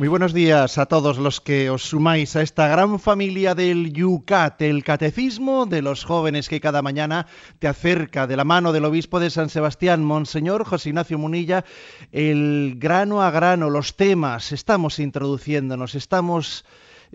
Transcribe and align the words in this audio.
Muy 0.00 0.08
buenos 0.08 0.32
días 0.32 0.78
a 0.78 0.86
todos 0.86 1.18
los 1.18 1.42
que 1.42 1.68
os 1.68 1.82
sumáis 1.82 2.34
a 2.34 2.40
esta 2.40 2.66
gran 2.68 2.98
familia 2.98 3.54
del 3.54 3.92
Yucat, 3.92 4.62
el 4.62 4.82
catecismo 4.82 5.66
de 5.66 5.82
los 5.82 6.04
jóvenes 6.04 6.48
que 6.48 6.58
cada 6.58 6.80
mañana 6.80 7.26
te 7.58 7.68
acerca 7.68 8.26
de 8.26 8.34
la 8.34 8.44
mano 8.44 8.72
del 8.72 8.86
obispo 8.86 9.20
de 9.20 9.28
San 9.28 9.50
Sebastián, 9.50 10.02
Monseñor 10.02 10.64
José 10.64 10.88
Ignacio 10.88 11.18
Munilla, 11.18 11.66
el 12.12 12.76
grano 12.78 13.20
a 13.20 13.30
grano, 13.30 13.68
los 13.68 13.94
temas, 13.94 14.52
estamos 14.52 14.98
introduciéndonos, 15.00 15.94
estamos 15.94 16.64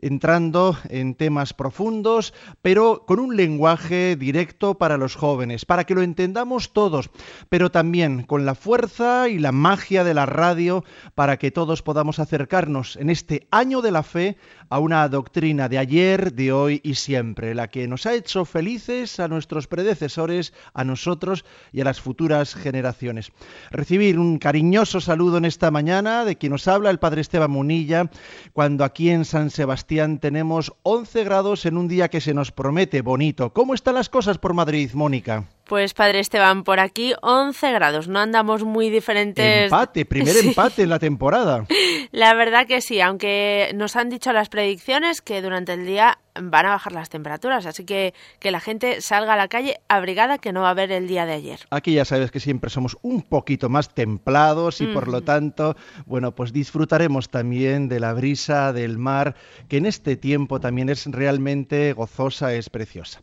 entrando 0.02 0.78
en 0.90 1.16
temas 1.16 1.54
profundos, 1.54 2.34
pero 2.62 3.06
con 3.06 3.20
un 3.20 3.36
lenguaje 3.36 4.16
directo 4.16 4.78
para 4.78 4.98
los 4.98 5.16
jóvenes, 5.16 5.66
para 5.66 5.84
que 5.84 5.96
lo 5.96 6.02
entendamos 6.02 6.74
todos, 6.74 7.10
pero 7.50 7.72
también 7.72 8.24
con 8.24 8.46
la 8.46 8.56
fuerza 8.56 9.30
y 9.30 9.40
la 9.40 9.52
magia 9.52 10.04
de 10.04 10.14
la 10.14 10.26
radio 10.26 10.84
para 11.16 11.38
que 11.38 11.52
todos 11.52 11.82
podamos 11.82 12.20
acercarnos 12.20 12.96
en 12.98 13.10
este 13.10 13.48
año 13.52 13.82
de 13.82 13.92
la 13.92 14.04
fe 14.04 14.38
a 14.70 14.80
una 14.80 15.08
doctrina 15.10 15.70
de 15.70 15.78
ayer, 15.78 16.34
de 16.34 16.52
hoy 16.52 16.82
y 16.84 16.96
siempre, 16.96 17.56
la 17.56 17.70
que 17.70 17.88
nos 17.88 18.06
ha 18.06 18.14
hecho 18.14 18.46
felices 18.46 19.20
a 19.20 19.28
nuestros 19.28 19.68
predecesores, 19.68 20.54
a 20.74 20.84
nosotros 20.84 21.46
y 21.72 21.82
a 21.82 21.86
las 21.86 22.02
futuras 22.02 22.56
generaciones. 22.56 23.32
Recibir 23.72 24.20
un 24.20 24.38
cariñoso 24.40 25.02
saludo 25.02 25.38
en 25.38 25.46
esta 25.46 25.72
mañana 25.72 26.26
de 26.26 26.38
quien 26.38 26.52
nos 26.52 26.68
habla 26.68 26.90
el 26.90 27.00
Padre 27.00 27.22
Esteban 27.22 27.52
Munilla, 27.52 28.10
cuando 28.54 28.84
aquí 28.84 29.10
en 29.10 29.26
San 29.26 29.50
Sebastián 29.50 30.20
tenemos 30.20 30.74
11 30.84 31.24
grados 31.24 31.66
en 31.66 31.78
un 31.78 31.88
día 31.88 32.10
que 32.10 32.22
se 32.22 32.34
nos 32.34 32.52
promete 32.52 33.02
bonito. 33.02 33.54
¿Cómo 33.54 33.74
están 33.74 33.96
las 33.96 34.10
cosas 34.10 34.38
por 34.38 34.54
Madrid, 34.54 34.92
Mónica? 34.94 35.46
Pues 35.66 35.96
padre 35.96 36.20
Esteban, 36.20 36.64
por 36.64 36.80
aquí 36.80 37.14
11 37.24 37.72
grados, 37.72 38.08
no 38.08 38.20
andamos 38.20 38.64
muy 38.64 38.92
diferentes. 38.92 39.64
Empate, 39.64 40.06
primer 40.06 40.38
empate 40.44 40.84
en 40.84 40.90
la 40.90 41.00
temporada. 41.00 41.66
La 42.12 42.36
verdad 42.36 42.68
que 42.68 42.82
sí, 42.82 43.02
aunque 43.02 43.72
nos 43.74 43.96
han 43.96 44.10
dicho 44.10 44.32
las 44.32 44.50
predicciones 44.50 45.24
que 45.24 45.42
durante 45.42 45.74
el 45.74 45.88
día 45.88 46.20
van 46.40 46.66
a 46.66 46.70
bajar 46.70 46.94
las 46.94 47.10
temperaturas, 47.10 47.66
así 47.66 47.84
que 47.86 48.14
que 48.40 48.52
la 48.52 48.60
gente 48.60 49.02
salga 49.02 49.34
a 49.34 49.38
la 49.38 49.48
calle 49.48 49.80
abrigada 49.88 50.38
que 50.38 50.54
no 50.54 50.62
va 50.62 50.68
a 50.68 50.72
haber 50.72 50.92
el 50.92 51.08
día 51.08 51.26
de 51.26 51.34
ayer. 51.34 51.60
Aquí 51.72 51.94
ya 51.94 52.06
sabes 52.06 52.30
que 52.30 52.40
siempre 52.40 52.70
somos 52.70 52.98
un 53.02 53.22
poquito 53.22 53.70
más 53.70 53.94
templados 53.94 54.82
y 54.82 54.88
por 54.88 55.08
lo 55.08 55.22
tanto, 55.22 55.76
bueno, 56.06 56.36
pues 56.36 56.54
disfrutaremos 56.54 57.30
también 57.30 57.88
de 57.88 58.00
la 58.00 58.14
brisa 58.14 58.74
del 58.74 58.98
mar, 58.98 59.36
que 59.68 59.78
en 59.78 59.86
este 59.86 60.16
tiempo 60.16 60.60
también 60.60 60.90
es 60.90 61.06
realmente 61.08 61.94
gozosa, 61.94 62.54
es 62.54 62.70
preciosa. 62.70 63.22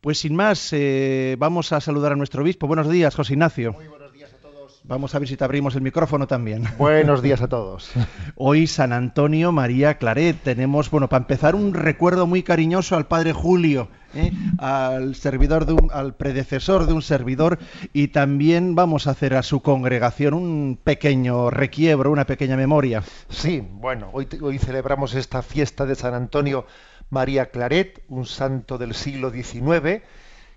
Pues 0.00 0.18
sin 0.18 0.36
más, 0.36 0.72
eh, 0.72 1.34
vamos 1.40 1.72
a 1.72 1.80
saludar 1.80 2.12
a 2.12 2.16
nuestro 2.16 2.42
obispo. 2.42 2.68
Buenos 2.68 2.88
días, 2.88 3.16
José 3.16 3.32
Ignacio. 3.32 3.72
Muy 3.72 3.88
buenos 3.88 4.12
días 4.12 4.32
a 4.32 4.36
todos. 4.36 4.80
Vamos 4.84 5.12
a 5.12 5.18
ver 5.18 5.26
si 5.26 5.36
te 5.36 5.42
abrimos 5.42 5.74
el 5.74 5.82
micrófono 5.82 6.28
también. 6.28 6.62
Buenos 6.78 7.20
días 7.20 7.42
a 7.42 7.48
todos. 7.48 7.90
Hoy 8.36 8.68
San 8.68 8.92
Antonio 8.92 9.50
María 9.50 9.98
Claret. 9.98 10.36
Tenemos, 10.40 10.88
bueno, 10.92 11.08
para 11.08 11.22
empezar, 11.22 11.56
un 11.56 11.74
recuerdo 11.74 12.28
muy 12.28 12.44
cariñoso 12.44 12.94
al 12.94 13.08
padre 13.08 13.32
Julio, 13.32 13.88
¿eh? 14.14 14.30
al 14.58 15.16
servidor 15.16 15.66
de 15.66 15.72
un, 15.72 15.90
al 15.92 16.14
predecesor 16.14 16.86
de 16.86 16.92
un 16.92 17.02
servidor, 17.02 17.58
y 17.92 18.08
también 18.08 18.76
vamos 18.76 19.08
a 19.08 19.10
hacer 19.10 19.34
a 19.34 19.42
su 19.42 19.62
congregación 19.62 20.32
un 20.32 20.78
pequeño 20.82 21.50
requiebro, 21.50 22.12
una 22.12 22.24
pequeña 22.24 22.56
memoria. 22.56 23.02
Sí, 23.30 23.66
bueno, 23.68 24.10
hoy, 24.12 24.28
hoy 24.40 24.58
celebramos 24.58 25.16
esta 25.16 25.42
fiesta 25.42 25.86
de 25.86 25.96
San 25.96 26.14
Antonio 26.14 26.66
María 27.10 27.50
Claret, 27.50 28.02
un 28.08 28.26
santo 28.26 28.78
del 28.78 28.94
siglo 28.94 29.30
XIX, 29.30 30.02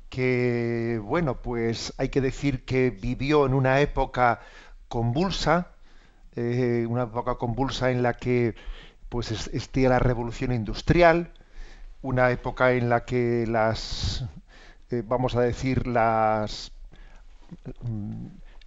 que, 0.09 0.99
bueno, 1.03 1.41
pues 1.41 1.93
hay 1.97 2.09
que 2.09 2.21
decir 2.21 2.65
que 2.65 2.89
vivió 2.89 3.45
en 3.45 3.53
una 3.53 3.79
época 3.79 4.41
convulsa, 4.89 5.69
eh, 6.35 6.85
una 6.89 7.03
época 7.03 7.35
convulsa 7.35 7.91
en 7.91 8.03
la 8.03 8.13
que 8.13 8.55
pues 9.09 9.31
existía 9.31 9.89
la 9.89 9.99
revolución 9.99 10.51
industrial, 10.51 11.31
una 12.01 12.31
época 12.31 12.73
en 12.73 12.89
la 12.89 13.05
que 13.05 13.45
las, 13.47 14.25
eh, 14.89 15.03
vamos 15.05 15.35
a 15.35 15.41
decir, 15.41 15.87
las, 15.87 16.71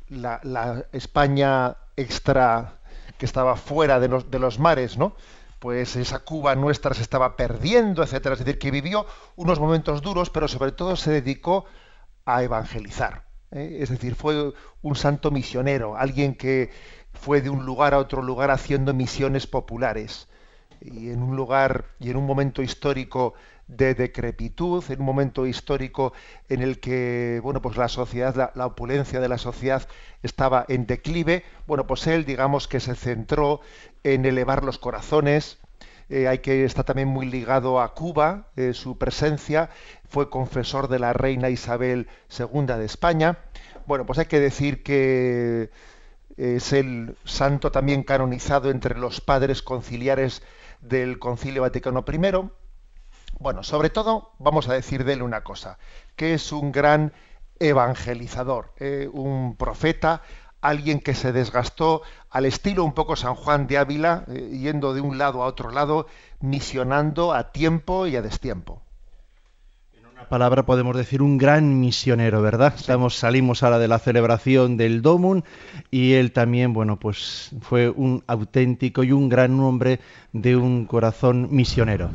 la, 0.09 0.41
la, 0.43 0.85
España 0.93 1.77
extra 1.97 2.79
que 3.19 3.27
estaba 3.27 3.57
fuera 3.57 4.01
de 4.01 4.09
los, 4.09 4.31
de 4.31 4.39
los 4.39 4.59
mares, 4.59 4.97
¿no? 4.97 5.15
Pues 5.65 5.97
esa 5.97 6.19
Cuba 6.19 6.55
nuestra 6.57 6.93
se 6.93 7.01
estaba 7.01 7.37
perdiendo, 7.37 8.03
etcétera. 8.03 8.35
Es 8.35 8.41
decir, 8.41 8.59
que 8.59 8.71
vivió 8.71 9.07
unos 9.35 9.61
momentos 9.61 10.03
duros, 10.03 10.29
pero 10.29 10.47
sobre 10.47 10.73
todo 10.73 10.95
se 10.95 11.11
dedicó 11.11 11.65
a 12.27 12.43
evangelizar. 12.43 13.25
¿eh? 13.51 13.79
Es 13.81 13.89
decir, 13.89 14.15
fue 14.15 14.53
un 14.83 14.95
santo 14.95 15.31
misionero, 15.31 15.97
alguien 15.97 16.35
que 16.35 16.71
fue 17.15 17.41
de 17.41 17.49
un 17.49 17.65
lugar 17.65 17.95
a 17.95 17.99
otro 17.99 18.21
lugar 18.21 18.51
haciendo 18.51 18.93
misiones 18.93 19.47
populares. 19.47 20.29
Y 20.83 21.09
en 21.09 21.23
un 21.23 21.35
lugar 21.35 21.87
y 21.99 22.11
en 22.11 22.19
un 22.19 22.27
momento 22.27 22.61
histórico 22.61 23.33
de 23.67 23.95
decrepitud, 23.95 24.85
en 24.91 25.01
un 25.01 25.07
momento 25.07 25.47
histórico 25.47 26.13
en 26.51 26.61
el 26.61 26.79
que 26.79 27.41
bueno, 27.43 27.63
pues 27.63 27.79
la 27.79 27.89
sociedad, 27.89 28.35
la, 28.35 28.53
la, 28.55 28.67
opulencia 28.67 29.19
de 29.19 29.29
la 29.29 29.39
sociedad 29.39 29.89
estaba 30.23 30.67
en 30.69 30.85
declive, 30.85 31.43
bueno, 31.67 31.87
pues 31.87 32.07
él 32.07 32.27
digamos 32.27 32.69
que 32.69 32.81
se 32.81 32.95
centró 32.95 33.63
en 34.05 34.25
elevar 34.25 34.63
los 34.63 34.79
corazones, 34.79 35.59
eh, 36.09 36.29
hay 36.29 36.39
que 36.39 36.65
está 36.65 36.85
también 36.85 37.09
muy 37.09 37.27
ligado 37.27 37.81
a 37.81 37.95
Cuba, 37.95 38.49
eh, 38.57 38.75
su 38.75 38.99
presencia, 38.99 39.71
fue 40.09 40.31
confesor 40.31 40.89
de 40.89 40.99
la 40.99 41.13
reina 41.13 41.51
Isabel 41.51 42.09
II 42.39 42.67
de 42.67 42.85
España. 42.85 43.39
Bueno, 43.87 44.07
pues 44.07 44.19
hay 44.19 44.27
que 44.27 44.41
decir 44.41 44.83
que 44.83 45.71
es 46.37 46.73
el 46.73 47.17
santo 47.25 47.71
también 47.71 48.03
canonizado 48.03 48.71
entre 48.71 48.99
los 48.99 49.21
padres 49.21 49.63
conciliares 49.63 50.43
del 50.81 51.19
Concilio 51.19 51.63
Vaticano 51.63 52.05
I. 52.07 52.51
Bueno, 53.41 53.63
sobre 53.63 53.91
todo 53.91 54.33
vamos 54.39 54.69
a 54.69 54.75
decir 54.75 55.05
de 55.05 55.15
él 55.15 55.23
una 55.23 55.43
cosa, 55.43 55.79
que 56.17 56.35
es 56.35 56.53
un 56.53 56.71
gran 56.71 57.13
evangelizador, 57.59 58.73
eh, 58.79 59.09
un 59.13 59.57
profeta, 59.57 60.23
alguien 60.65 60.99
que 60.99 61.15
se 61.15 61.33
desgastó 61.33 62.01
al 62.31 62.47
estilo 62.47 62.85
un 62.85 62.95
poco 62.95 63.17
San 63.17 63.35
Juan 63.35 63.67
de 63.67 63.77
Ávila, 63.77 64.25
eh, 64.29 64.59
yendo 64.63 64.95
de 64.95 65.03
un 65.03 65.19
lado 65.19 65.43
a 65.43 65.47
otro 65.47 65.71
lado, 65.71 66.07
misionando 66.41 67.35
a 67.35 67.53
tiempo 67.53 68.07
y 68.07 68.17
a 68.17 68.23
destiempo. 68.23 68.83
En 69.93 70.07
una 70.07 70.27
palabra 70.27 70.65
podemos 70.65 70.97
decir 70.97 71.21
un 71.21 71.37
gran 71.37 71.81
misionero, 71.81 72.41
¿verdad? 72.41 72.73
Sí. 72.77 72.81
Estamos 72.81 73.15
salimos 73.15 73.63
ahora 73.63 73.79
de 73.79 73.89
la 73.89 73.99
celebración 73.99 74.79
del 74.79 75.03
Domum 75.03 75.43
y 75.91 76.15
él 76.15 76.33
también, 76.33 76.73
bueno, 76.73 76.99
pues 76.99 77.51
fue 77.61 77.91
un 77.91 78.25
auténtico 78.27 79.05
y 79.05 79.13
un 79.13 79.29
gran 79.29 79.61
hombre 79.61 80.01
de 80.33 80.57
un 80.57 80.87
corazón 80.87 81.49
misionero. 81.51 82.11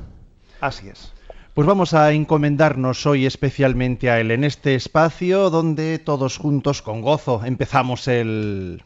Así 0.60 0.90
es. 0.90 1.14
Pues 1.60 1.68
vamos 1.68 1.94
a 1.94 2.14
encomendarnos 2.14 3.06
hoy 3.06 3.26
especialmente 3.26 4.10
a 4.10 4.22
Él 4.22 4.32
en 4.32 4.46
este 4.46 4.76
espacio 4.76 5.50
donde 5.50 6.00
todos 6.00 6.38
juntos 6.38 6.82
con 6.82 7.02
gozo 7.02 7.42
empezamos 7.44 8.08
el... 8.08 8.82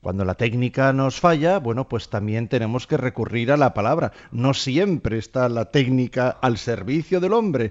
Cuando 0.00 0.24
la 0.24 0.34
técnica 0.34 0.92
nos 0.92 1.20
falla, 1.20 1.60
bueno, 1.60 1.88
pues 1.88 2.08
también 2.08 2.48
tenemos 2.48 2.88
que 2.88 2.96
recurrir 2.96 3.52
a 3.52 3.56
la 3.56 3.72
palabra. 3.72 4.10
No 4.32 4.52
siempre 4.52 5.18
está 5.18 5.48
la 5.48 5.70
técnica 5.70 6.28
al 6.28 6.58
servicio 6.58 7.20
del 7.20 7.34
hombre. 7.34 7.70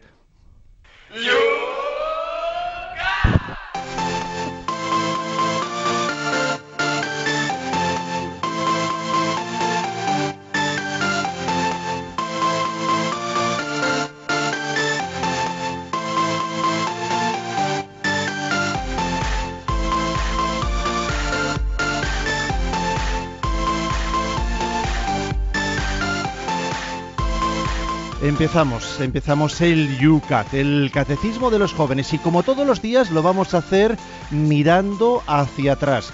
Empezamos, 28.24 29.02
empezamos 29.02 29.60
el 29.60 30.00
Yucat, 30.00 30.54
el 30.54 30.92
catecismo 30.94 31.52
de 31.52 31.60
los 31.60 31.74
jóvenes 31.74 32.14
y 32.14 32.18
como 32.20 32.42
todos 32.42 32.66
los 32.66 32.82
días 32.82 33.12
lo 33.12 33.22
vamos 33.22 33.54
a 33.54 33.58
hacer 33.58 33.98
mirando 34.32 35.22
hacia 35.28 35.74
atrás, 35.74 36.14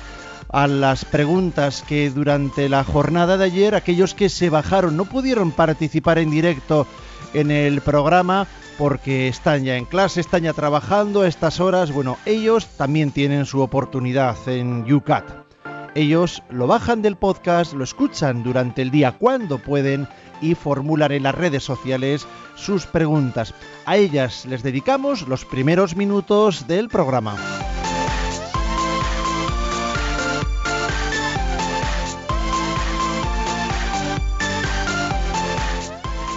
a 0.51 0.65
las 0.65 1.05
preguntas 1.05 1.83
que 1.87 2.09
durante 2.09 2.67
la 2.67 2.83
jornada 2.83 3.37
de 3.37 3.45
ayer 3.45 3.75
aquellos 3.75 4.15
que 4.15 4.29
se 4.29 4.49
bajaron 4.49 4.97
no 4.97 5.05
pudieron 5.05 5.51
participar 5.51 6.17
en 6.17 6.31
directo 6.31 6.87
en 7.35 7.51
el 7.51 7.79
programa 7.81 8.47
porque 8.79 9.27
están 9.27 9.63
ya 9.63 9.77
en 9.77 9.85
clase, 9.85 10.19
están 10.19 10.41
ya 10.41 10.53
trabajando 10.53 11.21
a 11.21 11.27
estas 11.27 11.59
horas. 11.59 11.91
Bueno, 11.91 12.17
ellos 12.25 12.65
también 12.75 13.11
tienen 13.11 13.45
su 13.45 13.61
oportunidad 13.61 14.35
en 14.47 14.91
UCAT. 14.91 15.48
Ellos 15.95 16.43
lo 16.49 16.67
bajan 16.67 17.01
del 17.01 17.15
podcast, 17.15 17.73
lo 17.73 17.83
escuchan 17.83 18.43
durante 18.43 18.81
el 18.81 18.91
día 18.91 19.13
cuando 19.13 19.57
pueden 19.57 20.07
y 20.41 20.55
formulan 20.55 21.11
en 21.11 21.23
las 21.23 21.35
redes 21.35 21.63
sociales 21.63 22.27
sus 22.55 22.85
preguntas. 22.85 23.53
A 23.85 23.97
ellas 23.97 24.45
les 24.45 24.63
dedicamos 24.63 25.27
los 25.27 25.45
primeros 25.45 25.95
minutos 25.95 26.67
del 26.67 26.89
programa. 26.89 27.35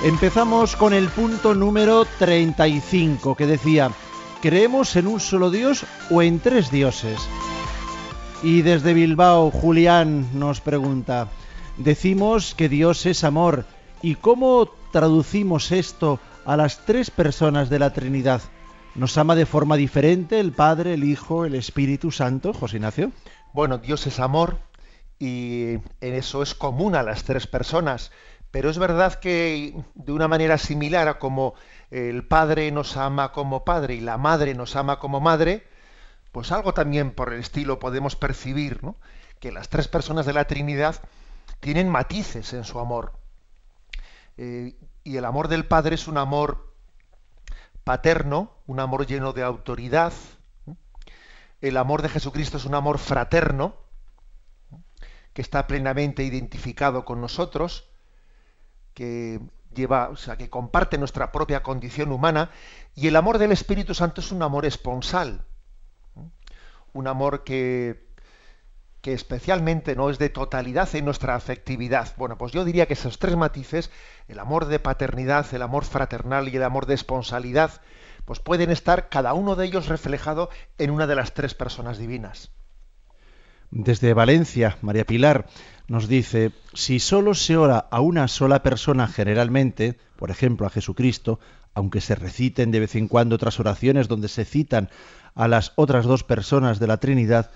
Empezamos 0.04 0.74
con 0.74 0.94
el 0.94 1.08
punto 1.08 1.54
número 1.54 2.04
35 2.18 3.36
que 3.36 3.46
decía, 3.46 3.92
¿creemos 4.40 4.96
en 4.96 5.06
un 5.06 5.20
solo 5.20 5.50
Dios 5.50 5.84
o 6.10 6.22
en 6.22 6.40
tres 6.40 6.72
dioses? 6.72 7.28
Y 8.42 8.62
desde 8.62 8.92
Bilbao, 8.92 9.52
Julián 9.52 10.26
nos 10.36 10.60
pregunta, 10.60 11.28
decimos 11.76 12.56
que 12.56 12.68
Dios 12.68 13.06
es 13.06 13.22
amor, 13.22 13.66
¿y 14.02 14.16
cómo 14.16 14.68
traducimos 14.90 15.70
esto 15.70 16.18
a 16.44 16.56
las 16.56 16.84
tres 16.84 17.12
personas 17.12 17.70
de 17.70 17.78
la 17.78 17.92
Trinidad? 17.92 18.42
¿Nos 18.96 19.16
ama 19.16 19.36
de 19.36 19.46
forma 19.46 19.76
diferente 19.76 20.40
el 20.40 20.50
Padre, 20.50 20.94
el 20.94 21.04
Hijo, 21.04 21.44
el 21.44 21.54
Espíritu 21.54 22.10
Santo, 22.10 22.52
José 22.52 22.78
Ignacio? 22.78 23.12
Bueno, 23.52 23.78
Dios 23.78 24.08
es 24.08 24.18
amor 24.18 24.58
y 25.20 25.74
en 26.00 26.14
eso 26.14 26.42
es 26.42 26.56
común 26.56 26.96
a 26.96 27.04
las 27.04 27.22
tres 27.22 27.46
personas. 27.46 28.10
Pero 28.50 28.70
es 28.70 28.78
verdad 28.78 29.14
que 29.14 29.72
de 29.94 30.12
una 30.12 30.26
manera 30.26 30.58
similar 30.58 31.06
a 31.06 31.20
como 31.20 31.54
el 31.92 32.26
padre 32.26 32.72
nos 32.72 32.96
ama 32.96 33.30
como 33.30 33.64
padre 33.64 33.94
y 33.94 34.00
la 34.00 34.18
madre 34.18 34.54
nos 34.54 34.74
ama 34.74 34.98
como 34.98 35.20
madre, 35.20 35.64
pues 36.32 36.50
algo 36.50 36.74
también 36.74 37.12
por 37.12 37.32
el 37.32 37.40
estilo 37.40 37.78
podemos 37.78 38.16
percibir, 38.16 38.82
¿no? 38.82 38.96
que 39.38 39.52
las 39.52 39.68
tres 39.68 39.88
personas 39.88 40.26
de 40.26 40.32
la 40.32 40.46
Trinidad 40.46 40.96
tienen 41.60 41.88
matices 41.88 42.52
en 42.52 42.64
su 42.64 42.78
amor. 42.78 43.12
Eh, 44.36 44.74
y 45.04 45.16
el 45.16 45.24
amor 45.24 45.48
del 45.48 45.66
Padre 45.66 45.94
es 45.94 46.08
un 46.08 46.16
amor 46.16 46.74
paterno, 47.84 48.52
un 48.66 48.80
amor 48.80 49.06
lleno 49.06 49.32
de 49.32 49.42
autoridad. 49.42 50.12
El 51.60 51.76
amor 51.76 52.02
de 52.02 52.08
Jesucristo 52.08 52.56
es 52.56 52.64
un 52.64 52.74
amor 52.74 52.98
fraterno, 52.98 53.76
que 55.32 55.42
está 55.42 55.66
plenamente 55.66 56.22
identificado 56.22 57.04
con 57.04 57.20
nosotros 57.20 57.88
que 58.94 59.40
lleva, 59.74 60.08
o 60.10 60.16
sea, 60.16 60.36
que 60.36 60.50
comparte 60.50 60.98
nuestra 60.98 61.32
propia 61.32 61.62
condición 61.62 62.12
humana, 62.12 62.50
y 62.94 63.08
el 63.08 63.16
amor 63.16 63.38
del 63.38 63.52
Espíritu 63.52 63.94
Santo 63.94 64.20
es 64.20 64.32
un 64.32 64.42
amor 64.42 64.66
esponsal, 64.66 65.46
un 66.92 67.08
amor 67.08 67.44
que, 67.44 68.08
que 69.00 69.12
especialmente 69.12 69.96
no 69.96 70.10
es 70.10 70.18
de 70.18 70.28
totalidad 70.28 70.94
en 70.94 71.04
nuestra 71.04 71.34
afectividad. 71.34 72.14
Bueno, 72.16 72.38
pues 72.38 72.52
yo 72.52 72.64
diría 72.64 72.86
que 72.86 72.94
esos 72.94 73.18
tres 73.18 73.36
matices, 73.36 73.90
el 74.28 74.38
amor 74.38 74.66
de 74.66 74.78
paternidad, 74.78 75.46
el 75.52 75.62
amor 75.62 75.84
fraternal 75.84 76.48
y 76.48 76.56
el 76.56 76.62
amor 76.62 76.86
de 76.86 76.94
esponsalidad, 76.94 77.80
pues 78.24 78.38
pueden 78.38 78.70
estar 78.70 79.08
cada 79.08 79.34
uno 79.34 79.56
de 79.56 79.66
ellos 79.66 79.88
reflejado 79.88 80.50
en 80.78 80.90
una 80.90 81.06
de 81.06 81.16
las 81.16 81.34
tres 81.34 81.54
personas 81.54 81.98
divinas. 81.98 82.52
Desde 83.72 84.12
Valencia, 84.12 84.76
María 84.82 85.06
Pilar 85.06 85.46
nos 85.88 86.06
dice, 86.06 86.52
si 86.74 87.00
solo 87.00 87.34
se 87.34 87.56
ora 87.56 87.78
a 87.90 88.00
una 88.00 88.28
sola 88.28 88.62
persona 88.62 89.08
generalmente, 89.08 89.98
por 90.16 90.30
ejemplo 90.30 90.66
a 90.66 90.70
Jesucristo, 90.70 91.40
aunque 91.74 92.02
se 92.02 92.14
reciten 92.14 92.70
de 92.70 92.80
vez 92.80 92.94
en 92.96 93.08
cuando 93.08 93.34
otras 93.34 93.58
oraciones 93.58 94.08
donde 94.08 94.28
se 94.28 94.44
citan 94.44 94.90
a 95.34 95.48
las 95.48 95.72
otras 95.76 96.04
dos 96.04 96.24
personas 96.24 96.78
de 96.78 96.86
la 96.86 96.98
Trinidad, 96.98 97.50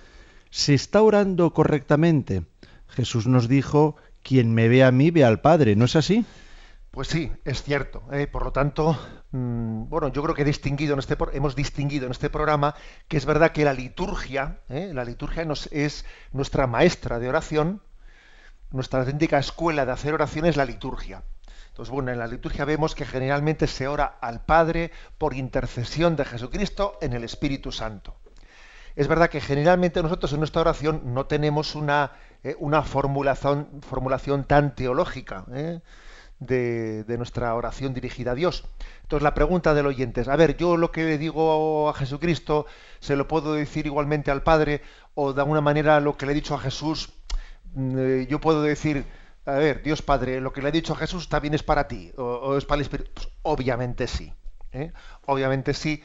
¿se 0.50 0.74
está 0.74 1.02
orando 1.02 1.52
correctamente? 1.52 2.44
Jesús 2.88 3.26
nos 3.26 3.48
dijo, 3.48 3.96
quien 4.22 4.54
me 4.54 4.68
ve 4.68 4.84
a 4.84 4.90
mí 4.90 5.10
ve 5.10 5.24
al 5.24 5.40
Padre, 5.40 5.76
¿no 5.76 5.84
es 5.84 5.96
así? 5.96 6.24
Pues 6.90 7.08
sí, 7.08 7.30
es 7.44 7.62
cierto. 7.62 8.02
¿eh? 8.10 8.26
por 8.26 8.42
lo 8.42 8.52
tanto, 8.52 8.98
mm, 9.30 9.88
bueno, 9.88 10.08
yo 10.08 10.22
creo 10.22 10.34
que 10.34 10.42
he 10.42 10.46
distinguido 10.46 10.94
en 10.94 11.00
este, 11.00 11.16
hemos 11.34 11.54
distinguido 11.54 12.06
en 12.06 12.12
este 12.12 12.30
programa 12.30 12.74
que 13.06 13.18
es 13.18 13.26
verdad 13.26 13.52
que 13.52 13.64
la 13.64 13.74
liturgia, 13.74 14.60
¿eh? 14.70 14.92
la 14.94 15.04
liturgia 15.04 15.44
nos, 15.44 15.68
es 15.72 16.06
nuestra 16.32 16.66
maestra 16.66 17.18
de 17.18 17.28
oración, 17.28 17.82
nuestra 18.70 19.00
auténtica 19.00 19.38
escuela 19.38 19.84
de 19.84 19.92
hacer 19.92 20.14
oración 20.14 20.46
es 20.46 20.56
la 20.56 20.64
liturgia. 20.64 21.22
Entonces, 21.76 21.92
bueno, 21.92 22.10
en 22.10 22.18
la 22.18 22.26
liturgia 22.26 22.64
vemos 22.64 22.94
que 22.94 23.04
generalmente 23.04 23.66
se 23.66 23.86
ora 23.86 24.16
al 24.22 24.40
Padre 24.40 24.92
por 25.18 25.34
intercesión 25.34 26.16
de 26.16 26.24
Jesucristo 26.24 26.96
en 27.02 27.12
el 27.12 27.22
Espíritu 27.22 27.70
Santo. 27.70 28.16
Es 28.94 29.08
verdad 29.08 29.28
que 29.28 29.42
generalmente 29.42 30.02
nosotros 30.02 30.32
en 30.32 30.38
nuestra 30.38 30.62
oración 30.62 31.02
no 31.12 31.26
tenemos 31.26 31.74
una, 31.74 32.12
¿eh? 32.42 32.56
una 32.60 32.82
formulación, 32.82 33.68
formulación 33.86 34.44
tan 34.44 34.74
teológica 34.74 35.44
de, 36.38 37.04
nuestra 37.18 37.54
oración 37.54 37.92
dirigida 37.92 38.30
a 38.30 38.36
Dios. 38.36 38.64
Entonces 39.02 39.22
la 39.22 39.34
pregunta 39.34 39.74
del 39.74 39.84
oyente 39.84 40.22
es, 40.22 40.28
a 40.28 40.36
ver, 40.36 40.56
yo 40.56 40.78
lo 40.78 40.90
que 40.90 41.04
le 41.04 41.18
digo 41.18 41.90
a 41.90 41.92
Jesucristo, 41.92 42.64
¿se 43.00 43.16
lo 43.16 43.28
puedo 43.28 43.52
decir 43.52 43.84
igualmente 43.84 44.30
al 44.30 44.42
Padre? 44.42 44.80
O 45.14 45.34
de 45.34 45.42
alguna 45.42 45.60
manera 45.60 46.00
lo 46.00 46.16
que 46.16 46.24
le 46.24 46.32
he 46.32 46.36
dicho 46.36 46.54
a 46.54 46.58
Jesús, 46.58 47.12
mm, 47.74 47.98
eh, 47.98 48.26
yo 48.30 48.40
puedo 48.40 48.62
decir, 48.62 49.04
a 49.46 49.52
ver, 49.52 49.82
Dios 49.82 50.02
Padre, 50.02 50.40
lo 50.40 50.52
que 50.52 50.60
le 50.60 50.68
he 50.68 50.72
dicho 50.72 50.92
a 50.92 50.96
Jesús 50.96 51.28
también 51.28 51.54
es 51.54 51.62
para 51.62 51.86
ti, 51.88 52.12
o, 52.16 52.56
es 52.56 52.64
para 52.64 52.76
el 52.76 52.82
Espíritu. 52.82 53.10
Pues, 53.14 53.28
obviamente 53.42 54.06
sí, 54.06 54.32
¿eh? 54.72 54.92
obviamente 55.26 55.72
sí. 55.72 56.02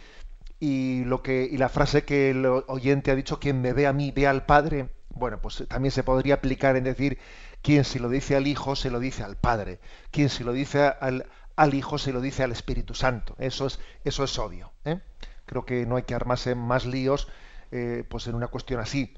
Y, 0.60 1.04
lo 1.06 1.24
que, 1.24 1.50
y 1.52 1.58
la 1.58 1.70
frase 1.70 2.06
que 2.06 2.30
el 2.30 2.46
oyente 2.46 3.10
ha 3.10 3.16
dicho, 3.16 3.40
quien 3.40 3.62
me 3.62 3.74
ve 3.74 3.88
a 3.88 3.94
mí, 3.94 4.12
ve 4.12 4.28
al 4.28 4.46
Padre, 4.46 4.90
bueno, 5.10 5.42
pues 5.42 5.64
también 5.68 5.92
se 5.92 6.04
podría 6.04 6.36
aplicar 6.36 6.76
en 6.76 6.84
decir 6.84 7.18
quien 7.64 7.84
si 7.84 7.98
lo 7.98 8.10
dice 8.10 8.36
al 8.36 8.46
Hijo 8.46 8.76
se 8.76 8.92
lo 8.92 9.00
dice 9.00 9.24
al 9.24 9.38
Padre. 9.38 9.80
Quien 10.12 10.30
si 10.30 10.44
lo 10.44 10.54
dice 10.54 10.94
al, 11.00 11.26
al 11.56 11.74
Hijo 11.74 11.98
se 11.98 12.14
lo 12.14 12.22
dice 12.22 12.44
al 12.44 12.52
Espíritu 12.52 12.94
Santo. 12.94 13.36
Eso 13.40 13.66
es, 13.66 13.80
eso 14.04 14.24
es 14.24 14.38
obvio. 14.40 14.72
¿eh? 14.86 15.00
Creo 15.46 15.66
que 15.66 15.86
no 15.86 15.96
hay 15.96 16.04
que 16.04 16.16
armarse 16.16 16.56
más 16.56 16.86
líos 16.86 17.28
eh, 17.72 18.04
pues 18.10 18.28
en 18.28 18.36
una 18.36 18.48
cuestión 18.48 18.80
así. 18.80 19.14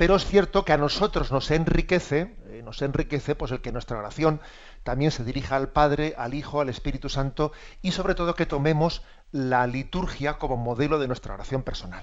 Pero 0.00 0.16
es 0.16 0.24
cierto 0.24 0.64
que 0.64 0.72
a 0.72 0.78
nosotros 0.78 1.30
nos 1.30 1.50
enriquece, 1.50 2.34
eh, 2.48 2.62
nos 2.64 2.80
enriquece 2.80 3.34
pues 3.34 3.52
el 3.52 3.60
que 3.60 3.70
nuestra 3.70 3.98
oración 3.98 4.40
también 4.82 5.10
se 5.10 5.24
dirija 5.24 5.56
al 5.56 5.72
Padre, 5.72 6.14
al 6.16 6.32
Hijo, 6.32 6.62
al 6.62 6.70
Espíritu 6.70 7.10
Santo 7.10 7.52
y 7.82 7.90
sobre 7.90 8.14
todo 8.14 8.34
que 8.34 8.46
tomemos 8.46 9.02
la 9.30 9.66
liturgia 9.66 10.38
como 10.38 10.56
modelo 10.56 10.98
de 10.98 11.06
nuestra 11.06 11.34
oración 11.34 11.64
personal. 11.64 12.02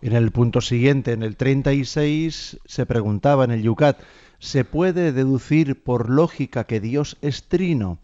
En 0.00 0.14
el 0.14 0.30
punto 0.30 0.62
siguiente, 0.62 1.12
en 1.12 1.22
el 1.22 1.36
36, 1.36 2.60
se 2.64 2.86
preguntaba 2.86 3.44
en 3.44 3.50
el 3.50 3.62
Yucat, 3.62 4.00
¿se 4.38 4.64
puede 4.64 5.12
deducir 5.12 5.84
por 5.84 6.08
lógica 6.08 6.64
que 6.64 6.80
Dios 6.80 7.18
es 7.20 7.46
trino? 7.46 7.98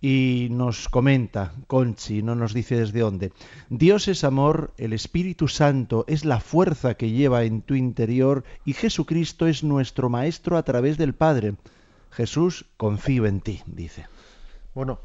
Y 0.00 0.48
nos 0.50 0.88
comenta, 0.88 1.52
Conchi, 1.66 2.22
no 2.22 2.36
nos 2.36 2.54
dice 2.54 2.76
desde 2.76 3.00
dónde, 3.00 3.32
Dios 3.68 4.06
es 4.06 4.22
amor, 4.22 4.72
el 4.78 4.92
Espíritu 4.92 5.48
Santo 5.48 6.04
es 6.06 6.24
la 6.24 6.38
fuerza 6.38 6.94
que 6.94 7.10
lleva 7.10 7.42
en 7.42 7.62
tu 7.62 7.74
interior 7.74 8.44
y 8.64 8.74
Jesucristo 8.74 9.48
es 9.48 9.64
nuestro 9.64 10.08
Maestro 10.08 10.56
a 10.56 10.62
través 10.62 10.98
del 10.98 11.14
Padre. 11.14 11.56
Jesús, 12.10 12.66
confío 12.76 13.26
en 13.26 13.40
ti, 13.40 13.62
dice. 13.66 14.06
Bueno, 14.72 15.00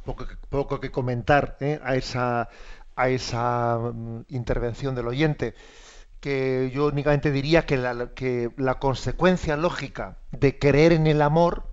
poco, 0.49 0.79
que 0.79 0.91
comentar 0.91 1.57
¿eh? 1.59 1.79
a 1.83 1.95
esa, 1.95 2.49
a 2.95 3.09
esa 3.09 3.79
mm, 3.79 4.25
intervención 4.29 4.93
del 4.93 5.07
oyente 5.07 5.55
que 6.19 6.71
yo 6.73 6.87
únicamente 6.87 7.31
diría 7.31 7.65
que 7.65 7.77
la, 7.77 8.13
que 8.13 8.51
la 8.55 8.75
consecuencia 8.75 9.57
lógica 9.57 10.19
de 10.31 10.57
creer 10.59 10.93
en 10.93 11.07
el 11.07 11.21
amor 11.21 11.67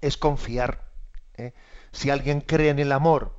es 0.00 0.16
confiar. 0.16 0.84
¿eh? 1.36 1.52
Si 1.94 2.10
alguien 2.10 2.40
cree 2.40 2.68
en 2.68 2.78
el 2.78 2.92
amor, 2.92 3.32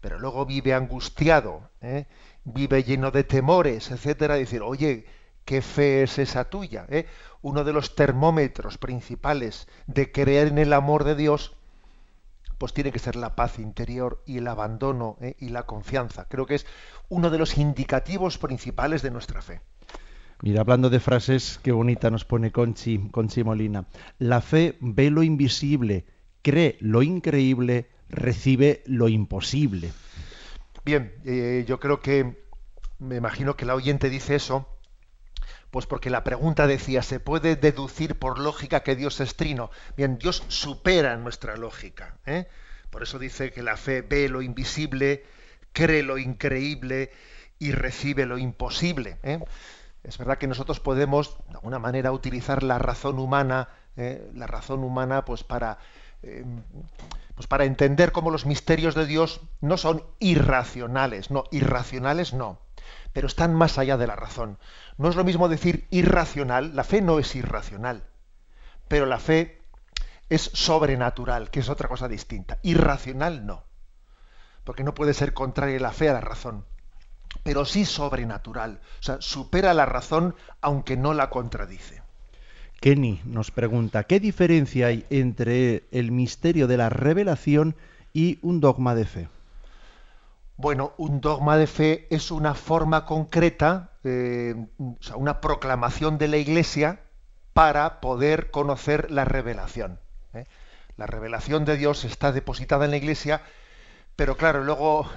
pero 0.00 0.18
luego 0.18 0.46
vive 0.46 0.74
angustiado, 0.74 1.70
¿eh? 1.80 2.06
vive 2.44 2.82
lleno 2.82 3.10
de 3.10 3.22
temores, 3.22 3.90
etcétera, 3.90 4.34
decir, 4.36 4.62
oye, 4.62 5.06
¿qué 5.44 5.62
fe 5.62 6.02
es 6.02 6.18
esa 6.18 6.48
tuya? 6.50 6.86
¿eh? 6.88 7.06
Uno 7.42 7.64
de 7.64 7.72
los 7.72 7.94
termómetros 7.94 8.78
principales 8.78 9.68
de 9.86 10.10
creer 10.10 10.48
en 10.48 10.58
el 10.58 10.72
amor 10.72 11.04
de 11.04 11.14
Dios 11.14 11.52
pues 12.58 12.72
tiene 12.72 12.90
que 12.90 12.98
ser 12.98 13.16
la 13.16 13.36
paz 13.36 13.58
interior 13.58 14.22
y 14.26 14.38
el 14.38 14.48
abandono 14.48 15.18
¿eh? 15.20 15.36
y 15.38 15.50
la 15.50 15.64
confianza. 15.64 16.26
Creo 16.28 16.46
que 16.46 16.54
es 16.54 16.66
uno 17.08 17.28
de 17.30 17.38
los 17.38 17.58
indicativos 17.58 18.38
principales 18.38 19.02
de 19.02 19.10
nuestra 19.10 19.42
fe. 19.42 19.60
Mira, 20.42 20.60
hablando 20.60 20.90
de 20.90 21.00
frases, 21.00 21.60
qué 21.62 21.72
bonita 21.72 22.10
nos 22.10 22.24
pone 22.24 22.52
Conchi, 22.52 23.08
Conchi 23.10 23.42
Molina. 23.42 23.86
La 24.18 24.40
fe 24.40 24.76
ve 24.80 25.10
lo 25.10 25.22
invisible, 25.22 26.06
cree 26.46 26.76
lo 26.78 27.02
increíble, 27.02 27.88
recibe 28.08 28.84
lo 28.86 29.08
imposible. 29.08 29.92
Bien, 30.84 31.12
eh, 31.24 31.64
yo 31.66 31.80
creo 31.80 32.00
que, 32.00 32.46
me 33.00 33.16
imagino 33.16 33.56
que 33.56 33.64
la 33.64 33.74
oyente 33.74 34.08
dice 34.08 34.36
eso, 34.36 34.68
Pues 35.72 35.86
porque 35.86 36.08
la 36.08 36.22
pregunta 36.22 36.68
decía, 36.68 37.02
¿se 37.02 37.18
puede 37.18 37.56
deducir 37.56 38.14
por 38.14 38.38
lógica 38.38 38.84
que 38.84 38.94
Dios 38.94 39.18
es 39.20 39.34
trino? 39.34 39.72
Bien, 39.96 40.18
Dios 40.18 40.44
supera 40.46 41.16
nuestra 41.16 41.56
lógica. 41.56 42.16
¿eh? 42.24 42.46
Por 42.90 43.02
eso 43.02 43.18
dice 43.18 43.50
que 43.50 43.64
la 43.64 43.76
fe 43.76 44.02
ve 44.02 44.28
lo 44.28 44.40
invisible, 44.40 45.24
cree 45.72 46.04
lo 46.04 46.16
increíble 46.16 47.10
y 47.58 47.72
recibe 47.72 48.24
lo 48.24 48.38
imposible. 48.38 49.18
¿eh? 49.24 49.40
Es 50.04 50.16
verdad 50.16 50.38
que 50.38 50.46
nosotros 50.46 50.78
podemos, 50.78 51.36
de 51.48 51.54
alguna 51.56 51.80
manera, 51.80 52.12
utilizar 52.12 52.62
la 52.62 52.78
razón 52.78 53.18
humana, 53.18 53.68
¿eh? 53.96 54.30
la 54.32 54.46
razón 54.46 54.84
humana, 54.84 55.24
pues 55.24 55.42
para, 55.42 55.78
pues 57.34 57.46
para 57.46 57.64
entender 57.64 58.12
cómo 58.12 58.30
los 58.30 58.46
misterios 58.46 58.94
de 58.94 59.06
Dios 59.06 59.40
no 59.60 59.76
son 59.76 60.04
irracionales, 60.18 61.30
no, 61.30 61.44
irracionales 61.50 62.32
no, 62.32 62.58
pero 63.12 63.26
están 63.26 63.54
más 63.54 63.78
allá 63.78 63.96
de 63.96 64.06
la 64.06 64.16
razón. 64.16 64.58
No 64.96 65.08
es 65.08 65.16
lo 65.16 65.24
mismo 65.24 65.48
decir 65.48 65.86
irracional, 65.90 66.74
la 66.74 66.84
fe 66.84 67.02
no 67.02 67.18
es 67.18 67.34
irracional, 67.36 68.04
pero 68.88 69.06
la 69.06 69.18
fe 69.18 69.60
es 70.28 70.50
sobrenatural, 70.54 71.50
que 71.50 71.60
es 71.60 71.68
otra 71.68 71.88
cosa 71.88 72.08
distinta. 72.08 72.58
Irracional 72.62 73.46
no, 73.46 73.64
porque 74.64 74.84
no 74.84 74.94
puede 74.94 75.14
ser 75.14 75.34
contraria 75.34 75.78
la 75.78 75.92
fe 75.92 76.08
a 76.08 76.14
la 76.14 76.20
razón, 76.20 76.64
pero 77.42 77.64
sí 77.66 77.84
sobrenatural, 77.84 78.80
o 79.00 79.02
sea, 79.02 79.20
supera 79.20 79.74
la 79.74 79.86
razón 79.86 80.34
aunque 80.62 80.96
no 80.96 81.12
la 81.12 81.28
contradice. 81.28 82.05
Kenny 82.86 83.20
nos 83.24 83.50
pregunta, 83.50 84.04
¿qué 84.04 84.20
diferencia 84.20 84.86
hay 84.86 85.04
entre 85.10 85.88
el 85.90 86.12
misterio 86.12 86.68
de 86.68 86.76
la 86.76 86.88
revelación 86.88 87.74
y 88.12 88.38
un 88.42 88.60
dogma 88.60 88.94
de 88.94 89.04
fe? 89.06 89.28
Bueno, 90.56 90.92
un 90.96 91.20
dogma 91.20 91.56
de 91.56 91.66
fe 91.66 92.06
es 92.10 92.30
una 92.30 92.54
forma 92.54 93.04
concreta, 93.04 93.90
eh, 94.04 94.54
o 94.78 94.96
sea, 95.00 95.16
una 95.16 95.40
proclamación 95.40 96.16
de 96.16 96.28
la 96.28 96.36
Iglesia 96.36 97.00
para 97.54 98.00
poder 98.00 98.52
conocer 98.52 99.10
la 99.10 99.24
revelación. 99.24 99.98
¿eh? 100.32 100.44
La 100.96 101.06
revelación 101.06 101.64
de 101.64 101.76
Dios 101.76 102.04
está 102.04 102.30
depositada 102.30 102.84
en 102.84 102.92
la 102.92 102.98
Iglesia, 102.98 103.42
pero 104.14 104.36
claro, 104.36 104.62
luego, 104.62 105.10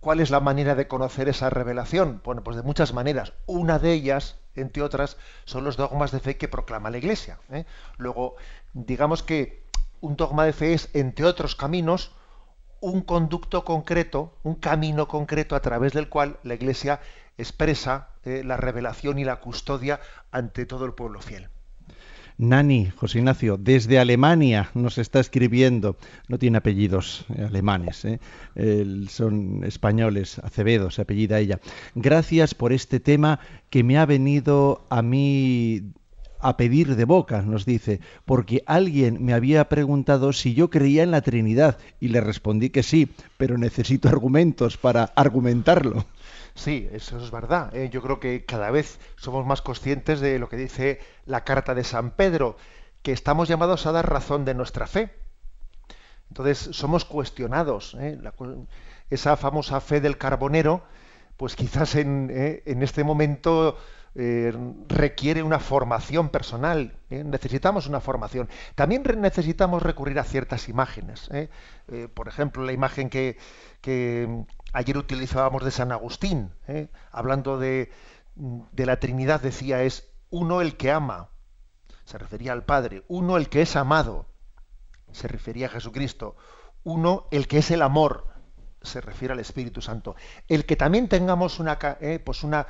¿cuál 0.00 0.18
es 0.18 0.30
la 0.30 0.40
manera 0.40 0.74
de 0.74 0.88
conocer 0.88 1.28
esa 1.28 1.50
revelación? 1.50 2.20
Bueno, 2.24 2.42
pues 2.42 2.56
de 2.56 2.64
muchas 2.64 2.92
maneras. 2.92 3.32
Una 3.46 3.78
de 3.78 3.92
ellas 3.92 4.41
entre 4.54 4.82
otras, 4.82 5.16
son 5.44 5.64
los 5.64 5.76
dogmas 5.76 6.10
de 6.10 6.20
fe 6.20 6.36
que 6.36 6.48
proclama 6.48 6.90
la 6.90 6.98
Iglesia. 6.98 7.38
¿eh? 7.50 7.64
Luego, 7.96 8.36
digamos 8.72 9.22
que 9.22 9.62
un 10.00 10.16
dogma 10.16 10.44
de 10.44 10.52
fe 10.52 10.74
es, 10.74 10.90
entre 10.94 11.24
otros 11.26 11.56
caminos, 11.56 12.12
un 12.80 13.02
conducto 13.02 13.64
concreto, 13.64 14.36
un 14.42 14.56
camino 14.56 15.06
concreto 15.06 15.54
a 15.54 15.60
través 15.60 15.92
del 15.92 16.08
cual 16.08 16.38
la 16.42 16.54
Iglesia 16.54 17.00
expresa 17.38 18.08
eh, 18.24 18.42
la 18.44 18.56
revelación 18.56 19.18
y 19.18 19.24
la 19.24 19.40
custodia 19.40 20.00
ante 20.30 20.66
todo 20.66 20.84
el 20.84 20.92
pueblo 20.92 21.20
fiel. 21.20 21.48
Nani, 22.38 22.90
José 22.96 23.18
Ignacio, 23.18 23.56
desde 23.56 23.98
Alemania 23.98 24.70
nos 24.74 24.98
está 24.98 25.20
escribiendo, 25.20 25.96
no 26.28 26.38
tiene 26.38 26.58
apellidos 26.58 27.26
alemanes, 27.38 28.06
eh, 28.54 29.04
son 29.08 29.64
españoles, 29.64 30.38
Acevedo 30.38 30.90
se 30.90 31.02
apellida 31.02 31.38
ella. 31.38 31.60
Gracias 31.94 32.54
por 32.54 32.72
este 32.72 33.00
tema 33.00 33.40
que 33.70 33.84
me 33.84 33.98
ha 33.98 34.06
venido 34.06 34.84
a 34.90 35.02
mí 35.02 35.92
a 36.42 36.56
pedir 36.56 36.96
de 36.96 37.04
boca, 37.04 37.42
nos 37.42 37.64
dice, 37.64 38.00
porque 38.24 38.64
alguien 38.66 39.24
me 39.24 39.32
había 39.32 39.68
preguntado 39.68 40.32
si 40.32 40.54
yo 40.54 40.70
creía 40.70 41.04
en 41.04 41.12
la 41.12 41.22
Trinidad 41.22 41.78
y 42.00 42.08
le 42.08 42.20
respondí 42.20 42.70
que 42.70 42.82
sí, 42.82 43.08
pero 43.36 43.56
necesito 43.56 44.08
argumentos 44.08 44.76
para 44.76 45.04
argumentarlo. 45.14 46.04
Sí, 46.54 46.88
eso 46.92 47.18
es 47.18 47.30
verdad. 47.30 47.74
¿eh? 47.74 47.88
Yo 47.90 48.02
creo 48.02 48.20
que 48.20 48.44
cada 48.44 48.70
vez 48.70 48.98
somos 49.16 49.46
más 49.46 49.62
conscientes 49.62 50.20
de 50.20 50.38
lo 50.38 50.48
que 50.48 50.56
dice 50.56 51.00
la 51.26 51.44
carta 51.44 51.74
de 51.74 51.84
San 51.84 52.10
Pedro, 52.10 52.56
que 53.02 53.12
estamos 53.12 53.48
llamados 53.48 53.86
a 53.86 53.92
dar 53.92 54.08
razón 54.10 54.44
de 54.44 54.54
nuestra 54.54 54.86
fe. 54.86 55.10
Entonces 56.28 56.58
somos 56.72 57.04
cuestionados. 57.04 57.96
¿eh? 57.98 58.18
esa 59.10 59.36
famosa 59.36 59.80
fe 59.80 60.00
del 60.00 60.16
carbonero, 60.16 60.82
pues 61.36 61.56
quizás 61.56 61.94
en, 61.96 62.30
¿eh? 62.32 62.62
este 62.64 63.04
momento 63.04 63.76
requiere 64.14 65.42
una 65.42 65.58
formación 65.58 66.28
personal. 66.28 66.98
Necesitamos 67.08 67.86
una 67.86 68.00
formación. 68.00 68.48
También 68.74 69.02
necesitamos 69.18 69.82
recurrir 69.82 70.18
a 70.18 70.24
ciertas 70.24 70.68
imágenes. 70.68 71.30
por 72.14 72.28
ejemplo, 72.28 72.64
la 72.64 72.72
imagen 72.72 73.08
que, 73.10 73.36
ayer 74.72 74.98
utilizábamos 74.98 75.64
de 75.64 75.70
San 75.70 75.92
Agustín, 75.92 76.52
¿eh? 76.68 76.88
hablando 77.10 77.58
de, 77.58 77.90
de 78.34 78.86
la 78.86 78.98
Trinidad, 78.98 79.40
decía 79.40 79.82
es 79.82 80.12
uno 80.30 80.60
el 80.60 80.76
que 80.76 80.90
ama, 80.90 81.28
se 82.04 82.18
refería 82.18 82.52
al 82.52 82.64
Padre, 82.64 83.04
uno 83.08 83.36
el 83.36 83.48
que 83.48 83.62
es 83.62 83.76
amado, 83.76 84.26
se 85.12 85.28
refería 85.28 85.66
a 85.66 85.70
Jesucristo, 85.70 86.36
uno 86.84 87.28
el 87.30 87.46
que 87.46 87.58
es 87.58 87.70
el 87.70 87.82
amor, 87.82 88.26
se 88.82 89.00
refiere 89.00 89.32
al 89.32 89.40
Espíritu 89.40 89.80
Santo. 89.80 90.16
El 90.48 90.64
que 90.64 90.76
también 90.76 91.08
tengamos 91.08 91.60
una, 91.60 91.78
eh, 92.00 92.18
pues 92.18 92.42
una 92.42 92.66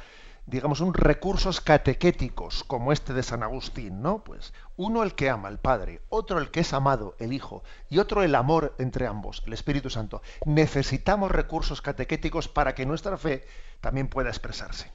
digamos, 0.47 0.81
un 0.81 0.95
recursos 0.95 1.61
catequéticos 1.61 2.65
como 2.65 2.93
este 2.93 3.13
de 3.13 3.23
San 3.23 3.43
Agustín, 3.43 4.03
¿no? 4.03 4.25
Pues 4.25 4.53
uno 4.77 5.03
el 5.03 5.15
que 5.15 5.31
ama 5.31 5.49
al 5.49 5.59
Padre, 5.59 6.01
otro 6.09 6.39
el 6.39 6.51
que 6.51 6.61
es 6.61 6.73
amado, 6.73 7.15
el 7.19 7.33
Hijo, 7.33 7.63
y 7.89 7.99
otro 7.99 8.23
el 8.23 8.35
amor 8.35 8.75
entre 8.79 9.07
ambos, 9.07 9.43
el 9.47 9.53
Espíritu 9.53 9.91
Santo. 9.91 10.23
Necesitamos 10.45 11.31
recursos 11.31 11.81
catequéticos 11.81 12.49
para 12.49 12.75
que 12.75 12.87
nuestra 12.87 13.17
fe 13.17 13.45
también 13.81 14.09
pueda 14.09 14.31
expresarse. 14.31 14.91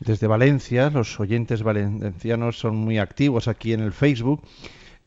Desde 0.00 0.26
Valencia, 0.26 0.88
los 0.88 1.20
oyentes 1.20 1.62
valencianos 1.62 2.58
son 2.58 2.76
muy 2.76 2.98
activos 2.98 3.48
aquí 3.48 3.74
en 3.74 3.80
el 3.80 3.92
Facebook 3.92 4.42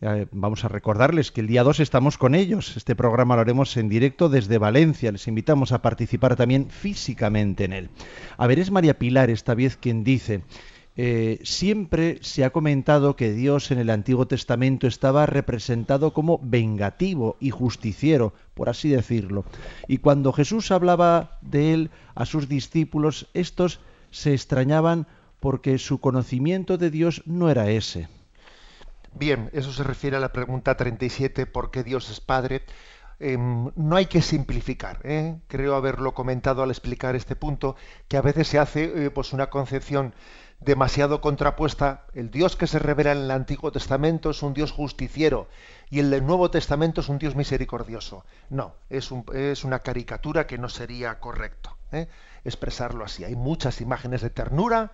eh, 0.05 0.27
vamos 0.33 0.65
a 0.65 0.67
recordarles 0.67 1.31
que 1.31 1.39
el 1.39 1.47
día 1.47 1.63
2 1.63 1.79
estamos 1.79 2.17
con 2.17 2.35
ellos. 2.35 2.75
Este 2.75 2.93
programa 2.93 3.35
lo 3.35 3.41
haremos 3.41 3.77
en 3.77 3.87
directo 3.87 4.27
desde 4.27 4.57
Valencia. 4.57 5.13
Les 5.13 5.29
invitamos 5.29 5.71
a 5.71 5.81
participar 5.81 6.35
también 6.35 6.69
físicamente 6.69 7.63
en 7.63 7.71
él. 7.71 7.89
A 8.35 8.45
ver, 8.45 8.59
es 8.59 8.69
María 8.69 8.99
Pilar 8.99 9.29
esta 9.29 9.55
vez 9.55 9.77
quien 9.77 10.03
dice, 10.03 10.43
eh, 10.97 11.39
siempre 11.43 12.17
se 12.19 12.43
ha 12.43 12.49
comentado 12.49 13.15
que 13.15 13.31
Dios 13.31 13.71
en 13.71 13.79
el 13.79 13.89
Antiguo 13.89 14.27
Testamento 14.27 14.87
estaba 14.87 15.25
representado 15.25 16.11
como 16.11 16.37
vengativo 16.43 17.37
y 17.39 17.51
justiciero, 17.51 18.33
por 18.55 18.67
así 18.67 18.89
decirlo. 18.89 19.45
Y 19.87 19.99
cuando 19.99 20.33
Jesús 20.33 20.69
hablaba 20.71 21.39
de 21.41 21.73
él 21.73 21.91
a 22.13 22.25
sus 22.25 22.49
discípulos, 22.49 23.29
estos 23.33 23.79
se 24.11 24.33
extrañaban 24.33 25.07
porque 25.39 25.77
su 25.77 25.99
conocimiento 25.99 26.77
de 26.77 26.91
Dios 26.91 27.23
no 27.25 27.49
era 27.49 27.69
ese. 27.69 28.09
Bien, 29.15 29.49
eso 29.53 29.71
se 29.71 29.83
refiere 29.83 30.17
a 30.17 30.19
la 30.19 30.31
pregunta 30.33 30.75
37, 30.75 31.45
¿por 31.45 31.69
qué 31.69 31.83
Dios 31.83 32.09
es 32.09 32.19
Padre? 32.19 32.63
Em, 33.19 33.71
no 33.75 33.95
hay 33.95 34.07
que 34.07 34.21
simplificar. 34.21 34.99
¿eh? 35.03 35.39
Creo 35.47 35.75
haberlo 35.75 36.13
comentado 36.13 36.63
al 36.63 36.71
explicar 36.71 37.15
este 37.15 37.35
punto, 37.35 37.75
que 38.07 38.17
a 38.17 38.21
veces 38.21 38.47
se 38.47 38.59
hace 38.59 39.05
eh, 39.05 39.11
pues 39.11 39.31
una 39.31 39.49
concepción 39.49 40.13
demasiado 40.59 41.21
contrapuesta. 41.21 42.05
El 42.13 42.31
Dios 42.31 42.55
que 42.55 42.67
se 42.67 42.79
revela 42.79 43.11
en 43.11 43.19
el 43.19 43.31
Antiguo 43.31 43.71
Testamento 43.71 44.31
es 44.31 44.41
un 44.41 44.53
Dios 44.53 44.71
justiciero 44.71 45.47
y 45.89 45.99
el 45.99 46.09
del 46.09 46.25
Nuevo 46.25 46.49
Testamento 46.49 47.01
es 47.01 47.09
un 47.09 47.19
Dios 47.19 47.35
misericordioso. 47.35 48.25
No, 48.49 48.75
es, 48.89 49.09
es 49.33 49.63
una 49.63 49.79
caricatura 49.79 50.47
que 50.47 50.57
no 50.57 50.69
sería 50.69 51.19
correcto 51.19 51.77
¿eh? 51.91 52.07
expresarlo 52.43 53.05
así. 53.05 53.23
Hay 53.23 53.35
muchas 53.35 53.79
imágenes 53.79 54.21
de 54.21 54.31
ternura, 54.31 54.91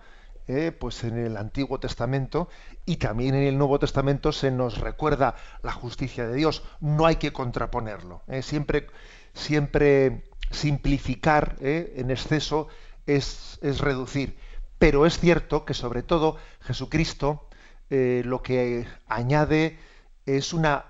eh, 0.52 0.72
pues 0.72 1.04
en 1.04 1.16
el 1.16 1.36
Antiguo 1.36 1.78
Testamento 1.78 2.48
y 2.84 2.96
también 2.96 3.36
en 3.36 3.44
el 3.44 3.56
Nuevo 3.56 3.78
Testamento 3.78 4.32
se 4.32 4.50
nos 4.50 4.78
recuerda 4.78 5.36
la 5.62 5.70
justicia 5.70 6.26
de 6.26 6.34
Dios. 6.34 6.64
No 6.80 7.06
hay 7.06 7.16
que 7.16 7.32
contraponerlo. 7.32 8.22
Eh. 8.26 8.42
Siempre, 8.42 8.88
siempre 9.32 10.24
simplificar 10.50 11.54
eh, 11.60 11.94
en 11.98 12.10
exceso 12.10 12.66
es, 13.06 13.60
es, 13.62 13.78
reducir. 13.78 14.36
Pero 14.80 15.06
es 15.06 15.20
cierto 15.20 15.64
que 15.64 15.72
sobre 15.72 16.02
todo 16.02 16.36
Jesucristo 16.62 17.46
lo 17.90 18.40
que 18.40 18.86
añade 19.08 19.78
es 20.24 20.52
una 20.52 20.84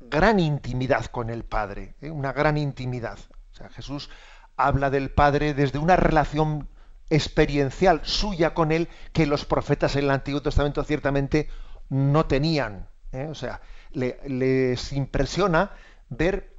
gran 0.00 0.40
intimidad 0.40 1.06
con 1.06 1.30
el 1.30 1.42
Padre, 1.44 1.94
una 2.02 2.32
gran 2.32 2.58
intimidad. 2.58 3.18
O 3.52 3.56
sea, 3.56 3.70
Jesús 3.70 4.10
habla 4.56 4.90
del 4.90 5.10
Padre 5.10 5.54
desde 5.54 5.78
una 5.78 5.96
relación 5.96 6.68
experiencial 7.10 8.00
suya 8.04 8.54
con 8.54 8.72
él 8.72 8.88
que 9.12 9.26
los 9.26 9.44
profetas 9.44 9.96
en 9.96 10.04
el 10.04 10.10
Antiguo 10.10 10.40
Testamento 10.42 10.82
ciertamente 10.84 11.48
no 11.88 12.26
tenían. 12.26 12.88
¿eh? 13.12 13.28
O 13.30 13.34
sea, 13.34 13.60
les 13.92 14.92
impresiona 14.92 15.70
ver 16.08 16.54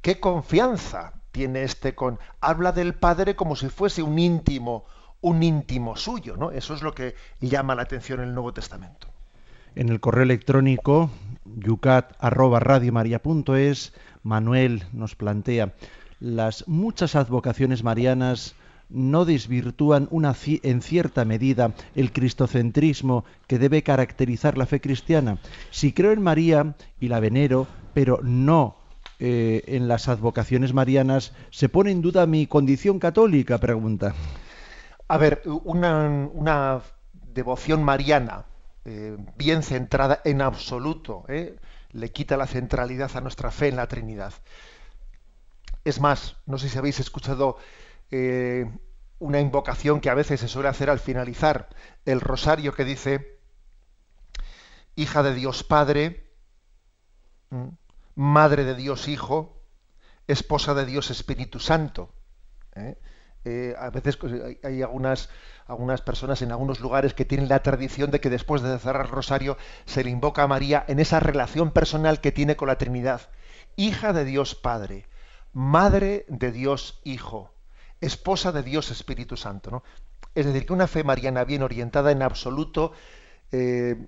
qué 0.00 0.20
confianza 0.20 1.14
tiene 1.32 1.62
este 1.62 1.94
con. 1.94 2.18
Habla 2.40 2.72
del 2.72 2.94
Padre 2.94 3.36
como 3.36 3.56
si 3.56 3.68
fuese 3.68 4.02
un 4.02 4.18
íntimo, 4.18 4.86
un 5.20 5.42
íntimo 5.42 5.94
suyo, 5.96 6.36
¿no? 6.36 6.50
Eso 6.50 6.72
es 6.74 6.80
lo 6.82 6.94
que 6.94 7.14
llama 7.40 7.74
la 7.74 7.82
atención 7.82 8.20
en 8.20 8.28
el 8.28 8.34
Nuevo 8.34 8.54
Testamento. 8.54 9.08
En 9.74 9.90
el 9.90 10.00
correo 10.00 10.22
electrónico 10.22 11.10
yucat@radiomaria.es 11.44 13.92
Manuel 14.22 14.84
nos 14.92 15.14
plantea 15.14 15.74
las 16.20 16.66
muchas 16.66 17.14
advocaciones 17.14 17.84
marianas 17.84 18.56
no 18.90 19.24
desvirtúan 19.24 20.08
una, 20.10 20.34
en 20.62 20.82
cierta 20.82 21.24
medida 21.24 21.74
el 21.94 22.12
cristocentrismo 22.12 23.24
que 23.46 23.58
debe 23.58 23.82
caracterizar 23.82 24.56
la 24.56 24.66
fe 24.66 24.80
cristiana? 24.80 25.38
Si 25.70 25.92
creo 25.92 26.12
en 26.12 26.22
María 26.22 26.74
y 27.00 27.08
la 27.08 27.20
venero, 27.20 27.66
pero 27.94 28.20
no 28.22 28.76
eh, 29.20 29.64
en 29.66 29.88
las 29.88 30.08
advocaciones 30.08 30.72
marianas, 30.72 31.32
¿se 31.50 31.68
pone 31.68 31.90
en 31.90 32.02
duda 32.02 32.26
mi 32.26 32.46
condición 32.46 32.98
católica? 32.98 33.58
Pregunta. 33.58 34.14
A 35.08 35.18
ver, 35.18 35.42
una, 35.64 36.82
devoción 37.34 37.82
mariana 37.82 38.44
eh, 38.84 39.16
bien 39.36 39.62
centrada 39.62 40.20
en 40.24 40.40
absoluto, 40.40 41.24
¿eh? 41.28 41.56
le 41.92 42.12
quita 42.12 42.36
la 42.36 42.46
centralidad 42.46 43.10
a 43.16 43.20
nuestra 43.20 43.50
fe 43.50 43.68
en 43.68 43.76
la 43.76 43.86
Trinidad. 43.86 44.34
Es 45.84 46.00
más, 46.00 46.36
no 46.46 46.58
sé 46.58 46.68
si 46.68 46.78
habéis 46.78 47.00
escuchado 47.00 47.56
eh, 48.10 48.70
una 49.18 49.40
invocación 49.40 50.00
que 50.00 50.10
a 50.10 50.14
veces 50.14 50.40
se 50.40 50.48
suele 50.48 50.68
hacer 50.68 50.90
al 50.90 51.00
finalizar 51.00 51.68
el 52.04 52.20
rosario 52.20 52.72
que 52.72 52.84
dice, 52.84 53.40
hija 54.94 55.22
de 55.22 55.34
Dios 55.34 55.64
Padre, 55.64 56.30
madre 58.14 58.64
de 58.64 58.74
Dios 58.74 59.08
Hijo, 59.08 59.62
esposa 60.26 60.74
de 60.74 60.86
Dios 60.86 61.10
Espíritu 61.10 61.58
Santo. 61.58 62.12
¿eh? 62.74 62.98
Eh, 63.44 63.74
a 63.78 63.90
veces 63.90 64.16
pues, 64.16 64.34
hay, 64.62 64.82
algunas, 64.82 65.30
algunas 65.66 66.02
personas 66.02 66.42
en 66.42 66.52
algunos 66.52 66.80
lugares 66.80 67.14
que 67.14 67.24
tienen 67.24 67.48
la 67.48 67.62
tradición 67.62 68.10
de 68.10 68.20
que 68.20 68.30
después 68.30 68.62
de 68.62 68.78
cerrar 68.78 69.06
el 69.06 69.10
rosario 69.10 69.56
se 69.86 70.04
le 70.04 70.10
invoca 70.10 70.42
a 70.42 70.48
María 70.48 70.84
en 70.88 70.98
esa 70.98 71.20
relación 71.20 71.70
personal 71.70 72.20
que 72.20 72.32
tiene 72.32 72.56
con 72.56 72.68
la 72.68 72.78
Trinidad. 72.78 73.22
Hija 73.76 74.12
de 74.12 74.24
Dios 74.24 74.54
Padre, 74.54 75.06
Madre 75.52 76.26
de 76.28 76.52
Dios 76.52 77.00
Hijo, 77.04 77.54
esposa 78.00 78.52
de 78.52 78.62
Dios 78.62 78.90
Espíritu 78.90 79.36
Santo. 79.36 79.70
¿no? 79.70 79.82
Es 80.34 80.46
decir, 80.46 80.66
que 80.66 80.72
una 80.72 80.86
fe 80.86 81.04
mariana 81.04 81.44
bien 81.44 81.62
orientada 81.62 82.12
en 82.12 82.22
absoluto, 82.22 82.92
eh, 83.52 84.06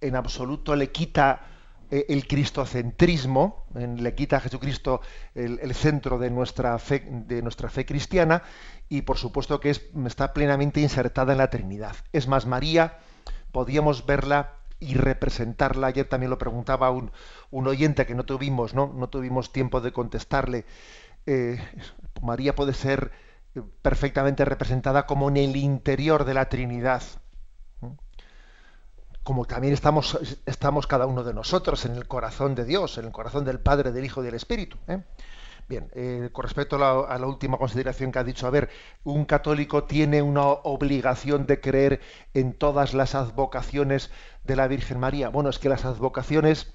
en 0.00 0.16
absoluto 0.16 0.76
le 0.76 0.90
quita 0.90 1.46
eh, 1.90 2.06
el 2.08 2.26
cristocentrismo, 2.26 3.66
le 3.74 4.14
quita 4.14 4.38
a 4.38 4.40
Jesucristo 4.40 5.00
el, 5.34 5.74
centro 5.74 6.18
de 6.18 6.30
nuestra, 6.30 6.78
fe, 6.78 7.04
de 7.08 7.42
nuestra 7.42 7.68
fe 7.68 7.84
cristiana 7.84 8.42
y 8.88 9.02
por 9.02 9.18
supuesto 9.18 9.60
que 9.60 9.70
está 9.70 10.32
plenamente 10.32 10.80
insertada 10.80 11.32
en 11.32 11.38
la 11.38 11.50
Trinidad. 11.50 11.96
Es 12.12 12.26
más, 12.26 12.46
María, 12.46 12.98
podíamos 13.52 14.06
verla 14.06 14.54
y 14.80 14.94
representarla. 14.94 15.88
Ayer 15.88 16.08
también 16.08 16.30
lo 16.30 16.38
preguntaba 16.38 16.90
un, 16.90 17.12
un 17.50 17.66
oyente 17.66 18.06
que 18.06 18.14
no 18.14 18.24
tuvimos, 18.24 18.74
¿no? 18.74 18.92
No 18.94 19.08
tuvimos 19.08 19.52
tiempo 19.52 19.80
de 19.80 19.92
contestarle. 19.92 20.66
Eh, 21.26 21.58
María 22.22 22.54
puede 22.54 22.74
ser 22.74 23.12
eh, 23.54 23.62
perfectamente 23.82 24.44
representada 24.44 25.06
como 25.06 25.28
en 25.28 25.36
el 25.36 25.56
interior 25.56 26.24
de 26.24 26.34
la 26.34 26.48
Trinidad 26.48 27.02
como 29.24 29.46
también 29.46 29.72
estamos, 29.72 30.18
estamos 30.44 30.86
cada 30.86 31.06
uno 31.06 31.24
de 31.24 31.32
nosotros 31.32 31.86
en 31.86 31.94
el 31.94 32.06
corazón 32.06 32.54
de 32.54 32.66
Dios, 32.66 32.98
en 32.98 33.06
el 33.06 33.10
corazón 33.10 33.46
del 33.46 33.58
Padre, 33.58 33.90
del 33.90 34.04
Hijo 34.04 34.20
y 34.20 34.26
del 34.26 34.34
Espíritu. 34.34 34.76
¿eh? 34.86 35.02
Bien, 35.66 35.88
con 36.30 36.42
respecto 36.42 36.76
a 36.76 37.18
la, 37.18 37.26
última 37.26 37.56
consideración 37.56 38.12
que 38.12 38.18
ha 38.18 38.24
dicho, 38.24 38.46
a 38.46 38.50
ver, 38.50 38.68
un 39.02 39.24
católico 39.24 39.84
tiene 39.84 40.20
una 40.20 40.42
obligación 40.42 41.46
de 41.46 41.58
creer 41.58 42.00
en 42.34 42.52
todas 42.52 42.92
las 42.92 43.14
advocaciones 43.14 44.10
de 44.44 44.56
la 44.56 44.68
Virgen 44.68 45.00
María. 45.00 45.30
Bueno, 45.30 45.48
es 45.48 45.58
que 45.58 45.70
las 45.70 45.86
advocaciones, 45.86 46.73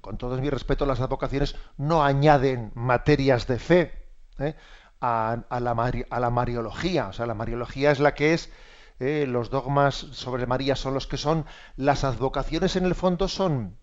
con 0.00 0.18
todo 0.18 0.36
mi 0.38 0.50
respeto, 0.50 0.86
las 0.86 1.00
advocaciones 1.00 1.56
no 1.76 2.02
añaden 2.04 2.72
materias 2.74 3.46
de 3.46 3.58
fe 3.58 4.08
¿eh? 4.38 4.54
a, 5.00 5.38
la, 5.50 6.30
mariología. 6.30 7.08
O 7.08 7.12
sea, 7.12 7.26
la 7.26 7.34
mariología 7.34 7.90
es 7.90 8.00
la 8.00 8.14
que 8.14 8.34
es 8.34 8.50
eh, 8.98 9.26
los 9.26 9.50
dogmas 9.50 9.94
sobre 9.94 10.46
María 10.46 10.76
son 10.76 10.94
los 10.94 11.06
que 11.06 11.16
son, 11.16 11.46
las 11.76 12.04
advocaciones 12.04 12.76
en 12.76 12.84
el 12.84 12.94
fondo 12.94 13.28
son, 13.28 13.78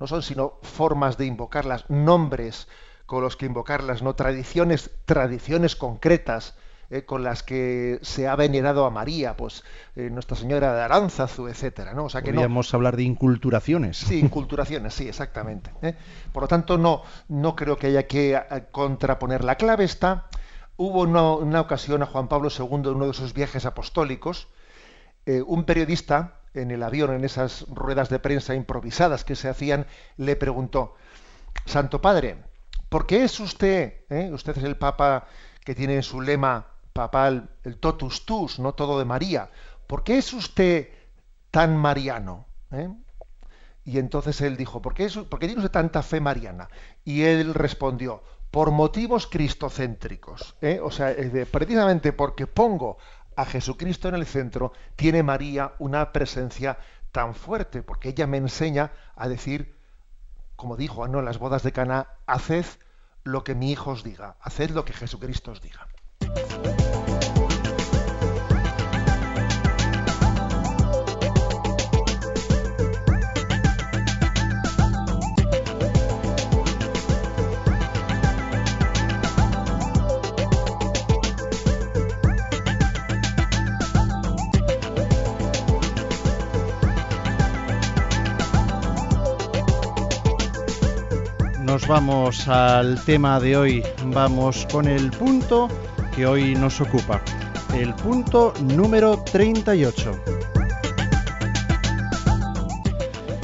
no 0.00 0.06
son 0.08 0.22
sino 0.22 0.58
formas 0.62 1.16
de 1.16 1.26
invocarlas, 1.26 1.88
nombres 1.88 2.66
con 3.06 3.22
los 3.22 3.36
que 3.36 3.46
invocarlas, 3.46 4.02
no 4.02 4.16
tradiciones, 4.16 4.90
tradiciones 5.04 5.76
concretas 5.76 6.56
eh, 6.90 7.04
con 7.04 7.22
las 7.22 7.42
que 7.42 7.98
se 8.02 8.28
ha 8.28 8.36
venerado 8.36 8.86
a 8.86 8.90
María, 8.90 9.36
pues 9.36 9.64
eh, 9.94 10.10
Nuestra 10.10 10.36
Señora 10.36 10.74
de 10.74 10.82
Aránzazu, 10.82 11.48
etcétera, 11.48 11.94
¿no? 11.94 12.04
O 12.04 12.08
sea 12.08 12.22
que 12.22 12.32
Podríamos 12.32 12.72
hablar 12.74 12.96
de 12.96 13.02
inculturaciones. 13.02 13.96
Sí, 13.96 14.18
inculturaciones, 14.18 14.94
sí, 14.94 15.08
exactamente. 15.08 15.70
Por 16.32 16.44
lo 16.44 16.48
tanto, 16.48 16.78
no, 16.78 17.02
no 17.28 17.56
creo 17.56 17.76
que 17.76 17.88
haya 17.88 18.06
que 18.06 18.40
contraponer. 18.72 19.44
La 19.44 19.56
clave 19.56 19.84
está 19.84 20.28
Hubo 20.78 21.02
una, 21.02 21.60
ocasión 21.60 22.02
a 22.02 22.06
Juan 22.06 22.28
Pablo 22.28 22.50
II 22.50 22.66
en 22.66 22.96
uno 22.96 23.06
de 23.06 23.14
sus 23.14 23.32
viajes 23.32 23.64
apostólicos, 23.64 24.48
eh, 25.24 25.40
un 25.40 25.64
periodista 25.64 26.40
en 26.52 26.70
el 26.70 26.82
avión, 26.82 27.14
en 27.14 27.24
esas 27.24 27.66
ruedas 27.68 28.10
de 28.10 28.18
prensa 28.18 28.54
improvisadas 28.54 29.24
que 29.24 29.36
se 29.36 29.48
hacían, 29.48 29.86
le 30.18 30.36
preguntó, 30.36 30.94
Santo 31.64 32.02
Padre, 32.02 32.36
¿por 32.90 33.06
qué 33.06 33.24
es 33.24 33.40
usted, 33.40 34.04
eh, 34.10 34.30
usted 34.32 34.58
es 34.58 34.64
el 34.64 34.76
Papa 34.76 35.26
que 35.64 35.74
tiene 35.74 35.96
en 35.96 36.02
su 36.02 36.20
lema 36.20 36.66
papal 36.96 37.50
el 37.64 37.78
totus 37.78 38.26
tus, 38.26 38.58
no 38.58 38.74
todo 38.74 38.98
de 38.98 39.04
María, 39.04 39.50
¿por 39.86 40.02
qué 40.02 40.18
es 40.18 40.32
usted 40.32 40.88
tan 41.50 41.76
mariano? 41.76 42.46
Eh? 42.72 42.88
Y 43.84 43.98
entonces 43.98 44.40
él 44.40 44.56
dijo, 44.56 44.82
¿por 44.82 44.94
qué, 44.94 45.08
¿por 45.08 45.38
qué 45.38 45.46
tiene 45.46 45.60
usted 45.60 45.70
tanta 45.70 46.02
fe 46.02 46.20
mariana? 46.20 46.68
Y 47.04 47.22
él 47.22 47.54
respondió, 47.54 48.22
por 48.50 48.70
motivos 48.70 49.26
cristocéntricos. 49.26 50.56
¿eh? 50.60 50.80
O 50.82 50.90
sea, 50.90 51.14
precisamente 51.50 52.12
porque 52.12 52.46
pongo 52.46 52.98
a 53.36 53.44
Jesucristo 53.44 54.08
en 54.08 54.14
el 54.14 54.26
centro, 54.26 54.72
tiene 54.96 55.22
María 55.22 55.74
una 55.78 56.12
presencia 56.12 56.78
tan 57.12 57.34
fuerte, 57.34 57.82
porque 57.82 58.08
ella 58.08 58.26
me 58.26 58.38
enseña 58.38 58.92
a 59.14 59.28
decir, 59.28 59.78
como 60.56 60.76
dijo 60.76 61.06
¿no? 61.06 61.18
en 61.18 61.24
las 61.24 61.38
bodas 61.38 61.62
de 61.62 61.72
Cana, 61.72 62.08
haced 62.26 62.66
lo 63.24 63.44
que 63.44 63.54
mi 63.54 63.70
hijo 63.70 63.90
os 63.90 64.02
diga, 64.02 64.36
haced 64.40 64.70
lo 64.70 64.84
que 64.84 64.94
Jesucristo 64.94 65.50
os 65.50 65.60
diga. 65.60 65.86
Vamos 91.88 92.48
al 92.48 93.02
tema 93.04 93.38
de 93.40 93.56
hoy. 93.56 93.82
Vamos 94.06 94.66
con 94.70 94.86
el 94.86 95.10
punto 95.10 95.68
que 96.16 96.26
hoy 96.26 96.54
nos 96.54 96.80
ocupa. 96.80 97.20
El 97.74 97.94
punto 97.94 98.54
número 98.62 99.22
38. 99.22 100.12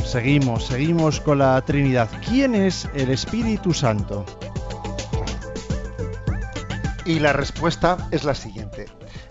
Seguimos, 0.04 0.66
seguimos 0.66 1.20
con 1.20 1.38
la 1.38 1.60
Trinidad. 1.60 2.08
¿Quién 2.26 2.54
es 2.54 2.88
el 2.94 3.10
Espíritu 3.10 3.74
Santo? 3.74 4.24
Y 7.04 7.18
la 7.18 7.34
respuesta 7.34 8.08
es 8.10 8.24
la 8.24 8.34
siguiente. 8.34 8.86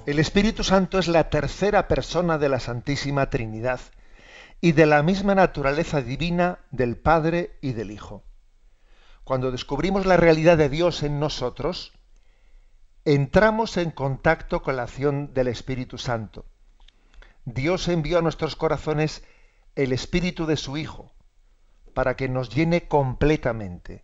El 0.06 0.20
Espíritu 0.20 0.64
Santo 0.64 1.00
es 1.00 1.08
la 1.08 1.32
tercera 1.32 1.88
persona 1.88 2.38
de 2.38 2.50
la 2.50 2.60
Santísima 2.60 3.32
Trinidad 3.32 3.80
y 4.62 4.74
de 4.74 4.86
la 4.86 5.02
misma 5.02 5.34
naturaleza 5.34 6.02
divina 6.02 6.60
del 6.70 6.96
Padre 6.96 7.58
y 7.62 7.74
del 7.74 7.90
Hijo 7.90 8.24
cuando 9.24 9.52
descubrimos 9.52 10.06
la 10.06 10.18
realidad 10.18 10.58
de 10.58 10.68
Dios 10.68 11.04
en 11.04 11.20
nosotros, 11.20 11.94
entramos 13.06 13.78
en 13.78 13.92
contacto 13.92 14.62
con 14.62 14.76
la 14.76 14.84
acción 14.84 15.34
del 15.34 15.48
Espíritu 15.48 15.98
Santo. 15.98 16.46
Dios 17.46 17.88
envió 17.88 18.20
a 18.20 18.22
nuestros 18.22 18.56
corazones 18.56 19.24
el 19.76 19.92
Espíritu 19.92 20.46
de 20.46 20.58
su 20.58 20.78
Hijo 20.78 21.12
para 21.96 22.16
que 22.16 22.30
nos 22.30 22.54
llene 22.54 22.88
completamente. 22.88 24.04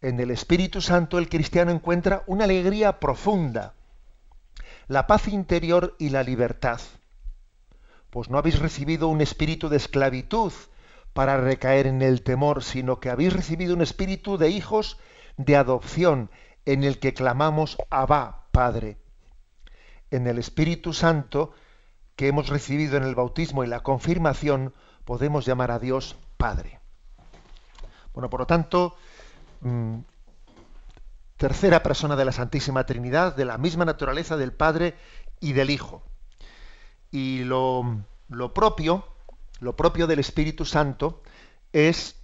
En 0.00 0.18
el 0.18 0.32
Espíritu 0.32 0.80
Santo 0.80 1.18
el 1.18 1.28
cristiano 1.28 1.70
encuentra 1.70 2.24
una 2.26 2.44
alegría 2.44 2.98
profunda, 2.98 3.74
la 4.88 5.06
paz 5.06 5.28
interior 5.28 5.94
y 5.98 6.08
la 6.10 6.24
libertad. 6.24 6.80
Pues 8.10 8.28
no 8.28 8.38
habéis 8.38 8.58
recibido 8.58 9.08
un 9.08 9.20
espíritu 9.20 9.68
de 9.68 9.76
esclavitud 9.76 10.52
para 11.12 11.36
recaer 11.36 11.86
en 11.86 12.02
el 12.02 12.22
temor, 12.22 12.64
sino 12.64 12.98
que 12.98 13.08
habéis 13.08 13.32
recibido 13.32 13.74
un 13.74 13.82
espíritu 13.82 14.36
de 14.36 14.50
hijos 14.50 14.98
de 15.36 15.56
adopción 15.56 16.30
en 16.66 16.84
el 16.84 16.98
que 16.98 17.14
clamamos 17.14 17.76
Abba, 17.90 18.46
Padre. 18.52 18.98
En 20.10 20.26
el 20.26 20.38
Espíritu 20.38 20.92
Santo 20.92 21.52
que 22.16 22.28
hemos 22.28 22.48
recibido 22.48 22.96
en 22.96 23.04
el 23.04 23.14
bautismo 23.14 23.64
y 23.64 23.66
la 23.66 23.80
confirmación, 23.82 24.74
podemos 25.04 25.46
llamar 25.46 25.70
a 25.70 25.78
Dios 25.78 26.16
Padre. 26.36 26.80
Bueno, 28.12 28.28
por 28.28 28.40
lo 28.40 28.46
tanto, 28.46 28.94
mm, 29.60 29.98
tercera 31.36 31.82
persona 31.82 32.14
de 32.16 32.24
la 32.24 32.32
Santísima 32.32 32.84
Trinidad, 32.84 33.34
de 33.34 33.44
la 33.44 33.58
misma 33.58 33.84
naturaleza 33.84 34.36
del 34.36 34.52
Padre 34.52 34.94
y 35.40 35.54
del 35.54 35.70
Hijo. 35.70 36.02
Y 37.10 37.44
lo, 37.44 38.04
lo 38.28 38.54
propio, 38.54 39.06
lo 39.60 39.74
propio 39.76 40.06
del 40.06 40.18
Espíritu 40.18 40.64
Santo 40.64 41.22
es 41.72 42.16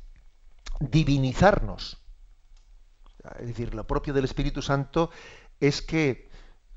divinizarnos. 0.80 1.97
Es 3.38 3.46
decir, 3.48 3.74
lo 3.74 3.86
propio 3.86 4.14
del 4.14 4.24
Espíritu 4.24 4.62
Santo 4.62 5.10
es 5.60 5.82
que 5.82 6.28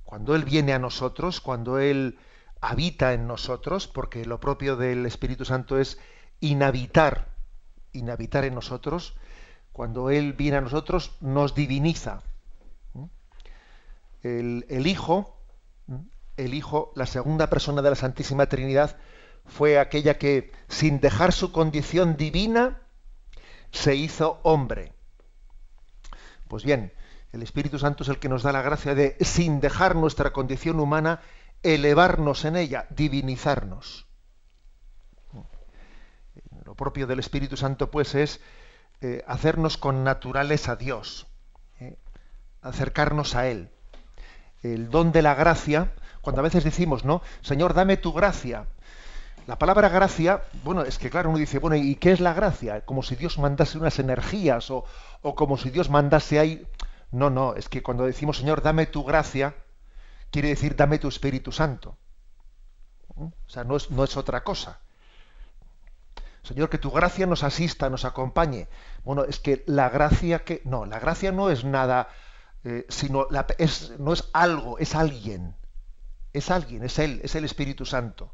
cuando 0.04 0.36
Él 0.36 0.44
viene 0.44 0.74
a 0.74 0.80
nosotros, 0.80 1.40
cuando 1.40 1.80
Él 1.80 2.18
habita 2.60 3.14
en 3.14 3.28
nosotros, 3.28 3.88
porque 3.88 4.26
lo 4.26 4.40
propio 4.40 4.76
del 4.76 5.06
Espíritu 5.06 5.46
Santo 5.46 5.80
es 5.80 6.00
inhabitar, 6.40 7.30
inhabitar 7.94 8.46
en 8.46 8.56
nosotros, 8.56 9.16
cuando 9.72 10.10
Él 10.10 10.34
viene 10.34 10.58
a 10.58 10.62
nosotros, 10.62 11.16
nos 11.22 11.56
diviniza. 11.56 12.24
El, 14.22 14.66
el, 14.70 14.86
Hijo, 14.86 15.38
el 16.38 16.54
Hijo, 16.54 16.92
la 16.96 17.08
segunda 17.08 17.50
persona 17.50 17.82
de 17.82 17.90
la 17.90 17.96
Santísima 17.96 18.46
Trinidad, 18.48 18.98
fue 19.46 19.80
aquella 19.80 20.18
que, 20.18 20.52
sin 20.68 21.00
dejar 21.00 21.34
su 21.34 21.52
condición 21.52 22.18
divina, 22.18 22.82
se 23.72 23.96
hizo 23.96 24.40
hombre. 24.44 24.94
Pues 26.52 26.66
bien, 26.66 26.92
el 27.32 27.44
Espíritu 27.44 27.80
Santo 27.80 28.04
es 28.04 28.10
el 28.10 28.20
que 28.20 28.28
nos 28.28 28.44
da 28.44 28.52
la 28.52 28.62
gracia 28.62 28.94
de, 28.94 29.16
sin 29.22 29.62
dejar 29.62 29.96
nuestra 29.96 30.34
condición 30.34 30.82
humana, 30.82 31.22
elevarnos 31.64 32.44
en 32.44 32.58
ella, 32.58 32.88
divinizarnos. 32.90 34.06
Lo 36.66 36.76
propio 36.76 37.08
del 37.08 37.20
Espíritu 37.20 37.56
Santo, 37.56 37.90
pues, 37.90 38.16
es 38.16 38.42
eh, 39.00 39.24
hacernos 39.28 39.78
con 39.78 40.04
naturales 40.04 40.68
a 40.68 40.76
Dios, 40.76 41.26
eh, 41.80 41.98
acercarnos 42.62 43.34
a 43.36 43.48
Él. 43.48 43.70
El 44.62 44.90
don 44.90 45.14
de 45.14 45.22
la 45.22 45.36
gracia, 45.36 45.94
cuando 46.20 46.42
a 46.42 46.44
veces 46.44 46.66
decimos, 46.66 47.06
¿no? 47.06 47.22
Señor, 47.40 47.74
dame 47.74 47.96
tu 47.96 48.12
gracia. 48.12 48.66
La 49.52 49.60
palabra 49.60 49.90
gracia, 49.90 50.44
bueno, 50.64 50.84
es 50.84 50.98
que 50.98 51.10
claro, 51.10 51.30
uno 51.30 51.38
dice, 51.38 51.60
bueno, 51.60 51.76
¿y 51.76 51.96
qué 51.96 52.14
es 52.14 52.22
la 52.22 52.34
gracia? 52.34 52.86
Como 52.86 53.04
si 53.04 53.18
Dios 53.18 53.38
mandase 53.38 53.78
unas 53.78 54.00
energías 54.00 54.72
o, 54.72 54.86
o 55.24 55.36
como 55.36 55.58
si 55.58 55.70
Dios 55.70 55.90
mandase 55.90 56.40
ahí. 56.40 56.66
No, 57.12 57.30
no, 57.30 57.56
es 57.56 57.68
que 57.68 57.84
cuando 57.84 58.06
decimos, 58.06 58.38
Señor, 58.38 58.62
dame 58.62 58.86
tu 58.86 59.04
gracia, 59.04 59.54
quiere 60.30 60.48
decir, 60.48 60.78
dame 60.78 61.00
tu 61.00 61.10
Espíritu 61.10 61.52
Santo. 61.52 61.98
¿Mm? 63.16 63.26
O 63.26 63.50
sea, 63.50 63.66
no 63.66 63.76
es, 63.76 63.92
no 63.92 64.06
es 64.06 64.16
otra 64.16 64.42
cosa. 64.46 64.80
Señor, 66.44 66.70
que 66.70 66.78
tu 66.78 66.90
gracia 66.90 67.26
nos 67.26 67.44
asista, 67.44 67.90
nos 67.90 68.06
acompañe. 68.06 68.70
Bueno, 69.04 69.26
es 69.26 69.38
que 69.38 69.66
la 69.68 69.90
gracia 69.90 70.46
que. 70.46 70.62
No, 70.64 70.86
la 70.86 70.98
gracia 70.98 71.34
no 71.34 71.50
es 71.50 71.66
nada, 71.66 72.08
eh, 72.64 72.86
sino 72.88 73.28
la, 73.30 73.46
es, 73.58 74.00
no 74.00 74.14
es 74.14 74.30
algo, 74.32 74.78
es 74.80 74.96
alguien. 74.96 75.58
Es 76.32 76.50
alguien, 76.52 76.86
es 76.86 77.00
Él, 77.00 77.20
es 77.22 77.36
el 77.36 77.44
Espíritu 77.44 77.86
Santo. 77.86 78.32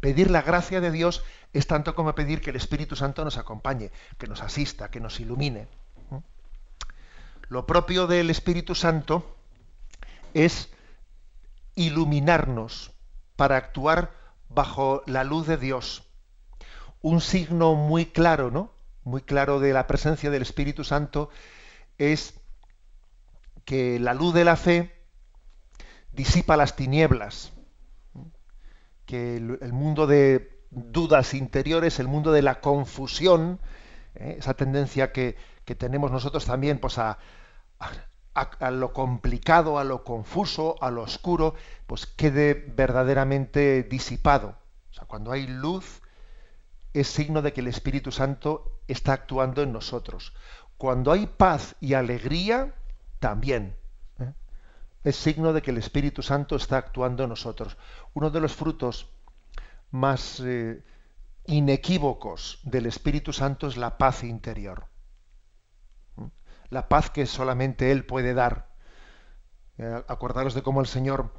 Pedir 0.00 0.30
la 0.30 0.42
gracia 0.42 0.80
de 0.80 0.90
Dios 0.90 1.24
es 1.52 1.66
tanto 1.66 1.94
como 1.94 2.14
pedir 2.14 2.40
que 2.40 2.50
el 2.50 2.56
Espíritu 2.56 2.94
Santo 2.94 3.24
nos 3.24 3.36
acompañe, 3.36 3.90
que 4.16 4.26
nos 4.26 4.42
asista, 4.42 4.90
que 4.90 5.00
nos 5.00 5.18
ilumine. 5.20 5.66
Lo 7.48 7.66
propio 7.66 8.06
del 8.06 8.30
Espíritu 8.30 8.74
Santo 8.74 9.34
es 10.34 10.68
iluminarnos 11.74 12.92
para 13.36 13.56
actuar 13.56 14.12
bajo 14.48 15.02
la 15.06 15.24
luz 15.24 15.46
de 15.46 15.56
Dios. 15.56 16.04
Un 17.00 17.20
signo 17.20 17.74
muy 17.74 18.06
claro, 18.06 18.50
¿no? 18.50 18.72
Muy 19.04 19.22
claro 19.22 19.60
de 19.60 19.72
la 19.72 19.86
presencia 19.86 20.30
del 20.30 20.42
Espíritu 20.42 20.84
Santo 20.84 21.30
es 21.96 22.34
que 23.64 23.98
la 23.98 24.14
luz 24.14 24.34
de 24.34 24.44
la 24.44 24.56
fe 24.56 24.94
disipa 26.12 26.56
las 26.56 26.76
tinieblas, 26.76 27.52
que 29.08 29.38
el, 29.38 29.72
mundo 29.72 30.06
de 30.06 30.60
dudas 30.70 31.32
interiores, 31.32 31.98
el 31.98 32.08
mundo 32.08 32.30
de 32.30 32.42
la 32.42 32.60
confusión, 32.60 33.58
¿eh? 34.14 34.36
esa 34.38 34.52
tendencia 34.52 35.12
que, 35.12 35.34
que, 35.64 35.74
tenemos 35.74 36.12
nosotros 36.12 36.44
también 36.44 36.78
pues, 36.78 36.98
a, 36.98 37.16
a, 38.34 38.70
lo 38.70 38.92
complicado, 38.92 39.78
a 39.78 39.84
lo 39.84 40.04
confuso, 40.04 40.76
a 40.82 40.90
lo 40.90 41.00
oscuro, 41.04 41.54
pues 41.86 42.04
quede 42.04 42.52
verdaderamente 42.52 43.82
disipado. 43.82 44.56
O 44.90 44.92
sea, 44.92 45.06
cuando 45.06 45.32
hay 45.32 45.46
luz, 45.46 46.02
es 46.92 47.08
signo 47.08 47.40
de 47.40 47.54
que 47.54 47.62
el 47.62 47.68
Espíritu 47.68 48.12
Santo 48.12 48.82
está 48.88 49.14
actuando 49.14 49.62
en 49.62 49.72
nosotros. 49.72 50.34
Cuando 50.76 51.12
hay 51.12 51.26
paz 51.26 51.76
y 51.80 51.94
alegría, 51.94 52.74
también. 53.20 53.74
Es 55.04 55.16
signo 55.16 55.52
de 55.52 55.62
que 55.62 55.70
el 55.70 55.78
Espíritu 55.78 56.22
Santo 56.22 56.56
está 56.56 56.78
actuando 56.78 57.22
en 57.22 57.30
nosotros. 57.30 57.76
Uno 58.14 58.30
de 58.30 58.40
los 58.40 58.54
frutos 58.54 59.08
más 59.90 60.40
eh, 60.40 60.82
inequívocos 61.46 62.60
del 62.64 62.86
Espíritu 62.86 63.32
Santo 63.32 63.68
es 63.68 63.76
la 63.76 63.96
paz 63.96 64.24
interior 64.24 64.88
la 66.70 66.88
paz 66.88 67.10
que 67.10 67.26
solamente 67.26 67.90
Él 67.90 68.04
puede 68.04 68.34
dar. 68.34 68.68
Eh, 69.78 70.02
acordaros 70.08 70.54
de 70.54 70.62
cómo 70.62 70.80
el 70.80 70.86
Señor 70.86 71.32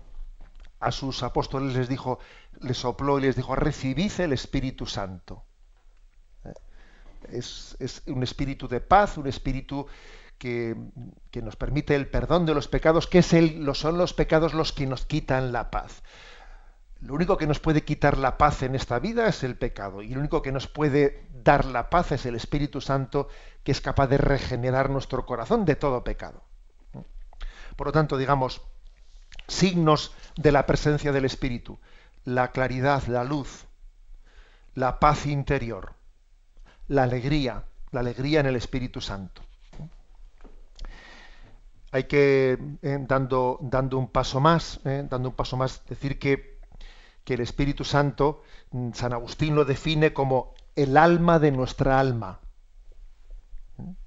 a 0.79 0.91
sus 0.91 1.23
apóstoles 1.23 1.75
les 1.75 1.89
dijo, 1.89 2.19
les 2.61 2.77
sopló 2.77 3.19
y 3.19 3.23
les 3.23 3.35
dijo, 3.35 3.55
recibid 3.55 4.11
el 4.19 4.33
Espíritu 4.33 4.85
Santo. 4.85 5.43
Eh, 6.45 6.53
es, 7.31 8.03
un 8.07 8.23
espíritu 8.23 8.67
de 8.67 8.79
paz, 8.79 9.17
un 9.17 9.27
espíritu 9.27 9.85
que, 10.39 10.75
nos 11.43 11.55
permite 11.55 11.93
el 11.93 12.07
perdón 12.07 12.45
de 12.45 12.55
los 12.55 12.67
pecados, 12.67 13.05
que 13.05 13.19
es 13.19 13.33
el, 13.33 13.69
son 13.75 13.97
los 13.97 14.13
pecados 14.13 14.53
los 14.53 14.73
que 14.73 14.87
nos 14.87 15.05
quitan 15.05 15.51
la 15.51 15.69
paz. 15.69 16.01
Lo 17.01 17.13
único 17.13 17.37
que 17.37 17.47
nos 17.47 17.59
puede 17.59 17.83
quitar 17.83 18.17
la 18.17 18.37
paz 18.37 18.63
en 18.63 18.75
esta 18.75 18.99
vida 18.99 19.27
es 19.27 19.43
el 19.43 19.57
pecado 19.57 20.01
y 20.01 20.09
lo 20.09 20.19
único 20.19 20.41
que 20.41 20.51
nos 20.51 20.67
puede 20.67 21.27
dar 21.31 21.65
la 21.65 21.89
paz 21.89 22.11
es 22.11 22.25
el 22.25 22.35
Espíritu 22.35 22.81
Santo 22.81 23.29
que 23.63 23.71
es 23.71 23.79
capaz 23.79 24.07
de 24.07 24.17
regenerar 24.17 24.89
nuestro 24.89 25.25
corazón 25.25 25.63
de 25.65 25.75
todo 25.75 26.03
pecado. 26.03 26.43
Por 27.75 27.87
lo 27.87 27.93
tanto, 27.93 28.17
digamos, 28.17 28.61
signos 29.47 30.13
de 30.35 30.51
la 30.51 30.65
presencia 30.65 31.13
del 31.13 31.23
Espíritu, 31.25 31.79
la 32.25 32.51
claridad, 32.51 33.03
la 33.07 33.23
luz, 33.23 33.65
la 34.73 34.99
paz 34.99 35.25
interior, 35.25 35.93
la 36.87 37.03
alegría, 37.03 37.63
la 37.91 38.01
alegría 38.01 38.41
en 38.41 38.47
el 38.47 38.57
Espíritu 38.57 38.99
Santo. 38.99 39.41
Hay 41.91 42.03
que, 42.03 42.57
eh, 42.81 42.97
dando, 43.07 43.57
dando 43.61 43.97
un 43.97 44.07
paso 44.07 44.39
más, 44.39 44.79
eh, 44.85 45.05
dando 45.09 45.29
un 45.29 45.35
paso 45.35 45.57
más, 45.57 45.83
decir 45.87 46.19
que 46.19 46.59
que 47.29 47.35
el 47.35 47.41
Espíritu 47.41 47.83
Santo, 47.83 48.41
mm, 48.71 48.93
San 48.93 49.13
Agustín 49.13 49.53
lo 49.53 49.63
define 49.63 50.13
como 50.13 50.55
el 50.75 50.97
alma 50.97 51.37
de 51.37 51.51
nuestra 51.51 51.99
alma. 51.99 52.39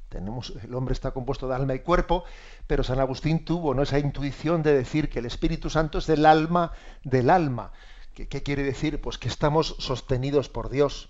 Tenemos, 0.09 0.53
el 0.61 0.75
hombre 0.75 0.93
está 0.93 1.13
compuesto 1.13 1.47
de 1.47 1.55
alma 1.55 1.77
y 1.77 1.79
cuerpo, 1.79 2.25
pero 2.67 2.83
San 2.83 2.99
Agustín 2.99 3.45
tuvo 3.45 3.75
¿no? 3.75 3.83
esa 3.83 4.01
intuición 4.01 4.65
de 4.65 4.75
decir 4.75 5.09
que 5.09 5.21
el 5.21 5.27
Espíritu 5.27 5.71
Santo 5.71 5.99
es 5.99 6.09
el 6.09 6.27
alma 6.27 6.73
del 7.05 7.31
alma. 7.31 7.71
¿Qué, 8.13 8.27
quiere 8.27 8.65
decir? 8.65 9.01
Pues 9.01 9.19
que 9.19 9.29
estamos 9.29 9.77
sostenidos 9.79 10.49
por 10.49 10.69
Dios. 10.69 11.09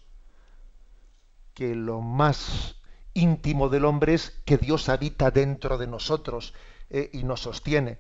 Que 1.55 1.75
lo 1.75 2.03
más 2.03 2.77
íntimo 3.15 3.69
del 3.69 3.85
hombre 3.85 4.15
es 4.15 4.31
que 4.45 4.59
Dios 4.59 4.89
habita 4.89 5.31
dentro 5.31 5.79
de 5.79 5.87
nosotros 5.87 6.55
eh, 6.91 7.11
y 7.13 7.25
nos 7.25 7.41
sostiene. 7.41 7.99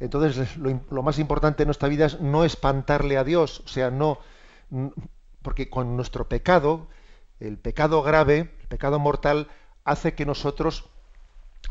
Entonces, 0.00 0.56
lo, 0.56 1.02
más 1.02 1.18
importante 1.18 1.64
en 1.64 1.68
nuestra 1.68 1.88
vida 1.88 2.06
es 2.06 2.20
no 2.20 2.44
espantarle 2.44 3.18
a 3.18 3.24
Dios, 3.24 3.62
o 3.64 3.68
sea, 3.68 3.90
no, 3.90 4.20
porque 5.42 5.68
con 5.68 5.96
nuestro 5.96 6.28
pecado, 6.28 6.88
el 7.40 7.58
pecado 7.58 8.02
grave, 8.02 8.38
el 8.60 8.68
pecado 8.68 8.98
mortal, 8.98 9.48
hace 9.84 10.14
que 10.14 10.24
nosotros 10.24 10.88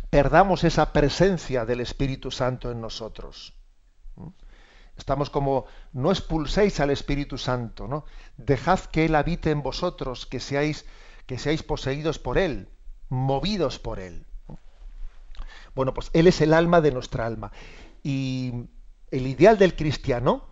perdamos 0.09 0.63
esa 0.63 0.91
presencia 0.91 1.65
del 1.65 1.79
Espíritu 1.79 2.31
Santo 2.31 2.71
en 2.71 2.81
nosotros. 2.81 3.53
Estamos 4.97 5.29
como, 5.29 5.65
no 5.93 6.11
expulséis 6.11 6.79
al 6.79 6.89
Espíritu 6.89 7.37
Santo, 7.37 7.87
¿no? 7.87 8.05
Dejad 8.35 8.79
que 8.79 9.05
Él 9.05 9.15
habite 9.15 9.51
en 9.51 9.61
vosotros, 9.61 10.25
que 10.25 10.39
seáis, 10.39 10.85
que 11.27 11.37
seáis 11.37 11.61
poseídos 11.61 12.17
por 12.17 12.37
Él, 12.37 12.69
movidos 13.09 13.77
por 13.77 13.99
Él. 13.99 14.25
Bueno, 15.75 15.93
pues 15.93 16.09
Él 16.13 16.25
es 16.25 16.41
el 16.41 16.53
alma 16.53 16.81
de 16.81 16.91
nuestra 16.91 17.27
alma. 17.27 17.51
Y 18.01 18.53
el 19.11 19.27
ideal 19.27 19.59
del 19.59 19.75
cristiano 19.75 20.45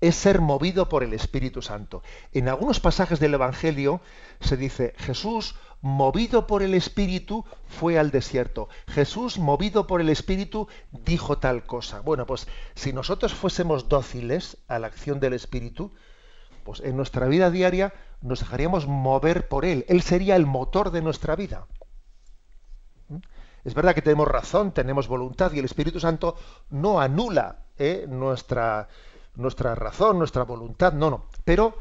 es 0.00 0.16
ser 0.16 0.40
movido 0.40 0.88
por 0.88 1.04
el 1.04 1.12
Espíritu 1.12 1.62
Santo. 1.62 2.02
En 2.32 2.48
algunos 2.48 2.80
pasajes 2.80 3.20
del 3.20 3.34
Evangelio 3.34 4.00
se 4.40 4.56
dice, 4.56 4.94
Jesús, 4.98 5.54
movido 5.80 6.46
por 6.46 6.62
el 6.62 6.74
Espíritu, 6.74 7.44
fue 7.68 7.98
al 7.98 8.10
desierto. 8.10 8.68
Jesús, 8.88 9.38
movido 9.38 9.86
por 9.86 10.00
el 10.00 10.08
Espíritu, 10.08 10.66
dijo 10.90 11.38
tal 11.38 11.64
cosa. 11.66 12.00
Bueno, 12.00 12.26
pues 12.26 12.48
si 12.74 12.92
nosotros 12.92 13.34
fuésemos 13.34 13.88
dóciles 13.88 14.58
a 14.66 14.78
la 14.78 14.88
acción 14.88 15.20
del 15.20 15.34
Espíritu, 15.34 15.92
pues 16.64 16.80
en 16.80 16.96
nuestra 16.96 17.26
vida 17.26 17.50
diaria 17.50 17.92
nos 18.20 18.40
dejaríamos 18.40 18.86
mover 18.86 19.48
por 19.48 19.64
Él. 19.64 19.84
Él 19.88 20.02
sería 20.02 20.36
el 20.36 20.46
motor 20.46 20.90
de 20.90 21.02
nuestra 21.02 21.36
vida. 21.36 21.66
¿Mm? 23.08 23.16
Es 23.64 23.74
verdad 23.74 23.94
que 23.94 24.02
tenemos 24.02 24.28
razón, 24.28 24.72
tenemos 24.72 25.08
voluntad 25.08 25.52
y 25.52 25.58
el 25.58 25.64
Espíritu 25.64 26.00
Santo 26.00 26.36
no 26.70 27.00
anula 27.00 27.58
¿eh? 27.78 28.06
nuestra, 28.08 28.88
nuestra 29.36 29.74
razón, 29.74 30.18
nuestra 30.18 30.44
voluntad, 30.44 30.92
no, 30.92 31.10
no. 31.10 31.26
Pero 31.44 31.76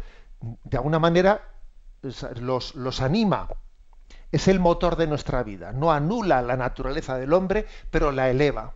de 0.63 0.77
alguna 0.77 0.99
manera 0.99 1.41
los, 2.01 2.75
los 2.75 3.01
anima. 3.01 3.47
Es 4.31 4.47
el 4.47 4.59
motor 4.59 4.95
de 4.95 5.07
nuestra 5.07 5.43
vida. 5.43 5.73
No 5.73 5.91
anula 5.91 6.41
la 6.41 6.55
naturaleza 6.55 7.17
del 7.17 7.33
hombre, 7.33 7.67
pero 7.89 8.11
la 8.11 8.29
eleva. 8.29 8.73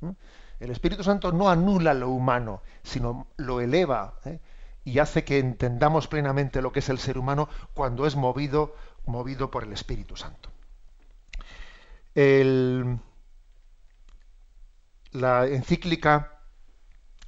¿Mm? 0.00 0.10
El 0.60 0.70
Espíritu 0.70 1.02
Santo 1.02 1.32
no 1.32 1.50
anula 1.50 1.94
lo 1.94 2.10
humano, 2.10 2.62
sino 2.82 3.26
lo 3.36 3.60
eleva 3.60 4.14
¿eh? 4.24 4.40
Y 4.84 4.98
hace 4.98 5.24
que 5.24 5.38
entendamos 5.38 6.08
plenamente 6.08 6.62
lo 6.62 6.72
que 6.72 6.80
es 6.80 6.88
el 6.88 6.98
ser 6.98 7.18
humano 7.18 7.48
cuando 7.72 8.06
es 8.06 8.16
movido, 8.16 8.76
movido 9.06 9.50
por 9.50 9.64
el 9.64 9.72
Espíritu 9.72 10.16
Santo 10.16 10.50
la 15.14 15.46
encíclica 15.46 16.40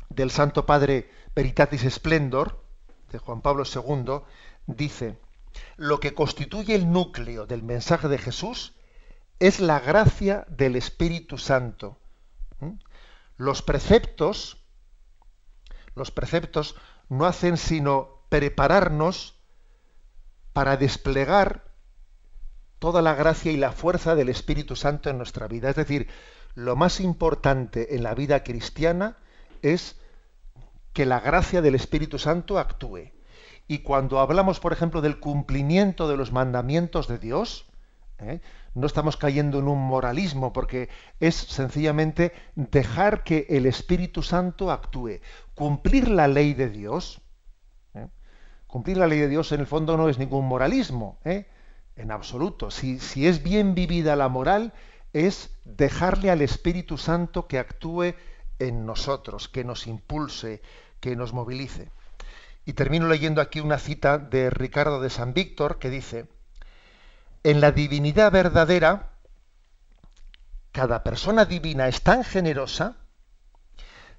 del 0.09 0.31
Santo 0.31 0.67
Padre 0.67 1.11
Veritatis 1.35 1.83
Splendor, 1.89 2.65
de 3.11 3.19
Juan 3.19 3.41
Pablo 3.41 3.63
II, 3.65 4.23
dice, 4.67 5.19
lo 5.77 6.01
que 6.01 6.13
constituye 6.13 6.75
el 6.75 6.91
núcleo 6.91 7.47
del 7.47 7.63
mensaje 7.63 8.09
de 8.09 8.19
Jesús 8.19 8.75
es 9.39 9.61
la 9.61 9.79
gracia 9.79 10.45
del 10.49 10.75
Espíritu 10.77 11.39
Santo. 11.39 11.99
¿Mm? 12.59 12.73
Los 13.37 13.63
preceptos, 13.63 14.65
los 15.95 16.11
preceptos 16.11 16.75
no 17.09 17.27
hacen 17.27 17.57
sino 17.57 18.23
prepararnos 18.29 19.35
para 20.53 20.77
desplegar 20.77 21.65
toda 22.79 23.03
la 23.03 23.15
gracia 23.15 23.53
y 23.53 23.57
la 23.57 23.73
fuerza 23.73 24.15
del 24.15 24.29
Espíritu 24.29 24.77
Santo 24.77 25.11
en 25.11 25.19
nuestra 25.19 25.49
vida. 25.49 25.71
Es 25.71 25.77
decir, 25.77 26.09
lo 26.55 26.77
más 26.77 27.01
importante 27.01 27.95
en 27.95 28.03
la 28.03 28.15
vida 28.15 28.43
cristiana 28.43 29.17
es 29.63 29.97
que 30.93 31.07
la 31.07 31.21
gracia 31.21 31.61
del 31.61 31.75
Espíritu 31.75 32.19
Santo 32.19 32.59
actúe. 32.59 33.13
Y 33.69 33.79
cuando 33.79 34.21
hablamos, 34.21 34.61
por 34.61 34.73
ejemplo, 34.73 35.01
del 35.03 35.21
cumplimiento 35.21 36.09
de 36.09 36.17
los 36.17 36.33
mandamientos 36.33 37.09
de 37.09 37.19
Dios, 37.19 37.67
¿eh? 38.19 38.41
no 38.75 38.87
estamos 38.87 39.17
cayendo 39.17 39.59
en 39.59 39.69
un 39.69 39.79
moralismo, 39.79 40.53
porque 40.53 40.89
es 41.21 41.35
sencillamente 41.35 42.33
dejar 42.55 43.23
que 43.23 43.47
el 43.49 43.67
Espíritu 43.67 44.23
Santo 44.23 44.71
actúe. 44.71 45.21
Cumplir 45.55 46.09
la 46.09 46.29
ley 46.29 46.55
de 46.55 46.69
Dios, 46.69 47.21
¿eh? 47.95 48.09
cumplir 48.67 48.97
la 48.97 49.07
ley 49.07 49.19
de 49.19 49.29
Dios 49.29 49.53
en 49.53 49.61
el 49.61 49.67
fondo 49.67 49.97
no 49.97 50.09
es 50.09 50.19
ningún 50.19 50.47
moralismo, 50.47 51.19
¿eh? 51.25 51.47
en 51.97 52.11
absoluto. 52.11 52.71
Si, 52.71 52.99
si 52.99 53.27
es 53.27 53.43
bien 53.43 53.75
vivida 53.75 54.17
la 54.17 54.29
moral, 54.29 54.73
es 55.13 55.51
dejarle 55.65 56.31
al 56.31 56.43
Espíritu 56.43 56.99
Santo 56.99 57.47
que 57.47 57.59
actúe 57.59 58.15
en 58.59 58.87
nosotros, 58.87 59.49
que 59.49 59.65
nos 59.65 59.87
impulse, 59.87 60.63
que 61.01 61.17
nos 61.17 61.33
movilice. 61.33 61.91
Y 62.65 62.73
termino 62.73 63.07
leyendo 63.07 63.41
aquí 63.41 63.61
una 63.61 63.79
cita 63.79 64.19
de 64.19 64.51
Ricardo 64.51 65.01
de 65.01 65.09
San 65.11 65.35
Víctor 65.35 65.79
que 65.79 65.89
dice, 65.89 66.27
en 67.47 67.61
la 67.61 67.71
divinidad 67.71 68.33
verdadera, 68.33 69.13
cada 70.73 71.05
persona 71.05 71.45
divina 71.45 71.87
es 71.87 72.03
tan 72.03 72.25
generosa 72.25 72.97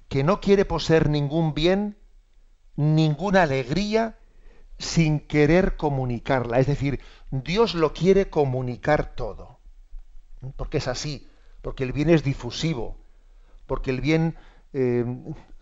que 0.08 0.24
no 0.24 0.40
quiere 0.40 0.64
poseer 0.64 1.10
ningún 1.10 1.52
bien, 1.52 1.98
ninguna 2.74 3.42
alegría, 3.42 4.16
sin 4.78 5.20
querer 5.20 5.76
comunicarla. 5.76 6.58
Es 6.58 6.68
decir, 6.68 7.00
Dios 7.30 7.74
lo 7.74 7.92
quiere 7.92 8.30
comunicar 8.30 9.14
todo. 9.14 9.58
Porque 10.56 10.78
es 10.78 10.88
así, 10.88 11.28
porque 11.60 11.84
el 11.84 11.92
bien 11.92 12.08
es 12.08 12.24
difusivo, 12.24 12.96
porque 13.66 13.90
el 13.90 14.00
bien 14.00 14.36
eh, 14.72 15.04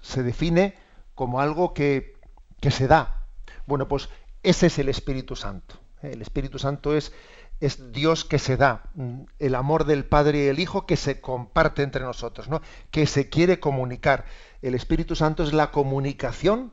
se 0.01 0.23
define 0.23 0.77
como 1.17 1.41
algo 1.41 1.75
que, 1.75 2.15
que, 2.61 2.71
se 2.71 2.87
da. 2.87 3.27
Bueno, 3.67 3.89
pues 3.89 4.09
ese 4.45 4.69
es 4.69 4.79
el 4.79 4.89
Espíritu 4.89 5.35
Santo. 5.35 5.81
El 6.01 6.23
Espíritu 6.23 6.61
Santo 6.61 6.95
es, 6.95 7.13
es 7.61 7.93
Dios 7.93 8.25
que 8.25 8.39
se 8.39 8.57
da, 8.57 8.83
el 9.39 9.55
amor 9.55 9.85
del 9.85 10.05
Padre 10.05 10.45
y 10.45 10.49
el 10.49 10.59
Hijo 10.59 10.87
que 10.87 10.97
se 10.97 11.21
comparte 11.21 11.83
entre 11.83 12.03
nosotros, 12.03 12.49
¿no? 12.49 12.61
que 12.91 13.07
se 13.07 13.29
quiere 13.29 13.61
comunicar. 13.61 14.27
El 14.63 14.75
Espíritu 14.75 15.17
Santo 15.17 15.43
es 15.43 15.53
la 15.53 15.71
comunicación 15.71 16.73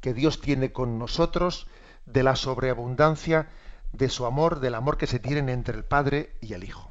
que 0.00 0.12
Dios 0.12 0.40
tiene 0.40 0.72
con 0.72 0.98
nosotros 0.98 1.66
de 2.04 2.22
la 2.22 2.36
sobreabundancia 2.36 3.48
de 3.92 4.08
su 4.08 4.26
amor, 4.26 4.60
del 4.60 4.74
amor 4.74 4.98
que 4.98 5.06
se 5.06 5.18
tienen 5.18 5.48
entre 5.48 5.76
el 5.76 5.84
Padre 5.84 6.36
y 6.40 6.54
el 6.54 6.64
Hijo. 6.64 6.90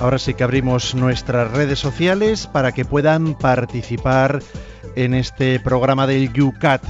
Ahora 0.00 0.18
sí 0.18 0.32
que 0.32 0.44
abrimos 0.44 0.94
nuestras 0.94 1.50
redes 1.52 1.78
sociales 1.78 2.46
para 2.46 2.72
que 2.72 2.86
puedan 2.86 3.34
participar 3.34 4.42
en 4.96 5.12
este 5.12 5.60
programa 5.60 6.06
del 6.06 6.30
UCAT. 6.40 6.82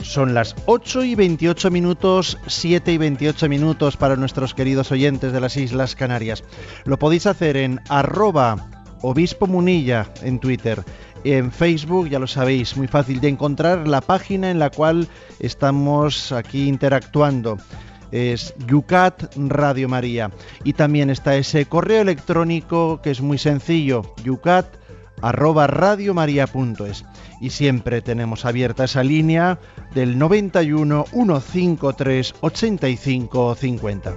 Son 0.00 0.34
las 0.34 0.56
8 0.66 1.04
y 1.04 1.14
28 1.14 1.70
minutos, 1.70 2.36
7 2.48 2.92
y 2.92 2.98
28 2.98 3.48
minutos 3.48 3.96
para 3.96 4.16
nuestros 4.16 4.54
queridos 4.54 4.90
oyentes 4.90 5.32
de 5.32 5.40
las 5.40 5.56
Islas 5.56 5.94
Canarias. 5.94 6.42
Lo 6.84 6.98
podéis 6.98 7.26
hacer 7.26 7.56
en 7.56 7.80
arroba 7.88 8.68
obispo 9.02 9.46
munilla 9.46 10.12
en 10.22 10.40
Twitter. 10.40 10.82
En 11.22 11.52
Facebook, 11.52 12.08
ya 12.08 12.18
lo 12.18 12.26
sabéis, 12.26 12.76
muy 12.76 12.88
fácil 12.88 13.20
de 13.20 13.28
encontrar 13.28 13.86
la 13.86 14.00
página 14.00 14.50
en 14.50 14.58
la 14.58 14.70
cual 14.70 15.06
estamos 15.38 16.32
aquí 16.32 16.66
interactuando 16.66 17.58
es 18.12 18.54
Yucat 18.66 19.34
Radio 19.36 19.88
María. 19.88 20.30
Y 20.64 20.72
también 20.72 21.10
está 21.10 21.36
ese 21.36 21.66
correo 21.66 22.02
electrónico 22.02 23.00
que 23.02 23.10
es 23.10 23.20
muy 23.20 23.38
sencillo, 23.38 24.14
yucat 24.24 24.66
arroba. 25.22 25.68
Y 27.40 27.50
siempre 27.50 28.02
tenemos 28.02 28.44
abierta 28.44 28.84
esa 28.84 29.02
línea 29.02 29.58
del 29.94 30.18
91 30.18 31.04
153 31.12 32.34
85 32.40 33.54
50. 33.54 34.14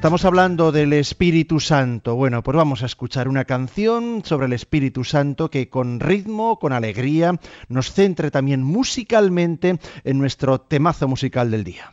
Estamos 0.00 0.24
hablando 0.24 0.72
del 0.72 0.94
Espíritu 0.94 1.60
Santo. 1.60 2.16
Bueno, 2.16 2.42
pues 2.42 2.56
vamos 2.56 2.82
a 2.82 2.86
escuchar 2.86 3.28
una 3.28 3.44
canción 3.44 4.22
sobre 4.24 4.46
el 4.46 4.54
Espíritu 4.54 5.04
Santo 5.04 5.50
que 5.50 5.68
con 5.68 6.00
ritmo, 6.00 6.58
con 6.58 6.72
alegría, 6.72 7.38
nos 7.68 7.92
centre 7.92 8.30
también 8.30 8.62
musicalmente 8.62 9.78
en 10.04 10.18
nuestro 10.18 10.58
temazo 10.58 11.06
musical 11.06 11.50
del 11.50 11.64
día. 11.64 11.92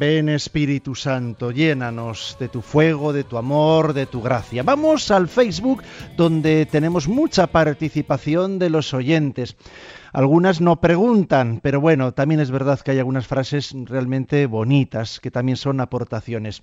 Ven, 0.00 0.30
Espíritu 0.30 0.94
Santo, 0.94 1.50
llénanos 1.50 2.38
de 2.40 2.48
tu 2.48 2.62
fuego, 2.62 3.12
de 3.12 3.22
tu 3.22 3.36
amor, 3.36 3.92
de 3.92 4.06
tu 4.06 4.22
gracia. 4.22 4.62
Vamos 4.62 5.10
al 5.10 5.28
Facebook 5.28 5.82
donde 6.16 6.64
tenemos 6.64 7.06
mucha 7.06 7.48
participación 7.48 8.58
de 8.58 8.70
los 8.70 8.94
oyentes. 8.94 9.56
Algunas 10.14 10.62
no 10.62 10.80
preguntan, 10.80 11.60
pero 11.62 11.82
bueno, 11.82 12.14
también 12.14 12.40
es 12.40 12.50
verdad 12.50 12.80
que 12.80 12.92
hay 12.92 12.98
algunas 12.98 13.26
frases 13.26 13.74
realmente 13.84 14.46
bonitas 14.46 15.20
que 15.20 15.30
también 15.30 15.58
son 15.58 15.80
aportaciones. 15.80 16.62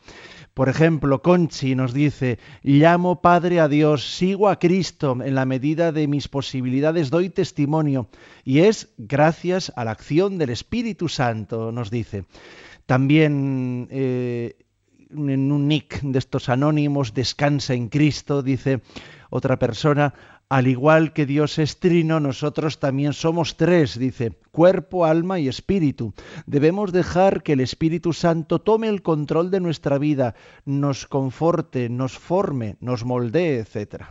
Por 0.55 0.67
ejemplo, 0.67 1.21
Conchi 1.21 1.75
nos 1.75 1.93
dice, 1.93 2.39
llamo 2.63 3.21
Padre 3.21 3.59
a 3.59 3.67
Dios, 3.67 4.15
sigo 4.15 4.49
a 4.49 4.57
Cristo, 4.57 5.15
en 5.23 5.35
la 5.35 5.45
medida 5.45 5.91
de 5.91 6.07
mis 6.07 6.27
posibilidades 6.27 7.11
doy 7.11 7.29
testimonio, 7.29 8.07
y 8.43 8.61
es 8.61 8.89
gracias 8.97 9.71
a 9.75 9.85
la 9.85 9.91
acción 9.91 10.39
del 10.39 10.49
Espíritu 10.49 11.07
Santo, 11.07 11.71
nos 11.71 11.91
dice. 11.91 12.25
También 12.87 13.87
eh, 13.91 14.55
en 15.11 15.51
un 15.51 15.67
nick 15.67 16.01
de 16.01 16.17
estos 16.17 16.49
anónimos, 16.49 17.13
descansa 17.13 17.75
en 17.75 17.89
Cristo, 17.89 18.41
dice 18.41 18.81
otra 19.29 19.59
persona, 19.59 20.13
al 20.49 20.67
igual 20.67 21.11
que 21.11 21.25
Dios 21.25 21.59
es 21.59 21.79
trino, 21.79 22.21
nosotros 22.21 22.79
también 22.79 23.11
somos 23.11 23.57
tres, 23.57 23.99
dice, 23.99 24.31
cuerpo, 24.51 25.05
alma 25.05 25.39
y 25.39 25.49
espíritu. 25.49 26.13
Debemos 26.45 26.93
dejar 26.93 27.43
que 27.43 27.53
el 27.53 27.59
Espíritu 27.59 28.13
Santo 28.13 28.59
tome 28.59 28.87
el 28.87 29.01
control 29.01 29.51
de 29.51 29.59
nuestra 29.59 29.97
vida, 29.97 30.35
nos 30.63 31.05
conforte, 31.05 31.89
nos 31.89 32.17
forme, 32.17 32.77
nos 32.79 33.03
moldee, 33.03 33.59
etc. 33.59 34.05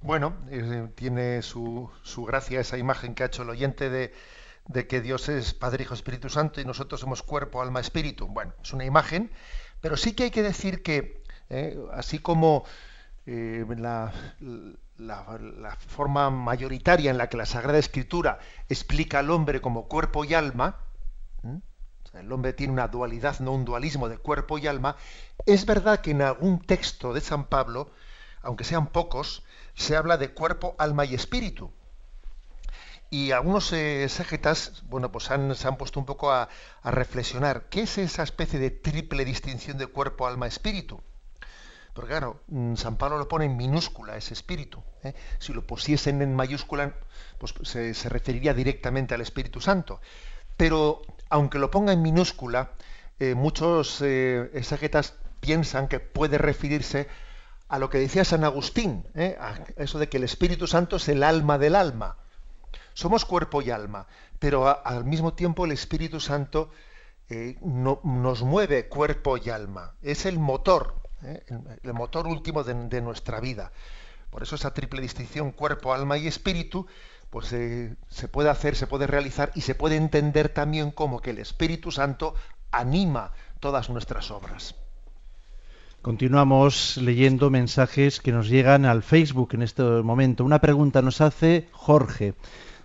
Bueno, 0.00 0.34
eh, 0.50 0.88
tiene 0.94 1.42
su, 1.42 1.90
gracia 2.26 2.60
esa 2.60 2.78
imagen 2.78 3.14
que 3.14 3.22
ha 3.22 3.26
hecho 3.26 3.42
el 3.42 3.50
oyente 3.50 3.90
de, 3.90 4.12
que 4.72 5.00
Dios 5.00 5.28
es 5.28 5.54
Padre, 5.54 5.84
Hijo, 5.84 5.94
Espíritu 5.94 6.28
Santo 6.28 6.60
y 6.60 6.64
nosotros 6.64 7.00
somos 7.00 7.22
cuerpo, 7.22 7.60
alma, 7.60 7.80
espíritu. 7.80 8.26
Bueno, 8.26 8.54
es 8.62 8.72
una 8.72 8.84
imagen, 8.84 9.30
pero 9.80 9.96
sí 9.96 10.12
que 10.12 10.24
hay 10.24 10.30
que 10.30 10.42
decir 10.42 10.82
que, 10.82 11.22
eh, 11.50 11.78
así 11.92 12.18
como 12.18 12.64
eh, 13.26 13.64
la, 13.76 14.12
la, 14.96 15.76
forma 15.76 16.30
mayoritaria 16.30 17.10
en 17.10 17.18
la 17.18 17.28
que 17.28 17.36
la 17.36 17.46
Sagrada 17.46 17.78
Escritura 17.78 18.38
explica 18.68 19.18
al 19.18 19.30
hombre 19.30 19.60
como 19.60 19.88
cuerpo 19.88 20.24
y 20.24 20.34
alma, 20.34 20.80
el 22.14 22.30
hombre 22.32 22.52
tiene 22.52 22.72
una 22.72 22.88
dualidad, 22.88 23.40
no 23.40 23.52
un 23.52 23.64
dualismo 23.64 24.08
de 24.08 24.18
cuerpo 24.18 24.58
y 24.58 24.66
alma, 24.66 24.96
es 25.46 25.66
verdad 25.66 26.00
que 26.00 26.12
en 26.12 26.22
algún 26.22 26.60
texto 26.60 27.12
de 27.12 27.20
San 27.20 27.46
Pablo, 27.46 27.90
aunque 28.40 28.64
sean 28.64 28.86
pocos, 28.86 29.42
se 29.74 29.96
habla 29.96 30.16
de 30.16 30.32
cuerpo, 30.32 30.76
alma 30.78 31.04
y 31.04 31.14
espíritu. 31.14 31.72
Y 33.14 33.30
algunos 33.30 33.72
eh, 33.72 34.08
bueno, 34.88 35.12
pues 35.12 35.30
han, 35.30 35.54
se 35.54 35.68
han 35.68 35.76
puesto 35.76 36.00
un 36.00 36.04
poco 36.04 36.32
a, 36.32 36.48
reflexionar, 36.82 37.66
¿qué 37.70 37.82
es 37.82 37.96
esa 37.96 38.24
especie 38.24 38.58
de 38.58 38.72
triple 38.72 39.24
distinción 39.24 39.78
de 39.78 39.86
cuerpo, 39.86 40.26
alma, 40.26 40.48
espíritu? 40.48 41.00
Porque 41.92 42.10
claro, 42.10 42.40
mm, 42.48 42.74
San 42.74 42.96
Pablo 42.96 43.16
lo 43.16 43.28
pone 43.28 43.44
en 43.44 43.56
minúscula, 43.56 44.16
ese 44.16 44.34
espíritu. 44.34 44.82
¿eh? 45.04 45.14
Si 45.38 45.52
lo 45.52 45.64
pusiesen 45.64 46.22
en 46.22 46.34
mayúscula, 46.34 46.92
pues 47.38 47.54
se, 47.62 48.08
referiría 48.08 48.52
directamente 48.52 49.14
al 49.14 49.20
Espíritu 49.20 49.60
Santo. 49.60 50.00
Pero 50.56 51.02
aunque 51.30 51.60
lo 51.60 51.70
ponga 51.70 51.92
en 51.92 52.02
minúscula, 52.02 52.72
eh, 53.20 53.36
muchos 53.36 54.02
eh, 54.02 54.50
piensan 55.38 55.86
que 55.86 56.00
puede 56.00 56.38
referirse 56.38 57.06
a 57.68 57.78
lo 57.78 57.90
que 57.90 57.98
decía 57.98 58.24
San 58.24 58.42
Agustín, 58.42 59.06
¿eh? 59.14 59.36
a 59.38 59.60
eso 59.76 60.00
de 60.00 60.08
que 60.08 60.16
el 60.16 60.24
Espíritu 60.24 60.66
Santo 60.66 60.96
es 60.96 61.08
el 61.08 61.22
alma 61.22 61.58
del 61.58 61.76
alma. 61.76 62.16
Somos 62.94 63.24
cuerpo 63.24 63.60
y 63.60 63.70
alma, 63.70 64.06
pero 64.38 64.84
al 64.84 65.04
mismo 65.04 65.34
tiempo 65.34 65.66
el 65.66 65.72
Espíritu 65.72 66.20
Santo 66.20 66.70
no, 67.60 68.00
nos 68.02 68.42
mueve 68.42 68.88
cuerpo 68.88 69.36
y 69.36 69.50
alma. 69.50 69.94
Es 70.02 70.26
el 70.26 70.38
motor 70.38 71.04
¿eh? 71.24 71.42
el, 71.82 71.92
motor 71.92 72.26
último 72.26 72.62
de, 72.64 73.00
nuestra 73.00 73.40
vida. 73.40 73.72
Por 74.30 74.42
eso 74.42 74.56
esa 74.56 74.74
triple 74.74 75.00
distinción 75.00 75.52
cuerpo, 75.52 75.92
alma 75.92 76.18
y 76.18 76.26
espíritu, 76.26 76.86
pues 77.30 77.52
eh, 77.52 77.94
se 78.08 78.28
puede 78.28 78.50
hacer, 78.50 78.76
se 78.76 78.86
puede 78.86 79.06
realizar 79.06 79.50
y 79.54 79.62
se 79.62 79.74
puede 79.74 79.96
entender 79.96 80.48
también 80.48 80.90
como 80.90 81.20
que 81.20 81.30
el 81.30 81.38
Espíritu 81.38 81.90
Santo 81.90 82.34
anima 82.70 83.32
todas 83.60 83.90
nuestras 83.90 84.30
obras. 84.30 84.74
Continuamos 86.02 86.98
leyendo 86.98 87.48
mensajes 87.48 88.20
que 88.20 88.32
nos 88.32 88.48
llegan 88.48 88.84
al 88.84 89.02
Facebook 89.02 89.50
en 89.54 89.62
este 89.62 89.82
momento. 89.82 90.44
Una 90.44 90.60
pregunta 90.60 91.00
nos 91.00 91.22
hace 91.22 91.68
Jorge. 91.72 92.34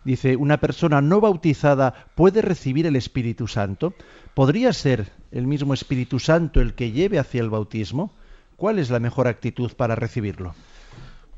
Dice, 0.03 0.35
¿una 0.35 0.59
persona 0.59 1.01
no 1.01 1.21
bautizada 1.21 2.07
puede 2.15 2.41
recibir 2.41 2.85
el 2.85 2.95
Espíritu 2.95 3.47
Santo? 3.47 3.93
¿Podría 4.33 4.73
ser 4.73 5.11
el 5.31 5.47
mismo 5.47 5.73
Espíritu 5.73 6.19
Santo 6.19 6.61
el 6.61 6.73
que 6.73 6.91
lleve 6.91 7.19
hacia 7.19 7.41
el 7.41 7.49
bautismo? 7.49 8.13
¿Cuál 8.55 8.79
es 8.79 8.89
la 8.89 8.99
mejor 8.99 9.27
actitud 9.27 9.73
para 9.73 9.95
recibirlo? 9.95 10.55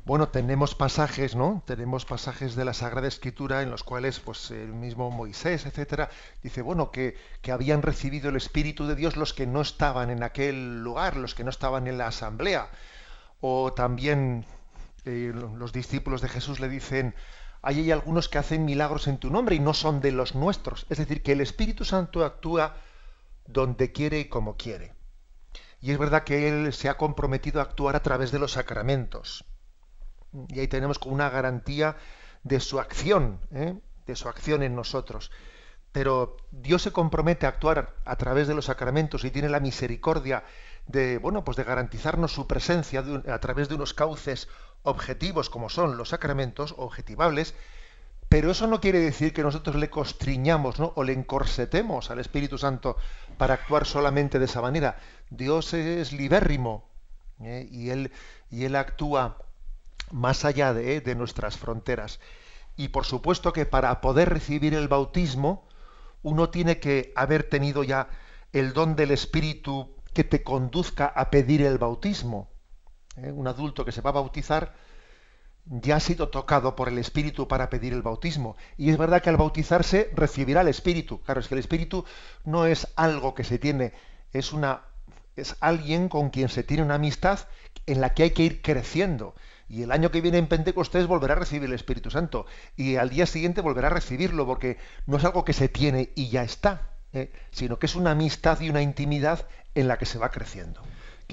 Bueno, 0.04 0.28
tenemos 0.28 0.74
pasajes, 0.74 1.36
¿no? 1.36 1.62
Tenemos 1.64 2.04
pasajes 2.04 2.56
de 2.56 2.64
la 2.64 2.74
Sagrada 2.74 3.06
Escritura 3.06 3.62
en 3.62 3.70
los 3.70 3.84
cuales, 3.84 4.18
pues, 4.18 4.50
el 4.50 4.72
mismo 4.72 5.12
Moisés, 5.12 5.64
etcétera, 5.64 6.10
dice, 6.42 6.60
bueno, 6.60 6.90
que, 6.90 7.16
que 7.40 7.52
habían 7.52 7.82
recibido 7.82 8.28
el 8.30 8.36
Espíritu 8.36 8.86
de 8.88 8.96
Dios 8.96 9.16
los 9.16 9.32
que 9.32 9.46
no 9.46 9.60
estaban 9.60 10.10
en 10.10 10.24
aquel 10.24 10.82
lugar, 10.82 11.16
los 11.16 11.36
que 11.36 11.44
no 11.44 11.50
estaban 11.50 11.86
en 11.86 11.98
la 11.98 12.08
asamblea. 12.08 12.68
O 13.40 13.72
también 13.72 14.44
eh, 15.04 15.32
los 15.34 15.72
discípulos 15.72 16.20
de 16.20 16.28
Jesús 16.28 16.58
le 16.58 16.68
dicen, 16.68 17.14
hay 17.62 17.92
algunos 17.92 18.28
que 18.28 18.38
hacen 18.38 18.64
milagros 18.64 19.06
en 19.06 19.18
tu 19.18 19.30
nombre 19.30 19.54
y 19.54 19.60
no 19.60 19.72
son 19.72 20.00
de 20.00 20.10
los 20.10 20.34
nuestros. 20.34 20.84
Es 20.90 20.98
decir, 20.98 21.22
que 21.22 21.32
el 21.32 21.40
Espíritu 21.40 21.84
Santo 21.84 22.24
actúa 22.24 22.76
donde 23.46 23.92
quiere 23.92 24.18
y 24.18 24.24
como 24.26 24.56
quiere. 24.56 24.94
Y 25.80 25.92
es 25.92 25.98
verdad 25.98 26.24
que 26.24 26.48
Él 26.48 26.72
se 26.72 26.88
ha 26.88 26.96
comprometido 26.96 27.60
a 27.60 27.64
actuar 27.64 27.94
a 27.94 28.02
través 28.02 28.32
de 28.32 28.40
los 28.40 28.52
sacramentos. 28.52 29.44
Y 30.48 30.58
ahí 30.58 30.68
tenemos 30.68 30.98
como 30.98 31.14
una 31.14 31.30
garantía 31.30 31.96
de 32.42 32.58
su 32.58 32.80
acción, 32.80 33.40
¿eh? 33.52 33.78
de 34.06 34.16
su 34.16 34.28
acción 34.28 34.62
en 34.62 34.74
nosotros. 34.74 35.30
Pero 35.92 36.36
Dios 36.50 36.82
se 36.82 36.92
compromete 36.92 37.46
a 37.46 37.50
actuar 37.50 37.94
a 38.04 38.16
través 38.16 38.48
de 38.48 38.54
los 38.54 38.64
sacramentos 38.64 39.24
y 39.24 39.30
tiene 39.30 39.48
la 39.48 39.60
misericordia 39.60 40.42
de, 40.86 41.18
bueno, 41.18 41.44
pues 41.44 41.56
de 41.56 41.64
garantizarnos 41.64 42.32
su 42.32 42.46
presencia 42.46 43.04
a 43.28 43.38
través 43.38 43.68
de 43.68 43.74
unos 43.76 43.94
cauces 43.94 44.48
objetivos 44.82 45.50
como 45.50 45.68
son 45.68 45.96
los 45.96 46.10
sacramentos, 46.10 46.74
objetivables, 46.76 47.54
pero 48.28 48.50
eso 48.50 48.66
no 48.66 48.80
quiere 48.80 48.98
decir 48.98 49.34
que 49.34 49.42
nosotros 49.42 49.76
le 49.76 49.90
constriñamos 49.90 50.78
¿no? 50.80 50.92
o 50.96 51.04
le 51.04 51.12
encorsetemos 51.12 52.10
al 52.10 52.18
Espíritu 52.18 52.56
Santo 52.56 52.96
para 53.36 53.54
actuar 53.54 53.86
solamente 53.86 54.38
de 54.38 54.46
esa 54.46 54.62
manera. 54.62 54.96
Dios 55.28 55.74
es 55.74 56.12
libérrimo 56.12 56.88
¿eh? 57.42 57.68
y, 57.70 57.90
él, 57.90 58.10
y 58.50 58.64
Él 58.64 58.76
actúa 58.76 59.36
más 60.10 60.44
allá 60.44 60.72
de, 60.72 61.00
de 61.00 61.14
nuestras 61.14 61.58
fronteras. 61.58 62.20
Y 62.76 62.88
por 62.88 63.04
supuesto 63.04 63.52
que 63.52 63.66
para 63.66 64.00
poder 64.00 64.30
recibir 64.30 64.74
el 64.74 64.88
bautismo, 64.88 65.68
uno 66.22 66.48
tiene 66.48 66.78
que 66.80 67.12
haber 67.16 67.44
tenido 67.44 67.84
ya 67.84 68.08
el 68.52 68.72
don 68.72 68.96
del 68.96 69.10
Espíritu 69.10 69.94
que 70.14 70.24
te 70.24 70.42
conduzca 70.42 71.06
a 71.06 71.30
pedir 71.30 71.62
el 71.62 71.78
bautismo. 71.78 72.51
¿Eh? 73.16 73.30
Un 73.30 73.46
adulto 73.48 73.84
que 73.84 73.92
se 73.92 74.00
va 74.00 74.10
a 74.10 74.14
bautizar 74.14 74.74
ya 75.64 75.96
ha 75.96 76.00
sido 76.00 76.28
tocado 76.28 76.74
por 76.74 76.88
el 76.88 76.98
Espíritu 76.98 77.46
para 77.46 77.70
pedir 77.70 77.92
el 77.92 78.02
bautismo. 78.02 78.56
Y 78.76 78.90
es 78.90 78.98
verdad 78.98 79.22
que 79.22 79.30
al 79.30 79.36
bautizarse 79.36 80.10
recibirá 80.14 80.62
el 80.62 80.68
Espíritu. 80.68 81.20
Claro, 81.20 81.40
es 81.40 81.48
que 81.48 81.54
el 81.54 81.60
Espíritu 81.60 82.04
no 82.44 82.66
es 82.66 82.88
algo 82.96 83.34
que 83.34 83.44
se 83.44 83.58
tiene, 83.58 83.92
es 84.32 84.52
una 84.52 84.82
es 85.36 85.56
alguien 85.60 86.08
con 86.08 86.30
quien 86.30 86.48
se 86.48 86.62
tiene 86.62 86.82
una 86.82 86.96
amistad 86.96 87.40
en 87.86 88.00
la 88.00 88.14
que 88.14 88.24
hay 88.24 88.30
que 88.30 88.42
ir 88.42 88.62
creciendo. 88.62 89.34
Y 89.68 89.82
el 89.82 89.92
año 89.92 90.10
que 90.10 90.20
viene 90.20 90.38
en 90.38 90.46
Pentecostés 90.46 91.06
volverá 91.06 91.34
a 91.34 91.38
recibir 91.38 91.68
el 91.68 91.74
Espíritu 91.74 92.10
Santo. 92.10 92.44
Y 92.76 92.96
al 92.96 93.08
día 93.08 93.24
siguiente 93.24 93.62
volverá 93.62 93.86
a 93.86 93.92
recibirlo, 93.92 94.44
porque 94.44 94.76
no 95.06 95.16
es 95.16 95.24
algo 95.24 95.44
que 95.44 95.54
se 95.54 95.68
tiene 95.68 96.10
y 96.14 96.28
ya 96.28 96.42
está, 96.42 96.90
¿eh? 97.14 97.32
sino 97.50 97.78
que 97.78 97.86
es 97.86 97.94
una 97.94 98.10
amistad 98.10 98.60
y 98.60 98.68
una 98.68 98.82
intimidad 98.82 99.46
en 99.74 99.88
la 99.88 99.96
que 99.96 100.04
se 100.04 100.18
va 100.18 100.30
creciendo. 100.30 100.82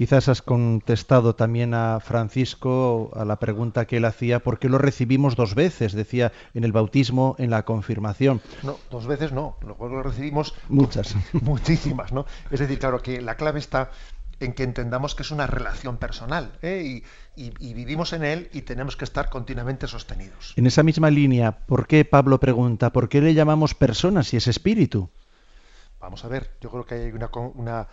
Quizás 0.00 0.30
has 0.30 0.40
contestado 0.40 1.34
también 1.34 1.74
a 1.74 2.00
Francisco 2.00 3.10
a 3.14 3.26
la 3.26 3.38
pregunta 3.38 3.84
que 3.84 3.98
él 3.98 4.06
hacía, 4.06 4.38
¿por 4.38 4.58
qué 4.58 4.70
lo 4.70 4.78
recibimos 4.78 5.36
dos 5.36 5.54
veces? 5.54 5.92
Decía, 5.92 6.32
en 6.54 6.64
el 6.64 6.72
bautismo, 6.72 7.36
en 7.36 7.50
la 7.50 7.66
confirmación. 7.66 8.40
No, 8.62 8.78
dos 8.90 9.06
veces 9.06 9.32
no, 9.32 9.58
lo 9.60 10.02
recibimos 10.02 10.54
muchas. 10.70 11.14
Muchísimas, 11.42 12.14
¿no? 12.14 12.24
Es 12.50 12.60
decir, 12.60 12.78
claro 12.78 13.02
que 13.02 13.20
la 13.20 13.34
clave 13.34 13.58
está 13.58 13.90
en 14.38 14.54
que 14.54 14.62
entendamos 14.62 15.14
que 15.14 15.22
es 15.22 15.32
una 15.32 15.46
relación 15.46 15.98
personal 15.98 16.52
¿eh? 16.62 17.02
y, 17.36 17.50
vivimos 17.74 18.14
en 18.14 18.24
él 18.24 18.48
y 18.54 18.62
tenemos 18.62 18.96
que 18.96 19.04
estar 19.04 19.28
continuamente 19.28 19.86
sostenidos. 19.86 20.54
En 20.56 20.66
esa 20.66 20.82
misma 20.82 21.10
línea, 21.10 21.58
¿por 21.66 21.86
qué 21.86 22.06
Pablo 22.06 22.40
pregunta, 22.40 22.90
¿por 22.90 23.10
qué 23.10 23.20
le 23.20 23.34
llamamos 23.34 23.74
personas 23.74 24.28
si 24.28 24.38
es 24.38 24.48
espíritu? 24.48 25.10
Vamos 26.00 26.24
a 26.24 26.28
ver, 26.28 26.52
yo 26.62 26.70
creo 26.70 26.86
que 26.86 26.94
hay 26.94 27.12
una, 27.12 27.28
una 27.54 27.88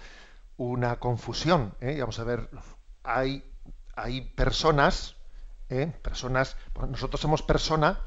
una 0.58 0.98
confusión. 0.98 1.74
¿eh? 1.82 1.98
Vamos 2.00 2.20
a 2.20 2.24
ver, 2.24 2.50
hay, 3.04 3.44
hay 3.96 4.22
personas, 4.22 5.16
¿eh? 5.70 5.92
personas, 6.02 6.58
nosotros 6.90 7.22
somos 7.22 7.42
persona 7.42 8.00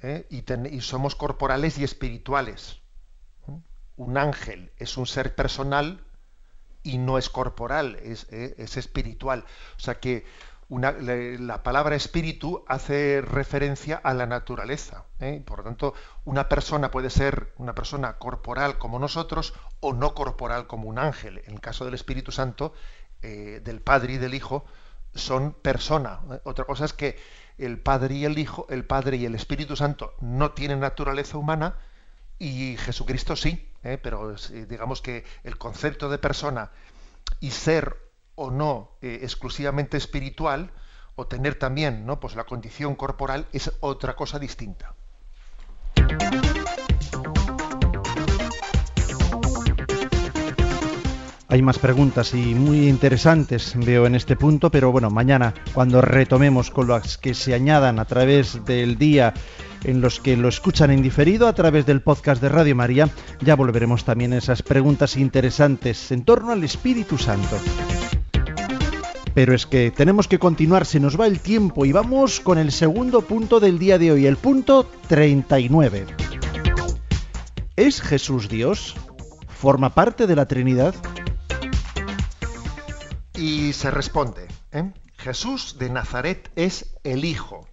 ¿eh? 0.00 0.26
y, 0.30 0.80
somos 0.80 1.14
corporales 1.14 1.78
y 1.78 1.84
espirituales. 1.84 2.80
un 3.96 4.18
ángel 4.18 4.72
es 4.76 4.96
un 4.96 5.06
ser 5.06 5.34
personal 5.34 6.04
y 6.82 6.98
no 6.98 7.16
es 7.16 7.30
corporal, 7.30 7.96
es, 7.96 8.26
eh, 8.30 8.54
espiritual. 8.58 9.44
O 9.76 9.80
sea 9.80 9.98
que 10.00 10.26
la 10.68 11.62
palabra 11.62 11.94
espíritu 11.94 12.64
hace 12.68 13.20
referencia 13.20 13.96
a 13.96 14.14
la 14.14 14.26
naturaleza. 14.26 15.04
¿eh? 15.20 15.42
Por 15.44 15.58
lo 15.58 15.64
tanto, 15.64 15.94
una 16.24 16.48
persona 16.48 16.90
puede 16.90 17.10
ser 17.10 17.52
una 17.58 17.74
persona 17.74 18.14
corporal 18.18 18.78
como 18.78 18.98
nosotros 18.98 19.54
o 19.80 19.92
no 19.92 20.14
corporal 20.14 20.66
como 20.66 20.88
un 20.88 20.98
ángel. 20.98 21.42
En 21.46 21.54
el 21.54 21.60
caso 21.60 21.84
del 21.84 21.94
Espíritu 21.94 22.32
Santo, 22.32 22.72
eh, 23.22 23.60
del 23.62 23.80
Padre 23.80 24.14
y 24.14 24.18
del 24.18 24.34
Hijo, 24.34 24.64
son 25.14 25.52
persona. 25.52 26.20
Otra 26.44 26.64
cosa 26.64 26.84
es 26.84 26.92
que 26.92 27.18
el 27.58 27.78
Padre 27.78 28.14
y 28.16 28.24
el 28.24 28.38
Hijo, 28.38 28.66
el 28.70 28.84
Padre 28.84 29.16
y 29.16 29.26
el 29.26 29.34
Espíritu 29.34 29.76
Santo 29.76 30.14
no 30.20 30.52
tienen 30.52 30.80
naturaleza 30.80 31.38
humana 31.38 31.76
y 32.38 32.76
Jesucristo 32.78 33.36
sí. 33.36 33.70
¿eh? 33.84 33.98
pero 34.02 34.34
digamos 34.68 35.02
que 35.02 35.24
el 35.44 35.56
concepto 35.58 36.08
de 36.08 36.18
persona 36.18 36.70
y 37.40 37.50
ser 37.50 38.03
o 38.34 38.50
no 38.50 38.96
eh, 39.02 39.20
exclusivamente 39.22 39.96
espiritual, 39.96 40.72
o 41.16 41.26
tener 41.26 41.54
también 41.56 42.06
¿no? 42.06 42.20
pues 42.20 42.34
la 42.34 42.44
condición 42.44 42.94
corporal, 42.96 43.46
es 43.52 43.72
otra 43.80 44.16
cosa 44.16 44.38
distinta. 44.38 44.94
Hay 51.54 51.62
más 51.62 51.78
preguntas 51.78 52.34
y 52.34 52.54
muy 52.56 52.88
interesantes 52.88 53.74
veo 53.76 54.06
en 54.06 54.16
este 54.16 54.34
punto, 54.34 54.70
pero 54.70 54.90
bueno, 54.90 55.08
mañana 55.10 55.54
cuando 55.72 56.00
retomemos 56.00 56.72
con 56.72 56.88
las 56.88 57.16
que 57.16 57.32
se 57.32 57.54
añadan 57.54 58.00
a 58.00 58.06
través 58.06 58.64
del 58.64 58.98
día 58.98 59.34
en 59.84 60.00
los 60.00 60.18
que 60.18 60.36
lo 60.36 60.48
escuchan 60.48 60.90
en 60.90 61.00
diferido 61.00 61.46
a 61.46 61.52
través 61.52 61.86
del 61.86 62.02
podcast 62.02 62.42
de 62.42 62.48
Radio 62.48 62.74
María, 62.74 63.08
ya 63.40 63.54
volveremos 63.54 64.04
también 64.04 64.32
a 64.32 64.38
esas 64.38 64.62
preguntas 64.62 65.16
interesantes 65.16 66.10
en 66.10 66.24
torno 66.24 66.50
al 66.50 66.64
Espíritu 66.64 67.18
Santo. 67.18 67.56
Pero 69.34 69.52
es 69.52 69.66
que 69.66 69.90
tenemos 69.90 70.28
que 70.28 70.38
continuar, 70.38 70.86
se 70.86 71.00
nos 71.00 71.18
va 71.18 71.26
el 71.26 71.40
tiempo 71.40 71.84
y 71.84 71.90
vamos 71.90 72.38
con 72.38 72.56
el 72.56 72.70
segundo 72.70 73.22
punto 73.22 73.58
del 73.58 73.80
día 73.80 73.98
de 73.98 74.12
hoy, 74.12 74.26
el 74.26 74.36
punto 74.36 74.88
39. 75.08 76.06
¿Es 77.74 78.00
Jesús 78.00 78.48
Dios? 78.48 78.94
¿Forma 79.48 79.90
parte 79.90 80.28
de 80.28 80.36
la 80.36 80.46
Trinidad? 80.46 80.94
Y 83.34 83.72
se 83.72 83.90
responde, 83.90 84.46
¿eh? 84.70 84.92
Jesús 85.16 85.78
de 85.78 85.90
Nazaret 85.90 86.52
es 86.54 86.94
el 87.02 87.24
Hijo, 87.24 87.66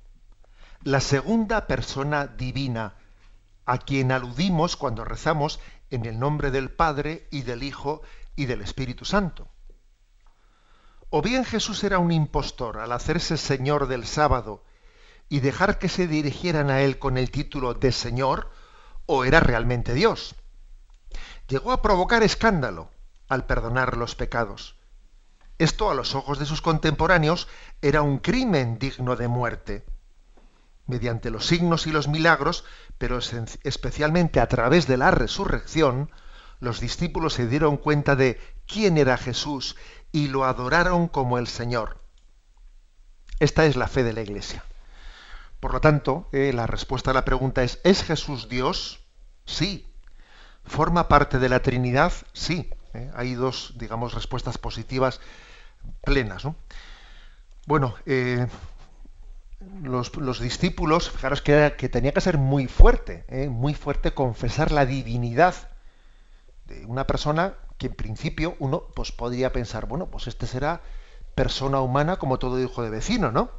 la 0.84 1.00
segunda 1.00 1.68
persona 1.68 2.26
divina, 2.26 2.96
a 3.66 3.78
quien 3.78 4.12
aludimos 4.12 4.78
cuando 4.78 5.06
rezamos 5.06 5.60
en 5.92 6.06
el 6.06 6.18
nombre 6.18 6.50
del 6.50 6.72
Padre 6.72 7.28
y 7.30 7.44
del 7.44 7.62
Hijo 7.62 8.02
y 8.36 8.46
del 8.46 8.62
Espíritu 8.62 9.06
Santo. 9.06 9.48
O 11.14 11.22
bien 11.22 11.44
Jesús 11.44 11.84
era 11.84 12.00
un 12.00 12.14
impostor 12.14 12.78
al 12.78 12.94
hacerse 12.94 13.36
Señor 13.36 13.88
del 13.88 14.06
sábado 14.06 14.64
y 15.28 15.42
dejar 15.42 15.78
que 15.78 15.90
se 15.90 16.08
dirigieran 16.08 16.70
a 16.70 16.82
él 16.82 17.00
con 17.00 17.18
el 17.18 17.32
título 17.32 17.74
de 17.74 17.92
Señor, 17.92 18.50
o 19.06 19.26
era 19.26 19.42
realmente 19.42 19.94
Dios. 19.94 20.36
Llegó 21.50 21.74
a 21.74 21.82
provocar 21.82 22.24
escándalo 22.24 22.90
al 23.28 23.46
perdonar 23.46 23.98
los 23.98 24.16
pecados. 24.16 24.78
Esto 25.58 25.92
a 25.92 25.96
los 25.96 26.16
ojos 26.16 26.40
de 26.40 26.46
sus 26.46 26.62
contemporáneos 26.62 27.50
era 27.82 28.02
un 28.02 28.20
crimen 28.20 28.80
digno 28.80 29.18
de 29.18 29.28
muerte 29.28 29.86
mediante 30.88 31.30
los 31.30 31.46
signos 31.46 31.88
y 31.88 31.92
los 31.92 32.08
milagros, 32.08 32.64
pero 32.98 33.20
especialmente 33.64 34.40
a 34.40 34.48
través 34.48 34.88
de 34.88 34.98
la 34.98 35.12
resurrección, 35.12 36.10
los 36.60 36.80
discípulos 36.80 37.34
se 37.34 37.48
dieron 37.48 37.78
cuenta 37.78 38.16
de 38.16 38.40
quién 38.66 38.98
era 38.98 39.18
Jesús 39.18 39.76
y 40.12 40.28
lo 40.28 40.46
adoraron 40.46 41.08
como 41.08 41.38
el 41.38 41.48
Señor. 41.48 42.02
Esta 43.40 43.66
es 43.66 43.76
la 43.76 43.88
fe 43.88 44.04
de 44.04 44.14
la 44.14 44.22
Iglesia. 44.22 44.64
Por 45.60 45.74
lo 45.74 45.82
tanto, 45.82 46.28
eh, 46.32 46.52
la 46.54 46.68
respuesta 46.68 47.12
a 47.12 47.14
la 47.14 47.26
pregunta 47.26 47.64
es, 47.64 47.80
¿es 47.84 48.04
Jesús 48.04 48.50
Dios? 48.50 49.00
Sí. 49.46 49.88
¿Forma 50.66 51.08
parte 51.08 51.40
de 51.40 51.50
la 51.50 51.62
Trinidad? 51.62 52.12
Sí. 52.34 52.70
Eh, 52.94 53.12
hay 53.16 53.36
dos, 53.36 53.74
digamos, 53.78 54.14
respuestas 54.14 54.58
positivas 54.58 55.22
plenas. 56.04 56.44
Bueno, 57.68 57.96
eh, 58.06 58.48
los, 59.84 60.40
discípulos, 60.40 61.12
fijaros 61.12 61.42
que, 61.42 61.76
que, 61.78 61.90
tenía 61.90 62.12
que 62.12 62.22
ser 62.22 62.38
muy 62.38 62.68
fuerte, 62.68 63.26
muy 63.50 63.76
fuerte 63.76 64.14
confesar 64.14 64.72
la 64.72 64.86
divinidad 64.86 65.56
de 66.66 66.86
una 66.86 67.06
persona 67.06 67.54
que 67.82 67.88
en 67.88 67.96
principio 67.96 68.56
uno 68.60 68.84
pues 68.94 69.12
podría 69.12 69.52
pensar, 69.52 69.88
bueno, 69.88 70.06
pues 70.12 70.28
este 70.28 70.46
será 70.46 70.82
persona 71.34 71.82
humana 71.82 72.18
como 72.18 72.38
todo 72.38 72.62
hijo 72.62 72.84
de 72.84 72.92
vecino, 72.92 73.32
¿no? 73.32 73.50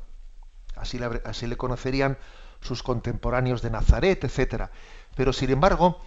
Así 0.76 0.96
le, 0.96 1.20
así 1.24 1.48
le 1.48 1.56
conocerían 1.56 2.18
sus 2.60 2.84
contemporáneos 2.84 3.62
de 3.62 3.70
Nazaret, 3.70 4.22
etcétera. 4.22 4.70
Pero 5.16 5.32
sin 5.32 5.50
embargo, 5.50 6.00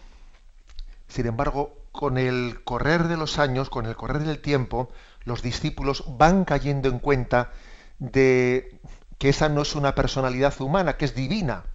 sin 1.09 1.25
embargo, 1.25 1.77
con 1.91 2.17
el 2.17 2.63
correr 2.63 3.09
de 3.09 3.17
los 3.17 3.37
años, 3.37 3.69
con 3.69 3.85
el 3.85 3.97
correr 3.97 4.23
del 4.23 4.39
tiempo, 4.39 4.89
los 5.25 5.41
discípulos 5.41 6.05
van 6.07 6.45
cayendo 6.45 6.87
en 6.87 6.99
cuenta 6.99 7.51
de 7.99 8.79
que 9.17 9.27
esa 9.27 9.49
no 9.49 9.63
es 9.63 9.75
una 9.75 9.93
personalidad 9.93 10.53
humana, 10.61 10.95
que 10.95 11.03
es 11.03 11.15
divina. 11.15 11.65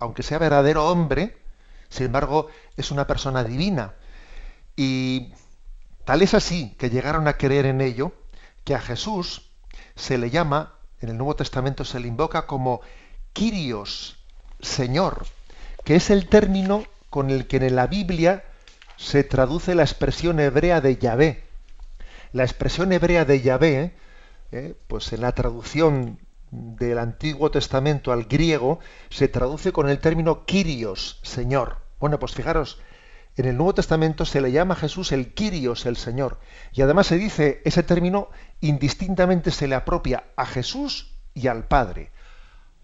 Aunque 0.00 0.24
sea 0.24 0.40
verdadero 0.40 0.88
hombre, 0.88 1.38
sin 1.88 2.06
embargo, 2.06 2.48
es 2.76 2.90
una 2.90 3.06
persona 3.06 3.44
divina. 3.44 3.94
Y 4.76 5.32
tal 6.04 6.22
es 6.22 6.34
así 6.34 6.74
que 6.78 6.90
llegaron 6.90 7.26
a 7.26 7.38
creer 7.38 7.66
en 7.66 7.80
ello, 7.80 8.12
que 8.64 8.74
a 8.74 8.80
Jesús 8.80 9.50
se 9.94 10.18
le 10.18 10.30
llama, 10.30 10.74
en 11.00 11.08
el 11.08 11.16
Nuevo 11.16 11.36
Testamento 11.36 11.84
se 11.84 12.00
le 12.00 12.08
invoca 12.08 12.46
como 12.46 12.82
Kyrios, 13.32 14.18
Señor, 14.60 15.26
que 15.84 15.96
es 15.96 16.10
el 16.10 16.28
término 16.28 16.84
con 17.10 17.30
el 17.30 17.46
que 17.46 17.56
en 17.56 17.76
la 17.76 17.86
Biblia 17.86 18.44
se 18.96 19.24
traduce 19.24 19.74
la 19.74 19.82
expresión 19.82 20.40
hebrea 20.40 20.80
de 20.80 20.96
Yahvé. 20.96 21.44
La 22.32 22.44
expresión 22.44 22.92
hebrea 22.92 23.24
de 23.24 23.40
Yahvé, 23.40 23.94
eh, 24.52 24.74
pues 24.88 25.12
en 25.12 25.22
la 25.22 25.32
traducción 25.32 26.18
del 26.50 26.98
Antiguo 26.98 27.50
Testamento 27.50 28.12
al 28.12 28.24
griego 28.24 28.78
se 29.10 29.28
traduce 29.28 29.72
con 29.72 29.88
el 29.88 29.98
término 29.98 30.44
Kyrios, 30.44 31.20
Señor. 31.22 31.78
Bueno, 31.98 32.18
pues 32.18 32.32
fijaros, 32.32 32.80
en 33.36 33.46
el 33.46 33.56
Nuevo 33.56 33.74
Testamento 33.74 34.24
se 34.24 34.40
le 34.40 34.50
llama 34.50 34.74
a 34.74 34.78
Jesús 34.78 35.12
el 35.12 35.34
Kyrios, 35.34 35.84
el 35.84 35.96
Señor. 35.96 36.38
Y 36.72 36.82
además 36.82 37.06
se 37.06 37.18
dice, 37.18 37.60
ese 37.64 37.82
término 37.82 38.30
indistintamente 38.60 39.50
se 39.50 39.68
le 39.68 39.74
apropia 39.74 40.24
a 40.36 40.46
Jesús 40.46 41.14
y 41.34 41.48
al 41.48 41.68
Padre. 41.68 42.10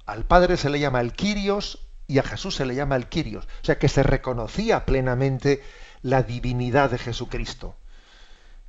Al 0.04 0.24
Padre 0.24 0.58
se 0.58 0.68
le 0.68 0.78
llama 0.78 1.00
el 1.00 1.14
Kyrios 1.14 1.88
y 2.06 2.18
a 2.18 2.22
Jesús 2.22 2.56
se 2.56 2.66
le 2.66 2.74
llama 2.74 2.96
el 2.96 3.08
Kyrios. 3.08 3.46
O 3.46 3.64
sea 3.64 3.78
que 3.78 3.88
se 3.88 4.02
reconocía 4.02 4.84
plenamente 4.84 5.62
la 6.02 6.22
divinidad 6.22 6.90
de 6.90 6.98
Jesucristo. 6.98 7.76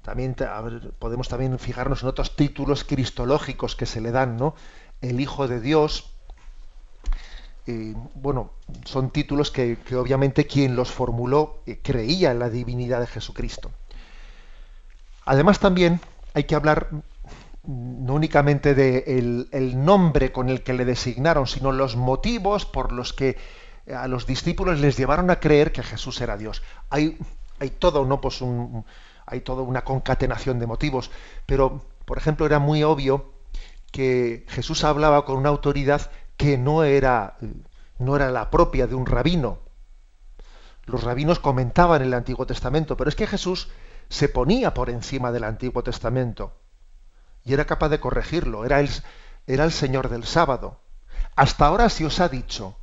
También 0.01 0.35
podemos 0.99 1.27
también 1.27 1.57
fijarnos 1.59 2.03
en 2.03 2.09
otros 2.09 2.35
títulos 2.35 2.83
cristológicos 2.83 3.75
que 3.75 3.85
se 3.85 4.01
le 4.01 4.11
dan, 4.11 4.37
¿no? 4.37 4.55
el 5.03 5.19
Hijo 5.19 5.47
de 5.47 5.59
Dios, 5.59 6.12
bueno, 8.15 8.51
son 8.85 9.09
títulos 9.09 9.49
que, 9.51 9.77
obviamente 9.95 10.45
quien 10.45 10.75
los 10.75 10.91
formuló 10.91 11.61
eh, 11.65 11.79
creía 11.81 12.31
en 12.31 12.39
la 12.39 12.49
divinidad 12.49 12.99
de 12.99 13.07
Jesucristo. 13.07 13.71
Además 15.25 15.59
también 15.59 16.01
hay 16.33 16.43
que 16.43 16.55
hablar 16.55 16.89
no 17.65 18.15
únicamente 18.15 18.75
del 18.75 19.49
de 19.49 19.57
el 19.57 19.85
nombre 19.85 20.33
con 20.33 20.49
el 20.49 20.63
que 20.63 20.73
le 20.73 20.83
designaron, 20.83 21.47
sino 21.47 21.71
los 21.71 21.95
motivos 21.95 22.65
por 22.65 22.91
los 22.91 23.13
que 23.13 23.37
a 23.91 24.07
los 24.07 24.25
discípulos 24.25 24.79
les 24.79 24.97
llevaron 24.97 25.29
a 25.29 25.39
creer 25.39 25.71
que 25.71 25.83
Jesús 25.83 26.19
era 26.21 26.37
Dios. 26.37 26.61
Hay, 26.89 27.17
todo, 27.79 28.05
¿no? 28.05 28.19
Pues 28.21 28.41
hay 29.25 29.41
toda 29.41 29.61
una 29.61 29.83
concatenación 29.83 30.59
de 30.59 30.67
motivos, 30.67 31.11
pero, 31.45 31.81
por 32.05 32.17
ejemplo, 32.17 32.45
era 32.45 32.59
muy 32.59 32.83
obvio 32.83 33.31
que 33.91 34.45
Jesús 34.49 34.83
hablaba 34.83 35.25
con 35.25 35.37
una 35.37 35.49
autoridad 35.49 36.11
que 36.37 36.57
no 36.57 36.83
era, 36.83 37.37
no 37.99 38.15
era 38.15 38.31
la 38.31 38.49
propia 38.49 38.87
de 38.87 38.95
un 38.95 39.05
rabino. 39.05 39.59
Los 40.85 41.03
rabinos 41.03 41.39
comentaban 41.39 42.01
el 42.01 42.13
Antiguo 42.13 42.45
Testamento, 42.45 42.97
pero 42.97 43.09
es 43.09 43.15
que 43.15 43.27
Jesús 43.27 43.69
se 44.09 44.29
ponía 44.29 44.73
por 44.73 44.89
encima 44.89 45.31
del 45.31 45.45
Antiguo 45.45 45.83
Testamento 45.83 46.53
y 47.45 47.53
era 47.53 47.65
capaz 47.65 47.89
de 47.89 47.99
corregirlo, 47.99 48.65
era 48.65 48.79
el, 48.79 48.89
era 49.47 49.63
el 49.63 49.71
Señor 49.71 50.09
del 50.09 50.23
sábado. 50.23 50.79
Hasta 51.35 51.65
ahora 51.65 51.89
se 51.89 52.05
os 52.05 52.19
ha 52.19 52.29
dicho, 52.29 52.75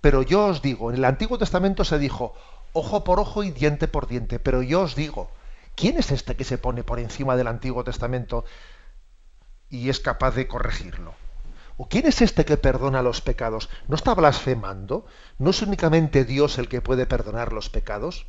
pero 0.00 0.22
yo 0.22 0.46
os 0.46 0.62
digo, 0.62 0.90
en 0.90 0.96
el 0.96 1.04
Antiguo 1.04 1.38
Testamento 1.38 1.84
se 1.84 1.98
dijo 1.98 2.34
ojo 2.72 3.04
por 3.04 3.20
ojo 3.20 3.42
y 3.42 3.50
diente 3.50 3.88
por 3.88 4.06
diente, 4.06 4.38
pero 4.38 4.62
yo 4.62 4.82
os 4.82 4.94
digo, 4.94 5.30
¿quién 5.74 5.98
es 5.98 6.10
este 6.10 6.36
que 6.36 6.44
se 6.44 6.58
pone 6.58 6.84
por 6.84 6.98
encima 6.98 7.36
del 7.36 7.48
Antiguo 7.48 7.84
Testamento 7.84 8.44
y 9.72 9.88
es 9.88 10.00
capaz 10.00 10.32
de 10.34 10.46
corregirlo. 10.46 11.14
¿O 11.82 11.88
quién 11.88 12.06
es 12.06 12.22
este 12.22 12.44
que 12.44 12.56
perdona 12.56 13.02
los 13.02 13.20
pecados? 13.20 13.68
¿No 13.88 13.96
está 13.96 14.14
blasfemando? 14.14 15.04
¿No 15.38 15.50
es 15.50 15.62
únicamente 15.62 16.24
Dios 16.24 16.58
el 16.58 16.68
que 16.68 16.80
puede 16.80 17.06
perdonar 17.06 17.52
los 17.52 17.70
pecados? 17.70 18.26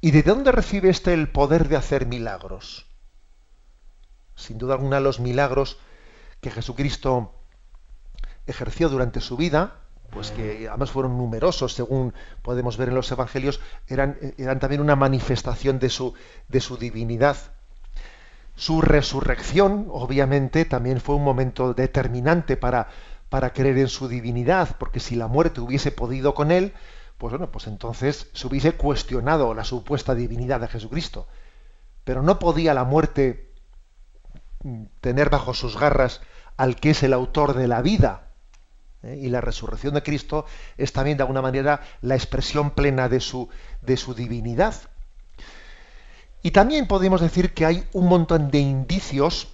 ¿Y 0.00 0.10
de 0.10 0.24
dónde 0.24 0.50
recibe 0.50 0.90
éste 0.90 1.14
el 1.14 1.28
poder 1.28 1.68
de 1.68 1.76
hacer 1.76 2.06
milagros? 2.06 2.88
Sin 4.34 4.58
duda 4.58 4.74
alguna 4.74 4.98
los 4.98 5.20
milagros 5.20 5.78
que 6.40 6.50
Jesucristo 6.50 7.36
ejerció 8.48 8.88
durante 8.88 9.20
su 9.20 9.36
vida, 9.36 9.76
pues 10.10 10.32
que 10.32 10.66
además 10.68 10.90
fueron 10.90 11.16
numerosos, 11.16 11.72
según 11.72 12.14
podemos 12.42 12.78
ver 12.78 12.88
en 12.88 12.96
los 12.96 13.12
evangelios, 13.12 13.60
eran, 13.86 14.18
eran 14.38 14.58
también 14.58 14.80
una 14.80 14.96
manifestación 14.96 15.78
de 15.78 15.88
su, 15.88 16.14
de 16.48 16.60
su 16.60 16.78
divinidad. 16.78 17.36
Su 18.54 18.80
resurrección, 18.80 19.86
obviamente, 19.90 20.64
también 20.64 21.00
fue 21.00 21.14
un 21.14 21.24
momento 21.24 21.74
determinante 21.74 22.56
para, 22.56 22.88
para 23.28 23.52
creer 23.52 23.78
en 23.78 23.88
su 23.88 24.08
divinidad, 24.08 24.76
porque 24.78 25.00
si 25.00 25.16
la 25.16 25.26
muerte 25.26 25.60
hubiese 25.60 25.90
podido 25.90 26.34
con 26.34 26.50
él, 26.50 26.74
pues 27.22 27.30
bueno, 27.30 27.50
pues 27.50 27.66
entonces 27.66 28.28
se 28.32 28.46
hubiese 28.46 28.72
cuestionado 28.72 29.54
la 29.54 29.64
supuesta 29.64 30.14
divinidad 30.14 30.60
de 30.60 30.68
Jesucristo. 30.68 31.28
Pero 32.04 32.20
no 32.20 32.38
podía 32.38 32.74
la 32.74 32.84
muerte 32.84 33.52
mm, 34.64 34.84
tener 35.00 35.30
bajo 35.30 35.54
sus 35.54 35.78
garras 35.78 36.20
al 36.56 36.76
que 36.76 36.90
es 36.90 37.02
el 37.02 37.12
autor 37.12 37.54
de 37.54 37.68
la 37.68 37.80
vida. 37.80 38.32
¿eh? 39.02 39.18
Y 39.22 39.28
la 39.28 39.40
resurrección 39.40 39.94
de 39.94 40.02
Cristo 40.02 40.46
es 40.76 40.92
también 40.92 41.16
de 41.16 41.22
alguna 41.22 41.42
manera 41.42 41.80
la 42.00 42.16
expresión 42.16 42.72
plena 42.72 43.08
de 43.08 43.20
su, 43.20 43.48
de 43.82 43.96
su 43.96 44.14
divinidad. 44.14 44.74
Y 46.42 46.50
también 46.50 46.86
podemos 46.86 47.20
decir 47.20 47.54
que 47.54 47.66
hay 47.66 47.84
un 47.92 48.08
montón 48.08 48.50
de 48.50 48.58
indicios 48.58 49.48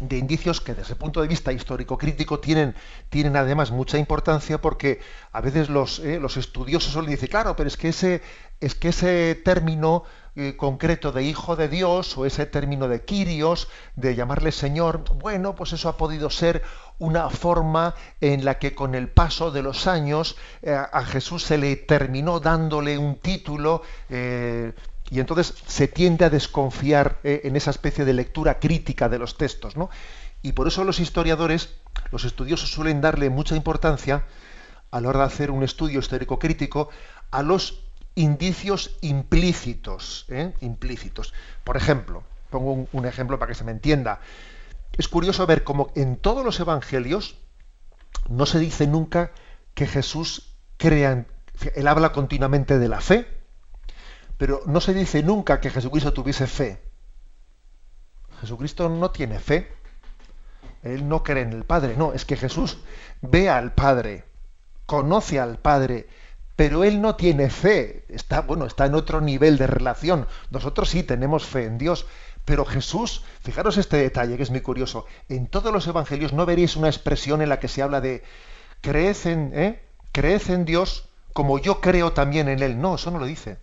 de 0.00 0.16
indicios 0.16 0.60
que 0.60 0.74
desde 0.74 0.94
el 0.94 0.98
punto 0.98 1.20
de 1.20 1.28
vista 1.28 1.52
histórico-crítico 1.52 2.40
tienen, 2.40 2.74
tienen 3.10 3.36
además 3.36 3.70
mucha 3.70 3.98
importancia 3.98 4.60
porque 4.60 5.00
a 5.32 5.40
veces 5.40 5.68
los, 5.68 5.98
eh, 6.00 6.18
los 6.18 6.36
estudiosos 6.36 6.92
suelen 6.92 7.10
decir, 7.10 7.28
claro, 7.28 7.54
pero 7.54 7.68
es 7.68 7.76
que 7.76 7.90
ese, 7.90 8.22
es 8.60 8.74
que 8.74 8.88
ese 8.88 9.34
término 9.44 10.04
eh, 10.36 10.56
concreto 10.56 11.12
de 11.12 11.24
hijo 11.24 11.54
de 11.54 11.68
Dios 11.68 12.16
o 12.16 12.24
ese 12.24 12.46
término 12.46 12.88
de 12.88 13.04
Kyrios, 13.04 13.68
de 13.94 14.14
llamarle 14.14 14.52
Señor, 14.52 15.04
bueno, 15.18 15.54
pues 15.54 15.72
eso 15.74 15.88
ha 15.88 15.96
podido 15.96 16.30
ser 16.30 16.62
una 16.98 17.28
forma 17.28 17.94
en 18.20 18.44
la 18.44 18.58
que 18.58 18.74
con 18.74 18.94
el 18.94 19.08
paso 19.08 19.50
de 19.50 19.62
los 19.62 19.86
años 19.86 20.36
eh, 20.62 20.72
a 20.72 21.04
Jesús 21.04 21.42
se 21.42 21.58
le 21.58 21.76
terminó 21.76 22.40
dándole 22.40 22.96
un 22.96 23.16
título 23.16 23.82
y 25.10 25.18
entonces 25.18 25.54
se 25.66 25.88
tiende 25.88 26.24
a 26.24 26.30
desconfiar 26.30 27.18
eh, 27.24 27.42
en 27.44 27.56
esa 27.56 27.70
especie 27.70 28.04
de 28.04 28.12
lectura 28.12 28.60
crítica 28.60 29.08
de 29.08 29.18
los 29.18 29.36
textos, 29.36 29.76
¿no? 29.76 29.90
Y 30.42 30.52
por 30.52 30.68
eso 30.68 30.84
los 30.84 31.00
historiadores, 31.00 31.74
los 32.12 32.24
estudiosos 32.24 32.70
suelen 32.70 33.00
darle 33.00 33.28
mucha 33.28 33.56
importancia 33.56 34.24
a 34.90 35.00
la 35.00 35.08
hora 35.08 35.20
de 35.20 35.26
hacer 35.26 35.50
un 35.50 35.62
estudio 35.62 35.98
histórico 35.98 36.38
crítico 36.38 36.88
a 37.30 37.42
los 37.42 37.84
indicios 38.14 38.96
implícitos, 39.02 40.26
¿eh? 40.28 40.54
implícitos. 40.60 41.34
Por 41.64 41.76
ejemplo, 41.76 42.22
pongo 42.48 42.72
un, 42.72 42.88
un, 42.92 43.06
ejemplo 43.06 43.38
para 43.38 43.50
que 43.50 43.58
se 43.58 43.64
me 43.64 43.72
entienda. 43.72 44.20
Es 44.96 45.08
curioso 45.08 45.46
ver 45.46 45.64
cómo 45.64 45.92
en 45.94 46.16
todos 46.16 46.44
los 46.44 46.58
evangelios 46.58 47.36
no 48.28 48.46
se 48.46 48.58
dice 48.58 48.86
nunca 48.86 49.32
que 49.74 49.86
Jesús 49.86 50.54
crea, 50.76 51.26
él 51.74 51.88
habla 51.88 52.12
continuamente 52.12 52.78
de 52.78 52.88
la 52.88 53.00
fe, 53.00 53.39
pero 54.40 54.62
no 54.64 54.80
se 54.80 54.94
dice 54.94 55.22
nunca 55.22 55.60
que 55.60 55.68
Jesucristo 55.68 56.14
tuviese 56.14 56.46
fe. 56.46 56.80
Jesucristo 58.40 58.88
no 58.88 59.10
tiene 59.10 59.38
fe. 59.38 59.70
Él 60.82 61.06
no 61.06 61.22
cree 61.22 61.42
en 61.42 61.52
el 61.52 61.64
Padre. 61.64 61.94
No, 61.94 62.14
es 62.14 62.24
que 62.24 62.38
Jesús 62.38 62.78
ve 63.20 63.50
al 63.50 63.74
Padre, 63.74 64.24
conoce 64.86 65.38
al 65.38 65.58
Padre, 65.58 66.08
pero 66.56 66.84
él 66.84 67.02
no 67.02 67.16
tiene 67.16 67.50
fe. 67.50 68.06
Está, 68.08 68.40
bueno, 68.40 68.64
está 68.64 68.86
en 68.86 68.94
otro 68.94 69.20
nivel 69.20 69.58
de 69.58 69.66
relación. 69.66 70.26
Nosotros 70.48 70.88
sí 70.88 71.02
tenemos 71.02 71.44
fe 71.44 71.66
en 71.66 71.76
Dios, 71.76 72.06
pero 72.46 72.64
Jesús, 72.64 73.22
fijaros 73.42 73.76
este 73.76 73.98
detalle 73.98 74.38
que 74.38 74.42
es 74.42 74.50
muy 74.50 74.62
curioso. 74.62 75.04
En 75.28 75.48
todos 75.48 75.70
los 75.70 75.86
evangelios 75.86 76.32
no 76.32 76.46
veréis 76.46 76.76
una 76.76 76.88
expresión 76.88 77.42
en 77.42 77.50
la 77.50 77.60
que 77.60 77.68
se 77.68 77.82
habla 77.82 78.00
de 78.00 78.22
creed 78.80 79.16
en, 79.26 79.52
¿eh? 79.54 79.82
creed 80.12 80.48
en 80.48 80.64
Dios 80.64 81.10
como 81.34 81.58
yo 81.58 81.82
creo 81.82 82.14
también 82.14 82.48
en 82.48 82.62
Él. 82.62 82.80
No, 82.80 82.94
eso 82.94 83.10
no 83.10 83.18
lo 83.18 83.26
dice. 83.26 83.58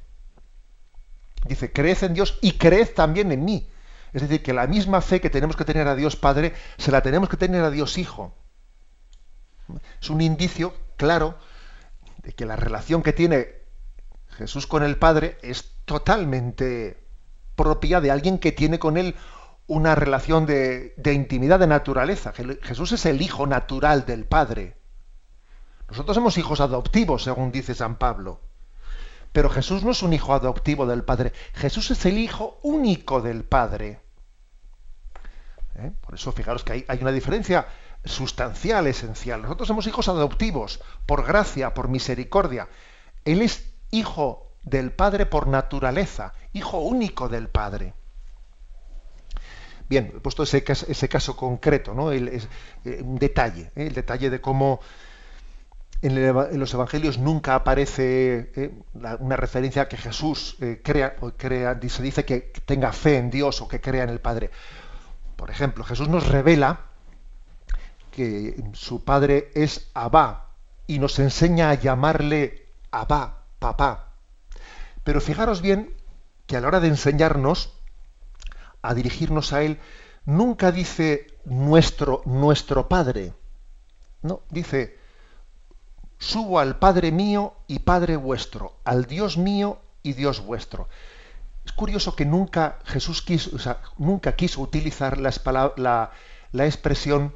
Dice, 1.46 1.72
creed 1.72 2.04
en 2.04 2.14
Dios 2.14 2.38
y 2.42 2.54
creed 2.54 2.90
también 2.96 3.32
en 3.32 3.46
mí. 3.46 3.70
Es 4.14 4.22
decir, 4.22 4.42
que 4.42 4.54
la 4.54 4.68
misma 4.68 5.02
fe 5.02 5.22
que 5.22 5.30
tenemos 5.30 5.56
que 5.56 5.66
tener 5.66 5.88
a 5.88 5.96
Dios 5.96 6.16
Padre, 6.16 6.54
se 6.78 6.92
la 6.92 7.02
tenemos 7.02 7.30
que 7.30 7.38
tener 7.38 7.64
a 7.64 7.70
Dios 7.70 7.98
Hijo. 7.98 8.34
Es 10.02 10.10
un 10.10 10.22
indicio 10.22 10.74
claro 10.96 11.38
de 12.24 12.34
que 12.34 12.46
la 12.46 12.56
relación 12.56 13.04
que 13.04 13.14
tiene 13.14 13.48
Jesús 14.30 14.68
con 14.68 14.84
el 14.84 14.98
Padre 14.98 15.38
es 15.42 15.72
totalmente 15.86 17.04
propia 17.56 18.02
de 18.02 18.12
alguien 18.12 18.38
que 18.38 18.52
tiene 18.52 18.80
con 18.80 18.98
él 18.98 19.16
una 19.68 19.96
relación 19.96 20.46
de, 20.46 20.94
intimidad 21.14 21.60
de 21.60 21.68
naturaleza. 21.68 22.34
Jesús 22.62 22.94
es 22.94 23.06
el 23.06 23.22
hijo 23.22 23.48
natural 23.48 24.06
del 24.06 24.26
Padre. 24.26 24.78
Nosotros 25.90 26.16
somos 26.16 26.38
hijos 26.38 26.62
adoptivos, 26.62 27.24
según 27.24 27.52
dice 27.52 27.74
San 27.74 27.98
Pablo. 27.98 28.42
Pero 29.32 29.50
Jesús 29.50 29.84
no 29.84 29.92
es 29.92 30.02
un 30.04 30.14
hijo 30.14 30.34
adoptivo 30.34 30.86
del 30.86 31.04
Padre, 31.04 31.34
Jesús 31.54 31.92
es 31.92 32.06
el 32.06 32.18
hijo 32.18 32.60
único 32.64 33.22
del 33.22 33.44
Padre. 33.44 34.00
¿Eh? 35.76 35.92
Por 36.02 36.16
eso 36.16 36.32
fijaros 36.32 36.64
que 36.64 36.86
hay, 36.88 37.00
una 37.02 37.12
diferencia 37.12 37.68
sustancial, 38.04 38.88
esencial. 38.88 39.42
Nosotros 39.42 39.68
somos 39.68 39.86
hijos 39.88 40.08
adoptivos, 40.08 40.82
por 41.06 41.26
gracia, 41.26 41.74
por 41.74 41.88
misericordia. 41.88 42.68
Él 43.26 43.42
es 43.42 43.72
hijo 43.92 44.52
del 44.64 44.92
Padre 44.92 45.26
por 45.26 45.48
naturaleza, 45.48 46.34
hijo 46.54 46.80
único 46.80 47.30
del 47.30 47.50
Padre. 47.50 47.94
Bien, 49.90 50.12
he 50.16 50.20
puesto 50.20 50.44
ese, 50.44 50.64
caso 50.64 51.38
concreto, 51.38 51.94
¿no? 51.94 52.12
El, 52.12 52.28
eh, 52.28 53.02
un 53.02 53.18
detalle, 53.18 53.72
¿eh? 53.76 53.88
el 53.88 53.94
detalle 53.94 54.30
de 54.30 54.42
cómo 54.42 54.82
en, 56.02 56.60
los 56.60 56.74
evangelios 56.74 57.18
nunca 57.18 57.56
aparece 57.56 58.52
eh, 58.56 58.72
una 59.20 59.36
referencia 59.36 59.84
a 59.84 59.88
que 59.88 59.98
Jesús 59.98 60.56
eh, 60.62 60.82
crea, 60.84 61.16
o 61.22 61.32
crea, 61.32 61.80
se 61.90 62.04
dice 62.04 62.26
que 62.26 62.52
tenga 62.66 62.92
fe 62.92 63.18
en 63.18 63.32
Dios 63.32 63.62
o 63.62 63.68
que 63.68 63.82
crea 63.82 64.04
en 64.04 64.10
el 64.10 64.20
Padre. 64.20 64.52
Por 65.36 65.50
ejemplo, 65.50 65.84
Jesús 65.84 66.08
nos 66.10 66.28
revela 66.28 66.82
que 68.12 68.64
su 68.74 69.04
Padre 69.04 69.52
es 69.56 69.90
Abba 69.94 70.52
y 70.88 71.00
nos 71.00 71.20
enseña 71.20 71.70
a 71.70 71.76
llamarle 71.76 72.68
Abba, 72.92 73.44
papá. 73.60 74.14
Pero 75.04 75.22
fijaros 75.22 75.62
bien 75.62 75.96
que 76.46 76.58
a 76.58 76.62
la 76.62 76.68
hora 76.68 76.80
de 76.80 76.88
enseñarnos 76.88 77.74
a 78.82 78.94
dirigirnos 78.94 79.54
a 79.54 79.64
Él, 79.64 79.80
nunca 80.26 80.72
dice 80.72 81.28
nuestro, 81.46 82.22
nuestro 82.26 82.88
Padre. 82.88 83.34
No, 84.22 84.42
dice 84.50 84.98
subo 86.20 86.60
al 86.60 86.78
Padre 86.78 87.12
mío 87.12 87.54
y 87.68 87.80
Padre 87.80 88.16
vuestro, 88.16 88.78
al 88.84 89.06
Dios 89.06 89.38
mío 89.38 89.80
y 90.04 90.14
Dios 90.14 90.42
vuestro. 90.42 90.88
Es 91.66 91.74
curioso 91.74 92.16
que 92.16 92.26
nunca 92.26 92.80
Jesús 92.86 93.22
quiso, 93.22 93.52
nunca 93.98 94.36
quiso 94.36 94.62
utilizar 94.62 95.18
la, 95.20 96.12
expresión 96.54 97.36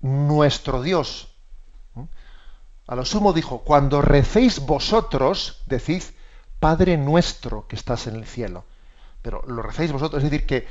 nuestro 0.00 0.82
Dios. 0.82 1.28
A 2.86 2.94
lo 2.94 3.04
sumo 3.04 3.32
dijo, 3.32 3.60
cuando 3.60 4.02
recéis 4.02 4.60
vosotros, 4.60 5.62
decid, 5.66 6.02
Padre 6.58 6.96
nuestro 6.96 7.66
que 7.66 7.76
estás 7.76 8.06
en 8.06 8.16
el 8.16 8.26
cielo. 8.26 8.64
Pero 9.22 9.42
lo 9.46 9.62
recéis 9.62 9.92
vosotros, 9.92 10.22
es 10.22 10.30
decir, 10.30 10.46
que 10.46 10.66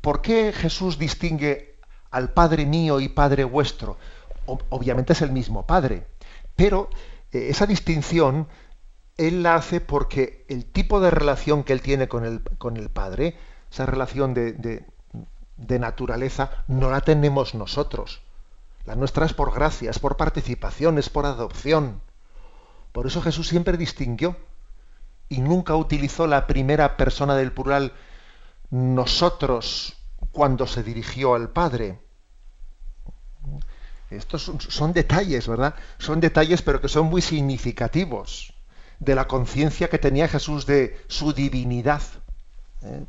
¿por 0.00 0.20
qué 0.22 0.52
Jesús 0.52 0.98
distingue 0.98 1.78
al 2.10 2.32
Padre 2.32 2.66
mío 2.66 3.00
y 3.00 3.08
Padre 3.08 3.44
vuestro? 3.44 3.98
obviamente 4.46 5.12
es 5.12 5.22
el 5.22 5.30
mismo 5.30 5.64
Padre, 5.64 6.06
pero 6.60 6.90
eh, 7.32 7.46
esa 7.48 7.64
distinción 7.66 8.46
él 9.16 9.42
la 9.42 9.54
hace 9.54 9.80
porque 9.80 10.44
el 10.46 10.66
tipo 10.66 11.00
de 11.00 11.10
relación 11.10 11.64
que 11.64 11.72
él 11.72 11.80
tiene 11.80 12.06
con 12.06 12.26
el, 12.26 12.42
con 12.58 12.76
el 12.76 12.90
Padre, 12.90 13.38
esa 13.70 13.86
relación 13.86 14.34
de, 14.34 14.52
de, 14.52 15.78
naturaleza, 15.78 16.50
no 16.68 16.90
la 16.90 17.00
tenemos 17.00 17.54
nosotros. 17.54 18.20
La 18.84 18.94
nuestra 18.94 19.24
es 19.24 19.32
por 19.32 19.54
gracia, 19.54 19.90
es 19.90 19.98
por 19.98 20.18
participación, 20.18 20.98
es 20.98 21.08
por 21.08 21.24
adopción. 21.24 22.02
Por 22.92 23.06
eso 23.06 23.22
Jesús 23.22 23.48
siempre 23.48 23.78
distinguió 23.78 24.36
y 25.30 25.40
nunca 25.40 25.76
utilizó 25.76 26.26
la 26.26 26.46
primera 26.46 26.98
persona 26.98 27.36
del 27.36 27.52
plural 27.52 27.94
nosotros 28.68 29.96
cuando 30.30 30.66
se 30.66 30.82
dirigió 30.82 31.34
al 31.34 31.48
Padre. 31.48 32.00
Estos 34.10 34.50
son, 34.68 34.92
detalles, 34.92 35.46
¿verdad? 35.46 35.74
Son 35.98 36.20
detalles, 36.20 36.62
pero 36.62 36.80
que 36.80 36.88
son 36.88 37.06
muy 37.06 37.22
significativos 37.22 38.52
de 38.98 39.14
la 39.14 39.28
conciencia 39.28 39.88
que 39.88 39.98
tenía 39.98 40.26
Jesús 40.26 40.66
de 40.66 40.98
su 41.06 41.32
divinidad. 41.32 42.02
¿eh? 42.82 43.04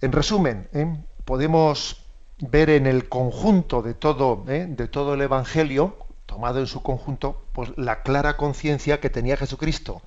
En 0.00 0.12
resumen, 0.12 0.68
¿eh? 0.72 0.96
podemos 1.24 2.04
ver 2.38 2.70
en 2.70 2.86
el 2.86 3.08
conjunto 3.08 3.82
de 3.82 3.94
todo, 3.94 4.44
¿eh? 4.48 4.66
de 4.68 4.88
todo 4.88 5.14
el 5.14 5.20
Evangelio, 5.20 5.96
tomado 6.26 6.58
en 6.58 6.66
su 6.66 6.82
conjunto, 6.82 7.44
pues 7.52 7.72
la 7.76 8.02
clara 8.02 8.36
conciencia 8.36 9.00
que 9.00 9.10
tenía 9.10 9.36
Jesucristo 9.36 10.02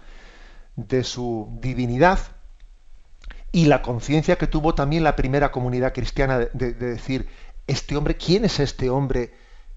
de 0.76 1.06
su 1.06 1.58
divinidad 1.62 2.20
y 3.54 3.66
la 3.68 3.82
conciencia 3.82 4.38
que 4.38 4.48
tuvo 4.48 4.76
también 4.76 5.06
la 5.06 5.16
primera 5.16 5.52
comunidad 5.52 5.94
cristiana 5.94 6.40
de, 6.40 6.50
de, 6.54 6.74
decir, 6.74 7.30
este 7.68 7.98
hombre, 7.98 8.18
¿quién 8.18 8.46
es 8.46 8.60
este 8.60 8.90
hombre 8.90 9.34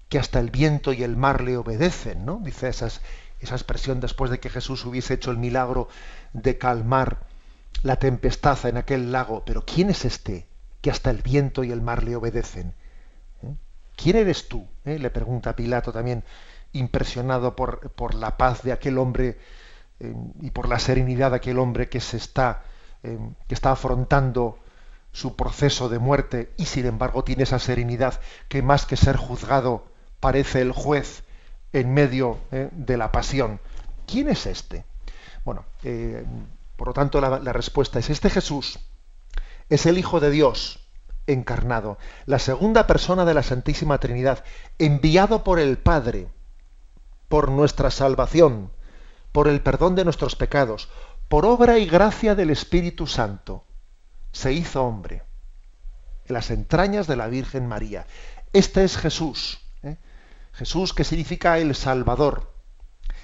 que 0.09 0.19
hasta 0.19 0.39
el 0.39 0.51
viento 0.51 0.93
y 0.93 1.03
el 1.03 1.17
mar 1.17 1.41
le 1.41 1.57
obedecen? 1.57 2.25
¿no? 2.25 2.39
Dice 2.43 2.69
esas, 2.69 3.01
esa 3.39 3.55
expresión 3.55 3.99
después 3.99 4.31
de 4.31 4.39
que 4.39 4.49
Jesús 4.49 4.85
hubiese 4.85 5.15
hecho 5.15 5.31
el 5.31 5.37
milagro 5.37 5.87
de 6.33 6.57
calmar 6.57 7.19
la 7.83 7.97
tempestad 7.97 8.63
en 8.65 8.77
aquel 8.77 9.11
lago. 9.11 9.43
Pero 9.45 9.63
¿quién 9.65 9.89
es 9.89 10.05
este 10.05 10.47
que 10.81 10.91
hasta 10.91 11.09
el 11.09 11.21
viento 11.21 11.63
y 11.63 11.71
el 11.71 11.81
mar 11.81 12.03
le 12.03 12.15
obedecen? 12.15 12.73
¿Eh? 13.43 13.55
¿Quién 13.95 14.17
eres 14.17 14.47
tú? 14.47 14.67
¿Eh? 14.85 14.99
Le 14.99 15.09
pregunta 15.09 15.55
Pilato 15.55 15.91
también, 15.91 16.23
impresionado 16.73 17.55
por, 17.55 17.91
por 17.91 18.13
la 18.13 18.37
paz 18.37 18.63
de 18.63 18.71
aquel 18.71 18.97
hombre 18.97 19.37
eh, 19.99 20.13
y 20.41 20.51
por 20.51 20.69
la 20.69 20.79
serenidad 20.79 21.31
de 21.31 21.37
aquel 21.37 21.57
hombre 21.57 21.89
que 21.89 21.99
se 21.99 22.17
está, 22.17 22.63
que 23.01 23.55
está 23.55 23.71
afrontando 23.71 24.59
su 25.11 25.35
proceso 25.35 25.89
de 25.89 25.99
muerte 25.99 26.53
y 26.57 26.65
sin 26.65 26.85
embargo 26.85 27.23
tiene 27.23 27.43
esa 27.43 27.59
serenidad 27.59 28.19
que 28.47 28.61
más 28.61 28.85
que 28.85 28.97
ser 28.97 29.15
juzgado 29.15 29.85
parece 30.19 30.61
el 30.61 30.71
juez 30.71 31.23
en 31.73 31.93
medio 31.93 32.39
de 32.51 32.97
la 32.97 33.11
pasión. 33.11 33.59
¿Quién 34.05 34.29
es 34.29 34.45
este? 34.45 34.85
Bueno, 35.45 35.65
por 36.75 36.87
lo 36.87 36.93
tanto, 36.93 37.21
la, 37.21 37.53
respuesta 37.53 37.99
es, 37.99 38.09
este 38.09 38.29
Jesús 38.29 38.79
es 39.69 39.85
el 39.85 39.97
Hijo 39.97 40.19
de 40.19 40.31
Dios 40.31 40.79
encarnado, 41.27 41.97
la 42.25 42.39
segunda 42.39 42.87
persona 42.87 43.25
de 43.25 43.33
la 43.33 43.43
Santísima 43.43 43.99
Trinidad, 43.99 44.43
enviado 44.79 45.43
por 45.43 45.59
el 45.59 45.77
Padre, 45.77 46.27
por 47.27 47.49
nuestra 47.51 47.91
salvación, 47.91 48.71
por 49.31 49.47
el 49.47 49.61
perdón 49.61 49.95
de 49.95 50.05
nuestros 50.05 50.35
pecados, 50.35 50.89
por 51.27 51.45
obra 51.45 51.77
y 51.77 51.85
gracia 51.85 52.33
del 52.33 52.49
Espíritu 52.49 53.05
Santo. 53.05 53.65
Se 54.31 54.53
hizo 54.53 54.83
hombre 54.83 55.23
en 56.27 56.33
las 56.33 56.51
entrañas 56.51 57.07
de 57.07 57.15
la 57.15 57.27
Virgen 57.27 57.67
María. 57.67 58.05
Este 58.53 58.83
es 58.83 58.97
Jesús. 58.97 59.59
¿eh? 59.83 59.97
Jesús 60.53 60.93
que 60.93 61.03
significa 61.03 61.57
el 61.57 61.75
Salvador 61.75 62.53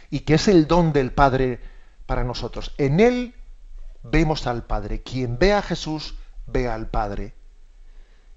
y 0.09 0.21
que 0.21 0.35
es 0.35 0.47
el 0.47 0.67
don 0.67 0.93
del 0.93 1.11
Padre 1.11 1.59
para 2.05 2.23
nosotros. 2.23 2.73
En 2.77 2.99
Él 2.99 3.35
vemos 4.03 4.47
al 4.47 4.63
Padre. 4.63 5.01
Quien 5.01 5.37
ve 5.39 5.53
a 5.53 5.61
Jesús, 5.61 6.15
ve 6.45 6.67
al 6.67 6.89
Padre. 6.89 7.33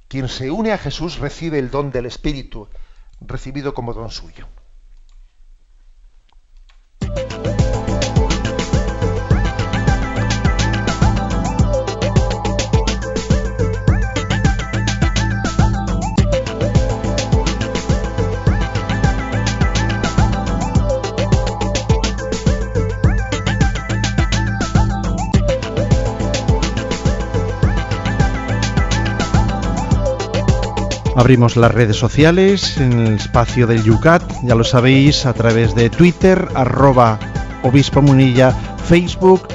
Quien 0.09 0.29
se 0.29 0.51
une 0.51 0.73
a 0.73 0.79
Jesús 0.79 1.19
recibe 1.19 1.59
el 1.59 1.71
don 1.71 1.91
del 1.91 2.07
Espíritu, 2.07 2.69
recibido 3.21 3.75
como 3.75 3.93
don 3.93 4.11
suyo. 4.11 4.49
Abrimos 31.19 31.57
las 31.57 31.75
redes 31.75 31.97
sociales 31.97 32.79
en 32.79 32.93
el 32.93 33.15
espacio 33.15 33.67
del 33.67 33.83
Yucat, 33.83 34.23
ya 34.45 34.55
lo 34.55 34.63
sabéis, 34.63 35.27
a 35.27 35.33
través 35.33 35.75
de 35.75 35.91
Twitter, 35.91 36.47
arroba 36.55 37.19
obispo 37.65 38.01
munilla, 38.01 38.53
Facebook, 38.85 39.49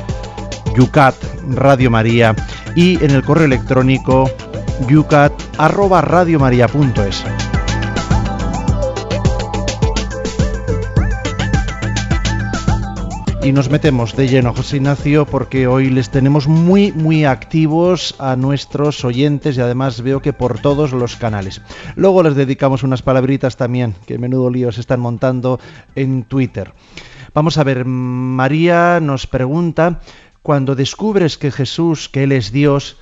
Yucat 0.75 1.15
Radio 1.47 1.89
María 1.89 2.35
y 2.75 3.01
en 3.01 3.11
el 3.11 3.23
correo 3.23 3.45
electrónico 3.45 4.29
yucat 4.89 5.31
arroba 5.57 6.01
radiomaria.es. 6.01 7.23
y 13.45 13.51
nos 13.51 13.69
metemos 13.69 14.15
de 14.15 14.29
lleno, 14.29 14.53
José 14.53 14.77
Ignacio, 14.77 15.25
porque 15.25 15.67
hoy 15.67 15.89
les 15.89 16.09
tenemos 16.09 16.47
muy, 16.47 16.93
muy 16.93 17.25
activos 17.25 18.15
a 18.17 18.37
nuestros 18.37 19.03
oyentes 19.03 19.57
y 19.57 19.61
además 19.61 20.01
veo 20.01 20.21
que 20.21 20.31
por 20.31 20.59
todos 20.59 20.93
los 20.93 21.17
canales. 21.17 21.61
Luego 21.95 22.23
les 22.23 22.35
dedicamos 22.35 22.83
unas 22.83 23.01
palabritas 23.01 23.57
también, 23.57 23.95
que 24.07 24.17
menudo 24.17 24.49
lío 24.49 24.71
se 24.71 24.79
están 24.79 25.01
montando 25.01 25.59
en 25.95 26.23
Twitter. 26.23 26.73
Vamos 27.33 27.57
a 27.57 27.65
ver, 27.65 27.83
María 27.83 29.01
nos 29.01 29.27
pregunta, 29.27 29.99
cuando 30.41 30.75
descubres 30.75 31.37
que 31.37 31.51
Jesús, 31.51 32.07
que 32.07 32.23
Él 32.23 32.31
es 32.31 32.53
Dios, 32.53 32.97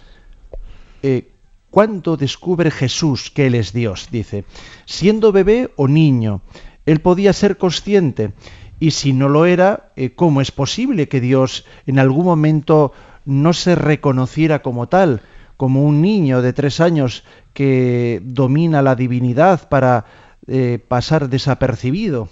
eh, 1.03 1.29
¿cuándo 1.69 2.17
descubre 2.17 2.71
Jesús 2.71 3.29
que 3.29 3.45
Él 3.45 3.53
es 3.53 3.73
Dios? 3.73 4.07
Dice, 4.11 4.45
siendo 4.85 5.31
bebé 5.31 5.71
o 5.75 5.87
niño, 5.87 6.41
Él 6.87 6.99
podía 6.99 7.31
ser 7.31 7.57
consciente 7.57 8.33
y 8.81 8.91
si 8.91 9.13
no 9.13 9.29
lo 9.29 9.45
era, 9.45 9.91
eh, 9.95 10.15
¿cómo 10.15 10.41
es 10.41 10.51
posible 10.51 11.07
que 11.07 11.21
Dios 11.21 11.65
en 11.85 11.99
algún 11.99 12.25
momento 12.25 12.93
no 13.25 13.53
se 13.53 13.75
reconociera 13.75 14.63
como 14.63 14.89
tal, 14.89 15.21
como 15.55 15.83
un 15.83 16.01
niño 16.01 16.41
de 16.41 16.51
tres 16.51 16.81
años 16.81 17.23
que 17.53 18.19
domina 18.23 18.81
la 18.81 18.95
divinidad 18.95 19.69
para 19.69 20.05
eh, 20.47 20.79
pasar 20.85 21.29
desapercibido? 21.29 22.29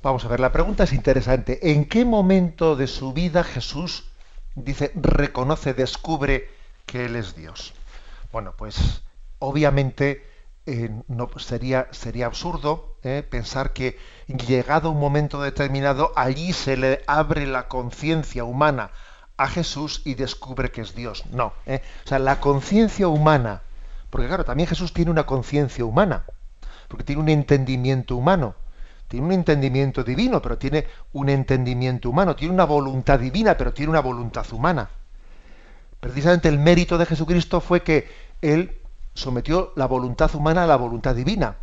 Vamos 0.00 0.24
a 0.24 0.28
ver, 0.28 0.38
la 0.38 0.52
pregunta 0.52 0.84
es 0.84 0.92
interesante. 0.92 1.72
¿En 1.72 1.86
qué 1.86 2.04
momento 2.04 2.76
de 2.76 2.86
su 2.86 3.12
vida 3.12 3.42
Jesús 3.42 4.04
dice, 4.54 4.92
reconoce, 4.94 5.74
descubre 5.74 6.50
que 6.86 7.06
Él 7.06 7.16
es 7.16 7.34
Dios? 7.34 7.74
Bueno, 8.30 8.54
pues 8.56 9.02
obviamente 9.40 10.22
eh, 10.66 10.90
no, 11.08 11.28
sería, 11.36 11.88
sería 11.90 12.26
absurdo 12.26 12.96
eh, 13.02 13.22
pensar 13.28 13.74
que 13.74 13.98
llegado 14.26 14.90
un 14.90 14.98
momento 14.98 15.42
determinado, 15.42 16.12
allí 16.16 16.54
se 16.54 16.78
le 16.78 17.02
abre 17.06 17.46
la 17.46 17.68
conciencia 17.68 18.44
humana 18.44 18.90
a 19.36 19.48
Jesús 19.48 20.00
y 20.06 20.14
descubre 20.14 20.70
que 20.70 20.80
es 20.80 20.94
Dios. 20.94 21.24
No. 21.30 21.52
Eh. 21.66 21.82
O 22.06 22.08
sea, 22.08 22.18
la 22.18 22.40
conciencia 22.40 23.08
humana, 23.08 23.60
porque 24.08 24.26
claro, 24.26 24.44
también 24.44 24.68
Jesús 24.68 24.94
tiene 24.94 25.10
una 25.10 25.26
conciencia 25.26 25.84
humana, 25.84 26.24
porque 26.88 27.04
tiene 27.04 27.20
un 27.20 27.28
entendimiento 27.28 28.16
humano, 28.16 28.54
tiene 29.08 29.26
un 29.26 29.32
entendimiento 29.32 30.02
divino, 30.02 30.40
pero 30.40 30.56
tiene 30.56 30.86
un 31.12 31.28
entendimiento 31.28 32.08
humano, 32.08 32.34
tiene 32.36 32.54
una 32.54 32.64
voluntad 32.64 33.18
divina, 33.18 33.56
pero 33.58 33.74
tiene 33.74 33.90
una 33.90 34.00
voluntad 34.00 34.50
humana. 34.50 34.88
Precisamente 36.00 36.48
el 36.48 36.58
mérito 36.58 36.96
de 36.96 37.06
Jesucristo 37.06 37.60
fue 37.60 37.82
que 37.82 38.08
Él 38.40 38.80
sometió 39.14 39.72
la 39.76 39.86
voluntad 39.86 40.34
humana 40.34 40.64
a 40.64 40.66
la 40.66 40.76
voluntad 40.76 41.14
divina. 41.14 41.56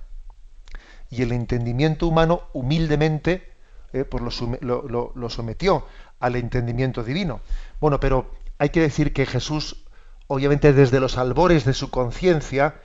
Y 1.09 1.21
el 1.21 1.33
entendimiento 1.33 2.07
humano 2.07 2.43
humildemente 2.53 3.51
eh, 3.93 4.05
pues 4.05 4.23
lo, 4.23 5.29
sometió 5.29 5.85
al 6.19 6.35
entendimiento 6.37 7.03
divino. 7.03 7.41
Bueno, 7.81 7.99
pero 7.99 8.31
hay 8.57 8.69
que 8.69 8.79
decir 8.79 9.11
que 9.11 9.25
Jesús, 9.25 9.83
obviamente 10.27 10.71
desde 10.71 11.01
los 11.01 11.17
albores 11.17 11.65
de 11.65 11.73
su 11.73 11.89
conciencia, 11.89 12.75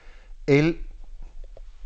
él, 0.46 0.86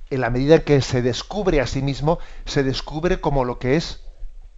en 0.09 0.23
la 0.23 0.31
medida 0.31 0.65
que 0.65 0.81
se 0.81 1.03
descubre 1.03 1.61
a 1.61 1.67
sí 1.67 1.83
mismo, 1.83 2.19
se 2.47 2.63
descubre 2.63 3.21
como 3.21 3.45
lo 3.45 3.59
que 3.59 3.77
es, 3.77 4.03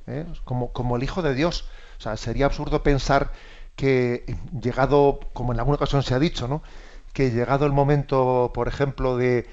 ¿eh? 0.07 0.27
como, 0.45 0.73
como 0.73 0.97
el 0.97 1.03
Hijo 1.03 1.23
de 1.23 1.35
Dios. 1.35 1.68
O 1.99 2.03
sea, 2.03 2.16
sería 2.16 2.47
absurdo 2.47 2.85
pensar 2.85 3.33
que 3.75 4.37
llegado, 4.61 5.18
como 5.33 5.53
en 5.53 5.59
alguna 5.59 5.77
ocasión 5.77 6.05
se 6.05 6.14
ha 6.14 6.20
dicho, 6.20 6.47
¿no? 6.47 6.62
Que 7.12 7.30
llegado 7.30 7.66
el 7.66 7.72
momento, 7.72 8.50
por 8.54 8.68
ejemplo, 8.68 9.16
de, 9.16 9.46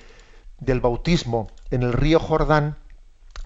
del 0.59 0.79
bautismo 0.79 1.49
en 1.71 1.83
el 1.83 1.93
río 1.93 2.19
Jordán, 2.19 2.77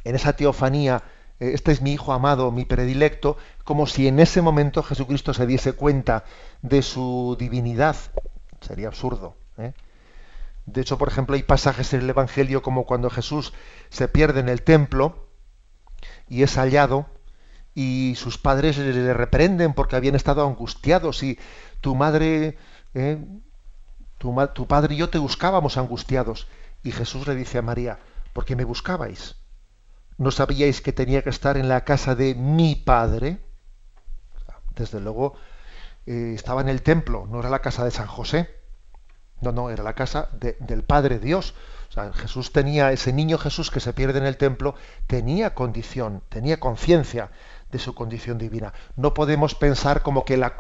en 0.04 0.16
esa 0.16 0.34
teofanía, 0.34 1.04
eh, 1.40 1.52
este 1.54 1.72
es 1.72 1.82
mi 1.82 1.94
hijo 1.94 2.14
amado, 2.14 2.52
mi 2.52 2.66
predilecto, 2.66 3.38
como 3.64 3.88
si 3.88 4.08
en 4.08 4.20
ese 4.20 4.42
momento 4.42 4.84
Jesucristo 4.84 5.34
se 5.34 5.48
diese 5.48 5.74
cuenta 5.74 6.24
de 6.62 6.82
su 6.82 7.36
divinidad. 7.40 7.96
Sería 8.62 8.88
absurdo. 8.88 9.36
¿eh? 9.58 9.74
De 10.66 10.82
hecho, 10.82 10.98
por 10.98 11.08
ejemplo, 11.08 11.36
hay 11.36 11.44
pasajes 11.44 11.94
en 11.94 12.02
el 12.02 12.10
Evangelio 12.10 12.62
como 12.62 12.86
cuando 12.86 13.10
Jesús 13.10 13.54
se 13.90 14.08
pierde 14.08 14.40
en 14.40 14.50
el 14.50 14.62
templo 14.62 15.28
y 16.30 16.44
es 16.44 16.56
hallado 16.58 17.08
y 17.76 18.14
sus 18.18 18.38
padres 18.38 18.78
le 18.78 19.14
reprenden 19.14 19.74
porque 19.74 19.96
habían 19.96 20.16
estado 20.16 20.46
angustiados 20.46 21.24
y 21.24 21.40
tu 21.82 21.96
madre 21.96 22.58
¿eh? 22.94 23.18
Tu, 24.54 24.68
padre 24.68 24.96
y 24.96 24.98
yo 24.98 25.10
te 25.10 25.18
buscábamos 25.18 25.78
angustiados. 25.78 26.48
Y 26.82 26.92
Jesús 26.92 27.28
le 27.28 27.36
dice 27.36 27.58
a 27.58 27.62
María, 27.62 28.00
¿por 28.32 28.46
qué 28.46 28.56
me 28.56 28.64
buscabais? 28.64 29.36
¿No 30.18 30.32
sabíais 30.32 30.82
que 30.82 30.94
tenía 30.94 31.24
que 31.24 31.30
estar 31.30 31.58
en 31.58 31.68
la 31.68 31.84
casa 31.84 32.16
de 32.16 32.36
mi 32.36 32.76
padre? 32.76 33.40
Desde 34.76 35.00
luego, 35.00 35.36
eh, 36.06 36.34
estaba 36.36 36.62
en 36.62 36.70
el 36.70 36.82
templo, 36.82 37.28
no 37.30 37.40
era 37.40 37.50
la 37.50 37.60
casa 37.60 37.84
de 37.84 37.92
San 37.92 38.08
José. 38.08 38.50
No, 39.42 39.52
no, 39.52 39.70
era 39.70 39.84
la 39.84 39.94
casa 39.94 40.30
del 40.32 40.84
Padre 40.84 41.20
Dios. 41.20 41.54
Jesús 42.14 42.54
tenía, 42.54 42.94
ese 42.94 43.12
niño 43.12 43.38
Jesús 43.38 43.70
que 43.70 43.82
se 43.82 43.92
pierde 43.92 44.20
en 44.20 44.26
el 44.26 44.38
templo, 44.38 44.74
tenía 45.06 45.54
condición, 45.54 46.24
tenía 46.30 46.60
conciencia 46.62 47.30
de 47.70 47.78
su 47.80 47.94
condición 47.94 48.38
divina. 48.38 48.74
No 48.96 49.14
podemos 49.14 49.54
pensar 49.54 50.02
como 50.02 50.24
que 50.24 50.38
la, 50.38 50.56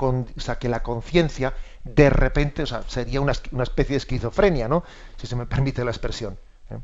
que 0.59 0.67
la 0.67 0.83
conciencia 0.83 1.53
de 1.83 2.09
repente, 2.09 2.63
o 2.63 2.65
sea, 2.65 2.83
sería 2.87 3.21
una, 3.21 3.31
especie 3.31 3.93
de 3.93 3.97
esquizofrenia, 3.97 4.67
¿no? 4.67 4.83
Si 5.17 5.27
se 5.27 5.35
me 5.35 5.45
permite 5.45 5.83
la 5.83 5.91
expresión. 5.91 6.37
¿eh? 6.69 6.77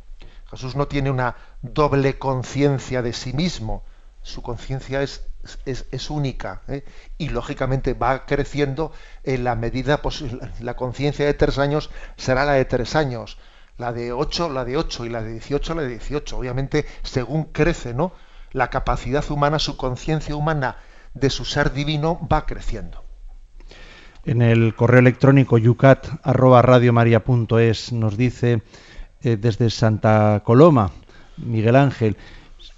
Jesús 0.50 0.76
no 0.76 0.88
tiene 0.88 1.10
una 1.10 1.36
doble 1.62 2.18
conciencia 2.18 3.02
de 3.02 3.14
sí 3.14 3.34
mismo. 3.34 3.84
Su 4.22 4.41
conciencia 4.41 5.02
es, 5.02 5.24
es, 5.66 6.10
única 6.10 6.62
¿eh? 6.68 6.84
y 7.18 7.30
lógicamente 7.30 7.93
va 7.93 8.26
creciendo 8.26 8.91
en 9.24 9.45
la 9.45 9.56
medida 9.56 10.02
posible. 10.02 10.52
La 10.60 10.76
conciencia 10.76 11.26
de 11.26 11.34
tres 11.34 11.58
años 11.58 11.89
será 12.18 12.43
la 12.43 12.54
de 12.54 12.66
tres 12.66 12.95
años, 12.95 13.38
la 13.78 13.93
de 13.93 14.12
ocho, 14.12 14.50
la 14.50 14.66
de 14.66 14.76
ocho 14.76 15.06
y 15.06 15.10
la 15.10 15.22
de 15.22 15.32
dieciocho, 15.32 15.74
la 15.74 15.84
de 15.84 15.89
dieciocho. 15.89 16.38
Obviamente, 16.38 16.86
según 17.04 17.45
crece, 17.45 17.93
¿no? 17.93 18.12
la 18.52 18.70
capacidad 18.70 19.30
humana, 19.32 19.60
su 19.60 19.78
conciencia 19.78 20.36
humana 20.36 20.78
de 21.14 21.30
su 21.30 21.45
ser 21.45 21.72
divino 21.72 22.20
va 22.32 22.45
creciendo. 22.45 23.04
En 24.30 24.42
el 24.44 24.76
correo 24.76 25.00
electrónico 25.00 25.58
yucat@radiomaria.es 25.58 27.92
nos 27.94 28.16
dice 28.16 28.62
eh, 29.24 29.38
desde 29.42 29.72
Santa 29.72 30.44
Coloma, 30.46 30.92
Miguel 31.38 31.76
Ángel, 31.76 32.16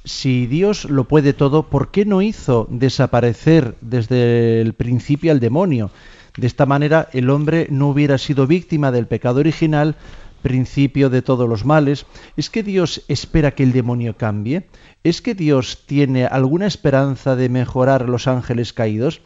si 0.05 0.47
Dios 0.47 0.85
lo 0.85 1.09
puede 1.09 1.33
todo, 1.33 1.63
¿por 1.63 1.91
qué 1.91 2.05
no 2.05 2.21
hizo 2.21 2.67
desaparecer 2.69 3.75
desde 3.81 4.61
el 4.61 4.75
principio 4.75 5.33
al 5.33 5.41
demonio? 5.41 5.91
De 6.37 6.47
esta 6.47 6.65
manera 6.65 7.09
el 7.11 7.29
hombre 7.29 7.67
no 7.69 7.89
hubiera 7.89 8.17
sido 8.17 8.47
víctima 8.47 8.93
del 8.93 9.07
pecado 9.07 9.41
original, 9.41 9.97
principio 10.41 11.09
de 11.09 11.21
todos 11.21 11.49
los 11.49 11.65
males. 11.65 12.05
¿Es 12.37 12.49
que 12.49 12.63
Dios 12.63 13.03
espera 13.09 13.51
que 13.51 13.63
el 13.63 13.73
demonio 13.73 14.15
cambie? 14.15 14.67
¿Es 15.03 15.21
que 15.21 15.35
Dios 15.35 15.83
tiene 15.85 16.27
alguna 16.27 16.67
esperanza 16.67 17.35
de 17.35 17.49
mejorar 17.49 18.07
los 18.07 18.29
ángeles 18.29 18.71
caídos? 18.71 19.19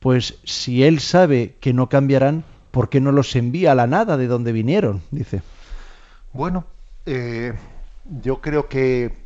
Pues 0.00 0.38
si 0.44 0.84
Él 0.84 1.00
sabe 1.00 1.56
que 1.60 1.72
no 1.72 1.88
cambiarán, 1.88 2.44
¿por 2.70 2.88
qué 2.88 3.00
no 3.00 3.12
los 3.12 3.34
envía 3.36 3.72
a 3.72 3.74
la 3.74 3.86
nada 3.86 4.16
de 4.16 4.26
donde 4.26 4.52
vinieron? 4.52 5.02
Dice. 5.10 5.42
Bueno, 6.32 6.66
eh, 7.06 7.54
yo 8.22 8.40
creo 8.40 8.68
que 8.68 9.16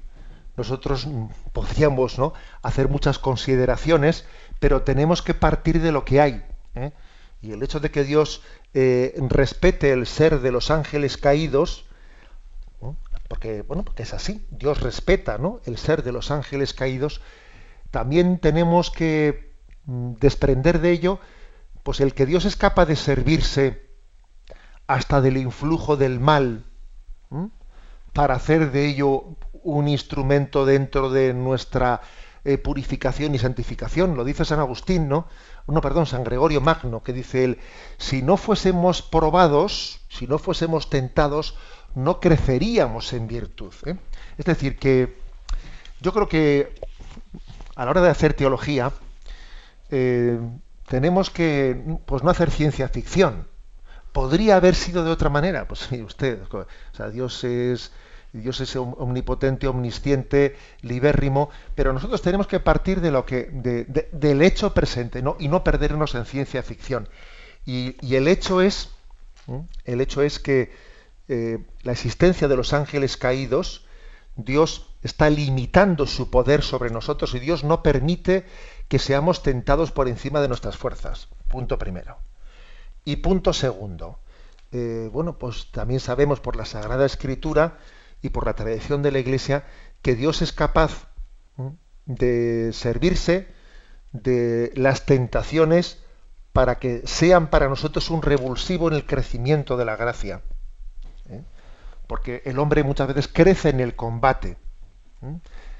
nosotros 0.56 1.08
podríamos 1.52 2.18
¿no? 2.18 2.32
hacer 2.62 2.88
muchas 2.88 3.18
consideraciones, 3.18 4.26
pero 4.58 4.82
tenemos 4.82 5.22
que 5.22 5.34
partir 5.34 5.80
de 5.80 5.90
lo 5.90 6.04
que 6.04 6.20
hay. 6.20 6.44
¿eh? 6.74 6.92
Y 7.42 7.52
el 7.52 7.62
hecho 7.62 7.80
de 7.80 7.90
que 7.90 8.04
Dios 8.04 8.42
eh, 8.74 9.14
respete 9.28 9.90
el 9.90 10.06
ser 10.06 10.40
de 10.40 10.52
los 10.52 10.70
ángeles 10.70 11.16
caídos, 11.16 11.86
porque, 13.28 13.62
bueno, 13.62 13.84
porque 13.84 14.02
es 14.02 14.12
así, 14.12 14.44
Dios 14.50 14.80
respeta 14.80 15.38
¿no? 15.38 15.60
el 15.64 15.78
ser 15.78 16.02
de 16.02 16.12
los 16.12 16.30
ángeles 16.30 16.74
caídos, 16.74 17.20
también 17.90 18.38
tenemos 18.38 18.90
que 18.90 19.49
mm, 19.49 19.49
desprender 20.20 20.80
de 20.80 20.92
ello 20.92 21.18
pues 21.82 22.00
el 22.00 22.14
que 22.14 22.26
Dios 22.26 22.44
es 22.44 22.56
capaz 22.56 22.86
de 22.86 22.96
servirse 22.96 23.90
hasta 24.86 25.20
del 25.20 25.36
influjo 25.36 25.96
del 25.96 26.20
mal 26.20 26.64
para 28.12 28.34
hacer 28.34 28.70
de 28.70 28.86
ello 28.86 29.36
un 29.62 29.88
instrumento 29.88 30.66
dentro 30.66 31.10
de 31.10 31.32
nuestra 31.34 32.00
eh, 32.44 32.58
purificación 32.58 33.34
y 33.34 33.38
santificación. 33.38 34.16
Lo 34.16 34.24
dice 34.24 34.44
San 34.44 34.60
Agustín, 34.60 35.08
¿no? 35.08 35.26
No, 35.66 35.80
perdón, 35.80 36.06
San 36.06 36.24
Gregorio 36.24 36.60
Magno, 36.60 37.02
que 37.02 37.12
dice 37.12 37.44
él, 37.44 37.58
si 37.98 38.22
no 38.22 38.36
fuésemos 38.36 39.02
probados, 39.02 40.00
si 40.08 40.26
no 40.26 40.38
fuésemos 40.38 40.90
tentados, 40.90 41.56
no 41.94 42.18
creceríamos 42.20 43.12
en 43.12 43.26
virtud. 43.26 43.72
¿eh? 43.86 43.96
Es 44.38 44.46
decir, 44.46 44.78
que 44.78 45.18
yo 46.00 46.12
creo 46.12 46.28
que 46.28 46.74
a 47.76 47.84
la 47.84 47.90
hora 47.90 48.00
de 48.00 48.10
hacer 48.10 48.34
teología 48.34 48.92
eh, 49.90 50.38
tenemos 50.88 51.30
que 51.30 51.98
pues 52.06 52.22
no 52.22 52.30
hacer 52.30 52.50
ciencia 52.50 52.88
ficción. 52.88 53.46
¿Podría 54.12 54.56
haber 54.56 54.74
sido 54.74 55.04
de 55.04 55.10
otra 55.10 55.30
manera? 55.30 55.68
Pues 55.68 55.90
usted, 55.92 56.40
o 56.50 56.66
sea, 56.92 57.10
Dios 57.10 57.44
es 57.44 57.92
Dios 58.32 58.60
es 58.60 58.76
omnipotente, 58.76 59.66
omnisciente, 59.66 60.56
libérrimo, 60.82 61.50
pero 61.74 61.92
nosotros 61.92 62.22
tenemos 62.22 62.46
que 62.46 62.60
partir 62.60 63.00
de 63.00 63.10
lo 63.10 63.26
que, 63.26 63.48
del 64.12 64.42
hecho 64.42 64.72
presente, 64.72 65.20
¿no? 65.20 65.36
y 65.40 65.48
no 65.48 65.64
perdernos 65.64 66.14
en 66.14 66.24
ciencia 66.26 66.62
ficción. 66.62 67.08
Y, 67.66 67.96
el 68.14 68.28
hecho 68.28 68.60
es, 68.60 68.90
el 69.84 70.00
hecho 70.00 70.22
es 70.22 70.38
que 70.38 70.72
eh, 71.28 71.58
la 71.82 71.92
existencia 71.92 72.46
de 72.46 72.56
los 72.56 72.72
ángeles 72.72 73.16
caídos, 73.16 73.84
Dios 74.36 74.94
está 75.02 75.28
limitando 75.28 76.06
su 76.06 76.30
poder 76.30 76.62
sobre 76.62 76.90
nosotros 76.90 77.34
y 77.34 77.40
Dios 77.40 77.64
no 77.64 77.82
permite 77.82 78.46
que 78.90 78.98
seamos 78.98 79.44
tentados 79.44 79.92
por 79.92 80.08
encima 80.08 80.40
de 80.40 80.48
nuestras 80.48 80.76
fuerzas. 80.76 81.28
Punto 81.46 81.78
primero. 81.78 82.18
Y 83.04 83.16
punto 83.16 83.52
segundo. 83.52 84.18
Eh, 84.72 85.08
bueno, 85.12 85.38
pues 85.38 85.70
también 85.70 86.00
sabemos 86.00 86.40
por 86.40 86.56
la 86.56 86.64
Sagrada 86.64 87.06
Escritura 87.06 87.78
y 88.20 88.30
por 88.30 88.46
la 88.46 88.54
tradición 88.54 89.00
de 89.02 89.12
la 89.12 89.20
Iglesia 89.20 89.64
que 90.02 90.16
Dios 90.16 90.42
es 90.42 90.52
capaz 90.52 91.06
de 92.04 92.72
servirse 92.72 93.46
de 94.10 94.72
las 94.74 95.06
tentaciones 95.06 96.02
para 96.52 96.80
que 96.80 97.06
sean 97.06 97.48
para 97.48 97.68
nosotros 97.68 98.10
un 98.10 98.22
revulsivo 98.22 98.88
en 98.88 98.94
el 98.94 99.06
crecimiento 99.06 99.76
de 99.76 99.84
la 99.84 99.94
gracia. 99.94 100.42
¿eh? 101.28 101.42
Porque 102.08 102.42
el 102.44 102.58
hombre 102.58 102.82
muchas 102.82 103.06
veces 103.06 103.28
crece 103.28 103.68
en 103.68 103.78
el 103.78 103.94
combate. 103.94 104.56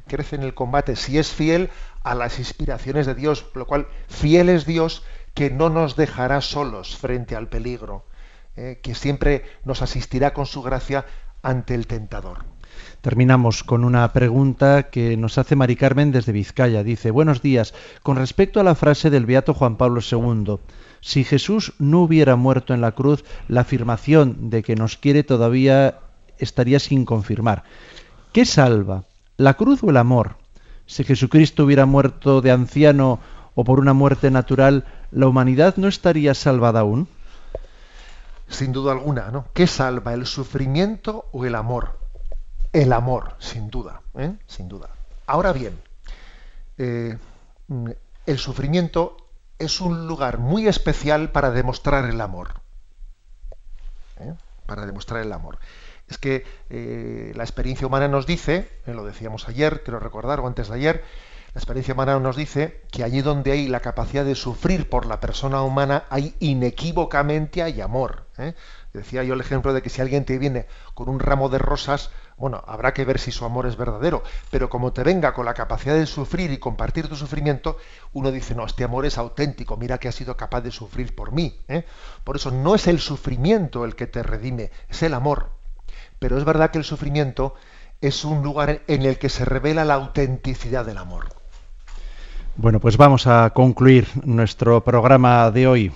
Crece 0.06 0.36
en 0.36 0.44
el 0.44 0.54
combate 0.54 0.94
si 0.94 1.18
es 1.18 1.32
fiel 1.32 1.70
a 2.02 2.14
las 2.14 2.38
inspiraciones 2.38 3.06
de 3.06 3.14
Dios, 3.14 3.46
lo 3.54 3.66
cual 3.66 3.86
fiel 4.08 4.48
es 4.48 4.66
Dios 4.66 5.02
que 5.34 5.50
no 5.50 5.68
nos 5.68 5.96
dejará 5.96 6.40
solos 6.40 6.96
frente 6.96 7.36
al 7.36 7.48
peligro, 7.48 8.06
¿eh? 8.56 8.80
que 8.82 8.94
siempre 8.94 9.44
nos 9.64 9.82
asistirá 9.82 10.32
con 10.32 10.46
su 10.46 10.62
gracia 10.62 11.06
ante 11.42 11.74
el 11.74 11.86
tentador. 11.86 12.44
Terminamos 13.00 13.64
con 13.64 13.84
una 13.84 14.12
pregunta 14.12 14.90
que 14.90 15.16
nos 15.16 15.38
hace 15.38 15.56
Mari 15.56 15.76
Carmen 15.76 16.12
desde 16.12 16.32
Vizcaya. 16.32 16.82
Dice, 16.82 17.10
buenos 17.10 17.42
días, 17.42 17.74
con 18.02 18.16
respecto 18.16 18.60
a 18.60 18.64
la 18.64 18.74
frase 18.74 19.10
del 19.10 19.26
Beato 19.26 19.54
Juan 19.54 19.76
Pablo 19.76 20.00
II, 20.00 20.56
si 21.00 21.24
Jesús 21.24 21.72
no 21.78 22.02
hubiera 22.02 22.36
muerto 22.36 22.74
en 22.74 22.80
la 22.80 22.92
cruz, 22.92 23.24
la 23.48 23.62
afirmación 23.62 24.50
de 24.50 24.62
que 24.62 24.76
nos 24.76 24.96
quiere 24.96 25.24
todavía 25.24 25.98
estaría 26.38 26.78
sin 26.78 27.04
confirmar. 27.04 27.64
¿Qué 28.32 28.44
salva? 28.44 29.04
¿La 29.36 29.54
cruz 29.54 29.82
o 29.82 29.90
el 29.90 29.96
amor? 29.96 30.36
Si 30.90 31.04
Jesucristo 31.04 31.62
hubiera 31.62 31.86
muerto 31.86 32.40
de 32.40 32.50
anciano 32.50 33.20
o 33.54 33.62
por 33.62 33.78
una 33.78 33.92
muerte 33.92 34.28
natural, 34.28 34.84
¿la 35.12 35.28
humanidad 35.28 35.76
no 35.76 35.86
estaría 35.86 36.34
salvada 36.34 36.80
aún? 36.80 37.06
Sin 38.48 38.72
duda 38.72 38.90
alguna, 38.90 39.30
¿no? 39.30 39.46
¿Qué 39.54 39.68
salva, 39.68 40.14
el 40.14 40.26
sufrimiento 40.26 41.26
o 41.30 41.46
el 41.46 41.54
amor? 41.54 41.96
El 42.72 42.92
amor, 42.92 43.36
sin 43.38 43.70
duda, 43.70 44.02
¿eh? 44.18 44.34
sin 44.48 44.68
duda. 44.68 44.88
Ahora 45.28 45.52
bien, 45.52 45.80
eh, 46.76 47.16
el 48.26 48.38
sufrimiento 48.38 49.16
es 49.60 49.80
un 49.80 50.08
lugar 50.08 50.38
muy 50.38 50.66
especial 50.66 51.30
para 51.30 51.52
demostrar 51.52 52.10
el 52.10 52.20
amor. 52.20 52.54
¿eh? 54.18 54.34
Para 54.66 54.86
demostrar 54.86 55.22
el 55.22 55.32
amor. 55.32 55.60
Es 56.10 56.18
que 56.18 56.44
eh, 56.68 57.32
la 57.36 57.44
experiencia 57.44 57.86
humana 57.86 58.08
nos 58.08 58.26
dice, 58.26 58.68
eh, 58.86 58.92
lo 58.92 59.04
decíamos 59.04 59.48
ayer, 59.48 59.82
quiero 59.82 60.00
recordar, 60.00 60.40
o 60.40 60.46
antes 60.46 60.68
de 60.68 60.74
ayer, 60.74 61.04
la 61.54 61.58
experiencia 61.58 61.94
humana 61.94 62.18
nos 62.18 62.36
dice 62.36 62.82
que 62.92 63.02
allí 63.02 63.22
donde 63.22 63.52
hay 63.52 63.66
la 63.66 63.80
capacidad 63.80 64.24
de 64.24 64.36
sufrir 64.36 64.88
por 64.88 65.06
la 65.06 65.18
persona 65.18 65.62
humana, 65.62 66.04
hay 66.08 66.34
inequívocamente 66.38 67.62
hay 67.62 67.80
amor. 67.80 68.26
Decía 68.92 69.24
yo 69.24 69.34
el 69.34 69.40
ejemplo 69.40 69.72
de 69.72 69.82
que 69.82 69.90
si 69.90 70.00
alguien 70.00 70.24
te 70.24 70.38
viene 70.38 70.66
con 70.94 71.08
un 71.08 71.18
ramo 71.18 71.48
de 71.48 71.58
rosas, 71.58 72.10
bueno, 72.36 72.62
habrá 72.66 72.94
que 72.94 73.04
ver 73.04 73.18
si 73.18 73.32
su 73.32 73.44
amor 73.44 73.66
es 73.66 73.76
verdadero, 73.76 74.22
pero 74.50 74.70
como 74.70 74.92
te 74.92 75.02
venga 75.02 75.34
con 75.34 75.44
la 75.44 75.54
capacidad 75.54 75.94
de 75.94 76.06
sufrir 76.06 76.50
y 76.52 76.58
compartir 76.58 77.08
tu 77.08 77.16
sufrimiento, 77.16 77.76
uno 78.12 78.30
dice, 78.30 78.54
no, 78.54 78.64
este 78.64 78.84
amor 78.84 79.04
es 79.04 79.18
auténtico, 79.18 79.76
mira 79.76 79.98
que 79.98 80.08
ha 80.08 80.12
sido 80.12 80.36
capaz 80.36 80.60
de 80.60 80.70
sufrir 80.70 81.14
por 81.14 81.32
mí. 81.32 81.60
¿eh? 81.68 81.84
Por 82.24 82.36
eso 82.36 82.50
no 82.50 82.74
es 82.74 82.86
el 82.86 83.00
sufrimiento 83.00 83.84
el 83.84 83.94
que 83.94 84.06
te 84.06 84.22
redime, 84.22 84.70
es 84.88 85.02
el 85.02 85.14
amor. 85.14 85.59
Pero 86.20 86.38
es 86.38 86.44
verdad 86.44 86.70
que 86.70 86.78
el 86.78 86.84
sufrimiento 86.84 87.54
es 88.00 88.24
un 88.24 88.42
lugar 88.42 88.82
en 88.86 89.02
el 89.02 89.18
que 89.18 89.28
se 89.28 89.44
revela 89.44 89.84
la 89.84 89.94
autenticidad 89.94 90.86
del 90.86 90.98
amor. 90.98 91.28
Bueno, 92.56 92.78
pues 92.78 92.96
vamos 92.96 93.26
a 93.26 93.50
concluir 93.50 94.06
nuestro 94.24 94.84
programa 94.84 95.50
de 95.50 95.66
hoy. 95.66 95.92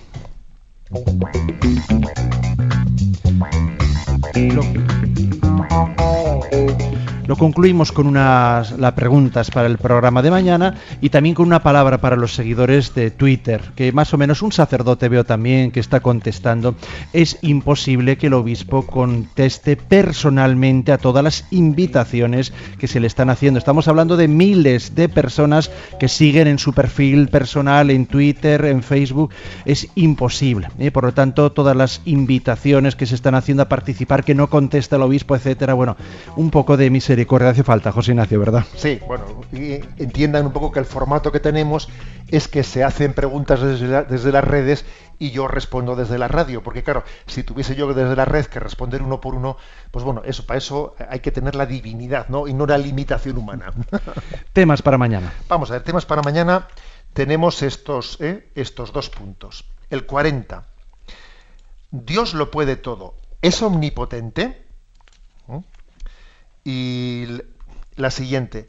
Lo 7.27 7.35
concluimos 7.35 7.91
con 7.91 8.05
unas 8.05 8.77
las 8.77 8.93
preguntas 8.93 9.49
para 9.49 9.65
el 9.65 9.79
programa 9.79 10.21
de 10.21 10.29
mañana 10.29 10.75
y 11.01 11.09
también 11.09 11.33
con 11.33 11.47
una 11.47 11.63
palabra 11.63 11.97
para 11.97 12.15
los 12.15 12.35
seguidores 12.35 12.93
de 12.93 13.09
Twitter, 13.09 13.61
que 13.75 13.91
más 13.91 14.13
o 14.13 14.17
menos 14.19 14.43
un 14.43 14.51
sacerdote 14.51 15.09
veo 15.09 15.23
también 15.23 15.71
que 15.71 15.79
está 15.79 16.01
contestando. 16.01 16.75
Es 17.13 17.39
imposible 17.41 18.17
que 18.17 18.27
el 18.27 18.35
obispo 18.35 18.85
conteste 18.85 19.75
personalmente 19.75 20.91
a 20.91 20.99
todas 20.99 21.23
las 21.23 21.45
invitaciones 21.49 22.53
que 22.77 22.87
se 22.87 22.99
le 22.99 23.07
están 23.07 23.31
haciendo. 23.31 23.57
Estamos 23.57 23.87
hablando 23.87 24.17
de 24.17 24.27
miles 24.27 24.93
de 24.93 25.09
personas 25.09 25.71
que 25.99 26.07
siguen 26.07 26.47
en 26.47 26.59
su 26.59 26.73
perfil 26.73 27.29
personal, 27.29 27.89
en 27.89 28.05
Twitter, 28.05 28.65
en 28.65 28.83
Facebook. 28.83 29.31
Es 29.65 29.87
imposible. 29.95 30.67
¿eh? 30.77 30.91
Por 30.91 31.05
lo 31.05 31.13
tanto, 31.13 31.51
todas 31.51 31.75
las 31.75 32.01
invitaciones 32.05 32.95
que 32.95 33.07
se 33.07 33.15
están 33.15 33.33
haciendo 33.33 33.63
a 33.63 33.69
participar, 33.69 34.23
que 34.23 34.35
no 34.35 34.47
contesta 34.47 34.97
el 34.97 35.01
obispo, 35.01 35.35
etcétera, 35.35 35.73
bueno, 35.73 35.97
un 36.35 36.51
poco 36.51 36.77
de 36.77 36.91
misericordia 36.91 37.14
hace 37.47 37.63
falta, 37.63 37.91
José 37.91 38.11
Ignacio, 38.11 38.39
¿verdad? 38.39 38.65
Sí, 38.75 38.99
bueno, 39.05 39.25
entiendan 39.51 40.45
un 40.45 40.51
poco 40.51 40.71
que 40.71 40.79
el 40.79 40.85
formato 40.85 41.31
que 41.31 41.39
tenemos 41.39 41.89
es 42.29 42.47
que 42.47 42.63
se 42.63 42.83
hacen 42.83 43.13
preguntas 43.13 43.61
desde, 43.61 44.03
desde 44.03 44.31
las 44.31 44.43
redes 44.43 44.85
y 45.19 45.31
yo 45.31 45.47
respondo 45.47 45.95
desde 45.95 46.17
la 46.17 46.27
radio, 46.27 46.61
porque 46.63 46.83
claro, 46.83 47.03
si 47.25 47.43
tuviese 47.43 47.75
yo 47.75 47.93
desde 47.93 48.15
la 48.15 48.25
red 48.25 48.45
que 48.45 48.59
responder 48.59 49.01
uno 49.01 49.21
por 49.21 49.35
uno, 49.35 49.57
pues 49.91 50.03
bueno, 50.03 50.21
eso 50.25 50.45
para 50.45 50.57
eso 50.57 50.95
hay 51.09 51.19
que 51.19 51.31
tener 51.31 51.55
la 51.55 51.65
divinidad, 51.65 52.27
¿no? 52.29 52.47
Y 52.47 52.53
no 52.53 52.65
la 52.65 52.77
limitación 52.77 53.37
humana. 53.37 53.71
temas 54.53 54.81
para 54.81 54.97
mañana. 54.97 55.33
Vamos 55.47 55.69
a 55.69 55.73
ver, 55.73 55.83
temas 55.83 56.05
para 56.05 56.21
mañana 56.21 56.67
tenemos 57.13 57.61
estos, 57.61 58.19
¿eh? 58.19 58.49
estos 58.55 58.91
dos 58.91 59.09
puntos. 59.09 59.65
El 59.89 60.05
40. 60.05 60.67
Dios 61.91 62.33
lo 62.33 62.51
puede 62.51 62.75
todo. 62.75 63.15
¿Es 63.41 63.61
omnipotente? 63.61 64.65
¿Mm? 65.47 65.59
Y 66.65 67.27
la 67.95 68.11
siguiente. 68.11 68.67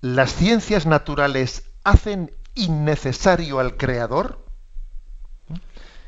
¿Las 0.00 0.34
ciencias 0.34 0.86
naturales 0.86 1.64
hacen 1.84 2.30
innecesario 2.54 3.58
al 3.58 3.76
Creador? 3.76 4.44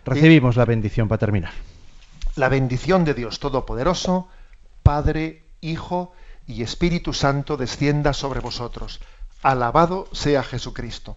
Recibimos 0.07 0.57
la 0.57 0.65
bendición 0.65 1.09
para 1.09 1.19
terminar. 1.19 1.53
La 2.37 2.49
bendición 2.49 3.05
de 3.05 3.15
Dios 3.15 3.41
Todopoderoso, 3.41 4.29
Padre, 4.83 5.45
Hijo 5.61 6.13
y 6.47 6.63
Espíritu 6.63 7.13
Santo 7.13 7.57
descienda 7.57 8.13
sobre 8.13 8.41
vosotros. 8.41 9.01
Alabado 9.43 10.09
sea 10.13 10.43
Jesucristo. 10.43 11.17